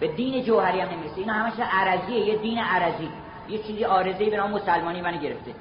به 0.00 0.08
دین 0.08 0.44
جوهری 0.44 0.80
هم 0.80 0.88
نمی‌رسه. 0.88 1.18
اینا 1.18 1.32
همش 1.32 1.52
عرضیه 1.72 2.18
یه 2.18 2.36
دین 2.36 2.58
عرضی. 2.58 3.08
یه 3.48 3.58
چیزی 3.58 3.84
آرزهی 3.84 4.30
به 4.30 4.36
نام 4.36 4.50
مسلمانی 4.50 5.00
من 5.00 5.16
گرفته. 5.16 5.54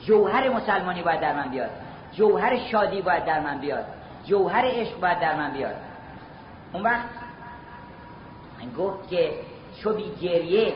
جوهر 0.00 0.48
مسلمانی 0.48 1.02
باید 1.02 1.20
در 1.20 1.36
من 1.36 1.48
بیاد. 1.48 1.70
جوهر 2.12 2.56
شادی 2.56 3.02
باید 3.02 3.24
در 3.24 3.40
من 3.40 3.58
بیاد. 3.58 3.84
جوهر 4.24 4.64
عشق 4.64 5.00
باید 5.00 5.20
در 5.20 5.36
من 5.36 5.50
بیاد. 5.50 5.74
اون 6.72 6.82
وقت 6.82 7.08
گفت 8.78 9.08
که 9.08 9.30
چو 9.82 9.92
بی 9.92 10.14
گریه 10.20 10.74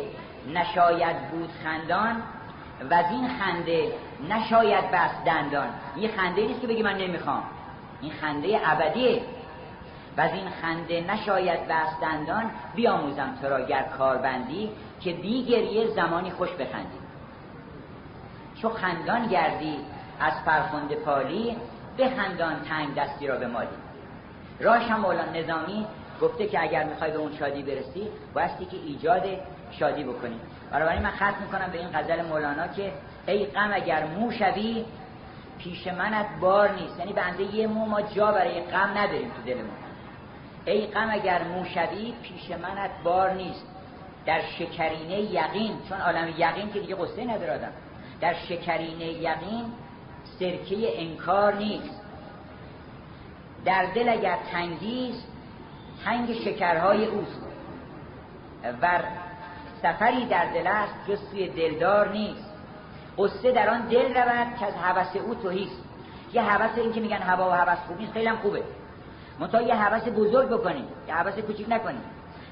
نشاید 0.54 1.30
بود 1.30 1.50
خندان 1.64 2.22
و 2.90 2.94
از 2.94 3.10
این 3.10 3.28
خنده 3.28 3.92
نشاید 4.28 4.90
بست 4.90 5.24
دندان. 5.24 5.68
این 5.96 6.10
خنده 6.10 6.46
نیست 6.46 6.60
که 6.60 6.66
بگی 6.66 6.82
من 6.82 6.96
نمی‌خوام. 6.96 7.42
این 8.00 8.12
خنده 8.12 8.60
ابدیه. 8.64 9.22
و 10.16 10.20
از 10.20 10.32
این 10.32 10.50
خنده 10.62 11.00
نشاید 11.00 11.68
بست 11.68 12.00
دندان 12.00 12.50
بیاموزم 12.74 13.38
تو 13.42 13.48
را 13.48 13.60
گر 13.60 13.82
کاربندی 13.82 14.70
که 15.00 15.12
بی 15.12 15.44
گریه 15.44 15.86
زمانی 15.86 16.30
خوش 16.30 16.50
بخندی. 16.50 16.98
چو 18.62 18.68
خندان 18.68 19.26
گردی 19.26 19.76
از 20.20 20.32
فرخنده 20.44 20.94
پالی 20.94 21.56
خندان 22.08 22.60
تنگ 22.60 22.94
دستی 22.94 23.26
را 23.26 23.36
به 23.36 23.46
مالی 23.46 23.68
راش 24.60 24.82
هم 24.82 25.00
نظامی 25.34 25.86
گفته 26.22 26.46
که 26.46 26.62
اگر 26.62 26.84
می‌خوای 26.84 27.10
به 27.10 27.18
اون 27.18 27.36
شادی 27.36 27.62
برسی 27.62 28.08
بایستی 28.34 28.64
که 28.64 28.76
ایجاد 28.76 29.22
شادی 29.70 30.04
بکنی. 30.04 30.40
بنابراین 30.70 31.02
من 31.02 31.10
ختم 31.10 31.34
می‌کنم 31.42 31.70
به 31.72 31.78
این 31.78 31.88
غزل 31.88 32.22
مولانا 32.22 32.68
که 32.68 32.92
ای 33.26 33.46
غم 33.46 33.70
اگر 33.72 34.06
مو 34.06 34.32
شوی 34.32 34.84
پیش 35.58 35.86
منت 35.86 36.26
بار 36.40 36.70
نیست. 36.72 36.98
یعنی 36.98 37.12
بنده 37.12 37.42
یه 37.42 37.66
مو 37.66 37.86
ما 37.86 38.02
جا 38.02 38.32
برای 38.32 38.60
غم 38.60 38.98
نداریم 38.98 39.30
تو 39.30 39.42
دلمون 39.42 39.70
ای 40.64 40.86
غم 40.86 41.08
اگر 41.10 41.42
مو 41.42 41.64
شوی 41.64 42.14
پیش 42.22 42.50
منت 42.50 42.90
بار 43.04 43.30
نیست. 43.32 43.66
در 44.26 44.40
شکرینه 44.58 45.20
یقین 45.20 45.72
چون 45.88 46.00
عالم 46.00 46.28
یقین 46.38 46.72
که 46.72 46.80
دیگه 46.80 46.94
قصه 46.94 47.24
نداره 47.24 47.68
در 48.20 48.34
شکرینه 48.34 49.04
یقین 49.04 49.64
سرکه 50.38 51.02
انکار 51.02 51.54
نیست. 51.54 52.00
در 53.64 53.86
دل 53.94 54.08
اگر 54.08 54.38
تنگیست 54.52 55.29
تنگ 56.04 56.32
شکرهای 56.32 57.06
اوست. 57.06 57.42
و 58.82 58.88
سفری 59.82 60.26
در 60.26 60.44
دل 60.44 60.66
است 60.66 60.94
جز 61.08 61.18
سوی 61.30 61.48
دلدار 61.48 62.08
نیست. 62.08 62.50
قصه 63.18 63.52
در 63.52 63.70
آن 63.70 63.80
دل 63.80 64.14
رود 64.14 64.56
که 64.58 64.66
از 64.66 64.74
حوث 64.74 65.16
او 65.16 65.34
توهیست 65.34 65.84
یه 66.32 66.42
حوث 66.42 66.78
این 66.78 66.92
که 66.92 67.00
میگن 67.00 67.16
هوا 67.16 67.50
و 67.50 67.52
حوث 67.52 67.78
خوب 67.78 67.98
نیست 67.98 68.12
خیلی 68.12 68.26
هم 68.26 68.36
خوبه 68.36 68.62
منتها 69.38 69.62
یه 69.62 69.74
حوث 69.74 70.08
بزرگ 70.08 70.48
بکنیم 70.48 70.84
یه 71.08 71.14
حوث 71.14 71.38
کوچیک 71.38 71.66
نکنیم. 71.68 72.02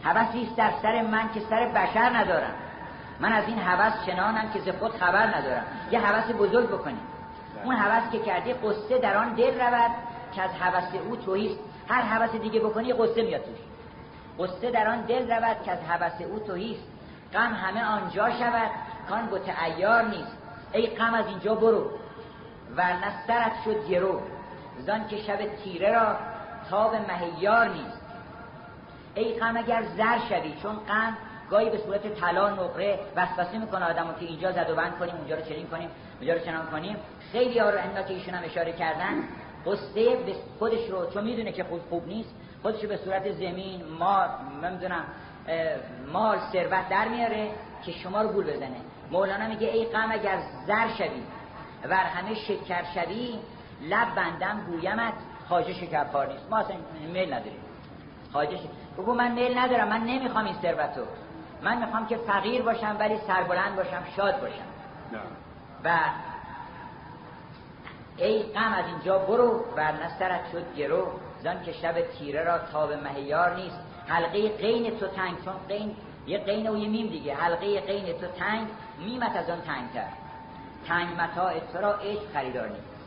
حوثی 0.05 0.43
است 0.43 0.57
در 0.57 0.71
سر 0.83 1.03
من 1.03 1.29
که 1.35 1.41
سر 1.41 1.67
بشر 1.67 2.17
ندارم. 2.17 2.55
من 3.21 3.33
از 3.33 3.45
این 3.47 3.59
حوث 3.59 3.93
چنانم 4.07 4.51
که 4.51 4.61
ز 4.61 4.69
خود 4.69 4.93
خبر 4.93 5.27
ندارم. 5.27 5.65
یه 5.91 6.01
حوث 6.01 6.31
بزرگ 6.39 6.69
بکنیم. 6.69 7.01
اون 7.65 7.75
حوث 7.75 8.11
که 8.13 8.19
کردی 8.19 8.53
قصه 8.53 8.99
در 8.99 9.17
آن 9.17 9.35
دل 9.35 9.61
رود 9.61 9.91
که 10.35 10.43
از 10.43 10.51
حوث 10.51 10.95
او 11.09 11.17
توهیست 11.17 11.59
هر 11.89 12.03
حوث 12.03 12.31
دیگه 12.31 12.61
بکنی 12.61 12.93
قصه 12.93 13.23
میاد 13.23 13.41
توش. 13.41 13.59
قصه 14.39 14.71
در 14.71 14.89
آن 14.89 15.01
دل 15.01 15.33
رود 15.33 15.63
که 15.65 15.73
از 15.73 15.79
حوث 15.79 16.21
او 16.21 16.39
توهیست 16.39 16.83
غم 17.35 17.53
همه 17.53 17.85
آنجا 17.85 18.31
شود 18.31 18.71
کان 19.09 19.27
بت 19.27 19.63
ایار 19.65 20.03
نیست. 20.03 20.37
ای 20.73 20.87
غم 20.87 21.15
از 21.15 21.27
اینجا 21.27 21.55
برو 21.55 21.91
ورنه 22.77 23.27
سرت 23.27 23.53
شد 23.65 23.89
گرو. 23.89 24.21
زان 24.79 25.09
که 25.09 25.17
شب 25.17 25.57
تیره 25.65 25.93
را 25.93 26.17
تاب 26.71 26.95
مهیار 26.95 27.69
نیست. 27.69 28.01
ای 29.15 29.39
غم 29.39 29.57
اگر 29.57 29.83
زر 29.97 30.19
شوی 30.29 30.55
چون 30.63 30.77
غم 30.77 31.17
گاهی 31.51 31.71
به 31.71 31.79
صورت 31.79 32.21
طلا 32.21 32.51
نقره 32.51 32.99
وسوسه 33.17 33.59
می‌کنه 33.59 33.85
آدمو 33.85 34.13
که 34.13 34.27
اینجا 34.27 34.53
زد 34.53 34.71
و 34.71 34.75
بند 34.75 34.99
کنیم 34.99 35.15
اونجا 35.15 35.37
رو 35.37 35.43
چنین 35.43 35.67
کنیم 35.67 35.91
اونجا 36.19 36.35
رو 36.35 36.41
چنان 36.41 36.67
کنیم. 36.67 36.97
خیلی 37.33 37.59
ها 37.59 37.71
رو 37.71 37.79
که 38.09 38.15
ایشون 38.15 38.35
هم 38.35 38.45
اشاره 38.45 38.73
کردن. 38.73 39.15
قصه 39.67 40.17
به 40.17 40.35
خودش 40.59 40.91
رو 40.91 41.11
چون 41.11 41.25
می‌دونه 41.25 41.53
که 41.53 41.65
خوب 41.65 41.81
خوب 41.89 42.09
نیست 42.09 42.35
خودش 42.63 42.85
به 42.85 42.97
صورت 42.97 43.33
زمین 43.33 43.85
ما 43.99 44.27
نمی‌دونم 44.63 45.05
مال 46.13 46.39
ثروت 46.53 46.89
در 46.89 47.09
میاره 47.09 47.51
که 47.85 47.93
شما 47.93 48.23
رو 48.23 48.29
گول 48.29 48.45
بزنه. 48.45 48.77
مولانا 49.11 49.49
میگه 49.49 49.69
ای 49.69 49.85
غم 49.85 50.13
اگر 50.13 50.39
زر 50.67 50.89
شوی 50.89 51.23
ور 51.85 51.97
همه 51.97 52.35
شکر 52.35 52.85
شوی 52.95 53.39
لب 53.83 54.15
بندم 54.15 54.67
گویمت 54.67 55.13
خواجه 55.49 55.73
شکرپار 55.73 56.33
نیست. 56.33 56.51
ما 56.51 56.59
اصلا 56.59 56.77
میل 57.13 57.35
نداریم. 57.35 57.61
خواجه 58.33 58.59
بگو 58.99 59.15
من 59.15 59.33
میل 59.33 59.59
ندارم 59.59 59.89
من 59.89 60.01
نمی‌خوام 60.01 60.45
این 60.45 60.55
ثروتو 60.63 61.01
من 61.63 61.79
می‌خوام 61.79 62.07
که 62.07 62.17
فقیر 62.17 62.63
باشم 62.63 62.97
ولی 62.99 63.19
سربلند 63.27 63.77
باشم 63.77 64.03
شاد 64.17 64.41
باشم. 64.41 64.69
و 65.85 65.99
ای 68.19 68.43
غم 68.43 68.73
از 68.73 68.85
اینجا 68.87 69.19
برو 69.19 69.65
بر 69.77 69.93
نسترت 69.93 70.41
شد 70.53 70.77
گرو. 70.77 71.07
زن 71.43 71.63
که 71.63 71.73
شب 71.73 72.01
تیره 72.01 72.45
را 72.45 72.59
تاب 72.59 72.93
مهیار 72.93 73.55
نیست. 73.55 73.79
حلقه 74.07 74.49
قین 74.49 74.99
تو 74.99 75.07
تنگ 75.07 75.45
چون 75.45 75.55
قین 75.69 75.97
یه 76.27 76.39
قین 76.39 76.69
و 76.69 76.77
یه 76.77 76.89
میم 76.89 77.07
دیگه. 77.07 77.35
حلقه 77.35 77.81
قین 77.81 78.19
تو 78.19 78.27
تنگ 78.27 78.69
میمت 78.99 79.37
از 79.37 79.51
آن 79.51 79.61
تنگتر. 79.61 80.09
تنگ 80.89 81.21
متاع 81.21 81.59
تو 81.73 81.79
را 81.79 81.95
عشق 81.95 82.33
خریدار 82.33 82.69
نیست. 82.69 82.99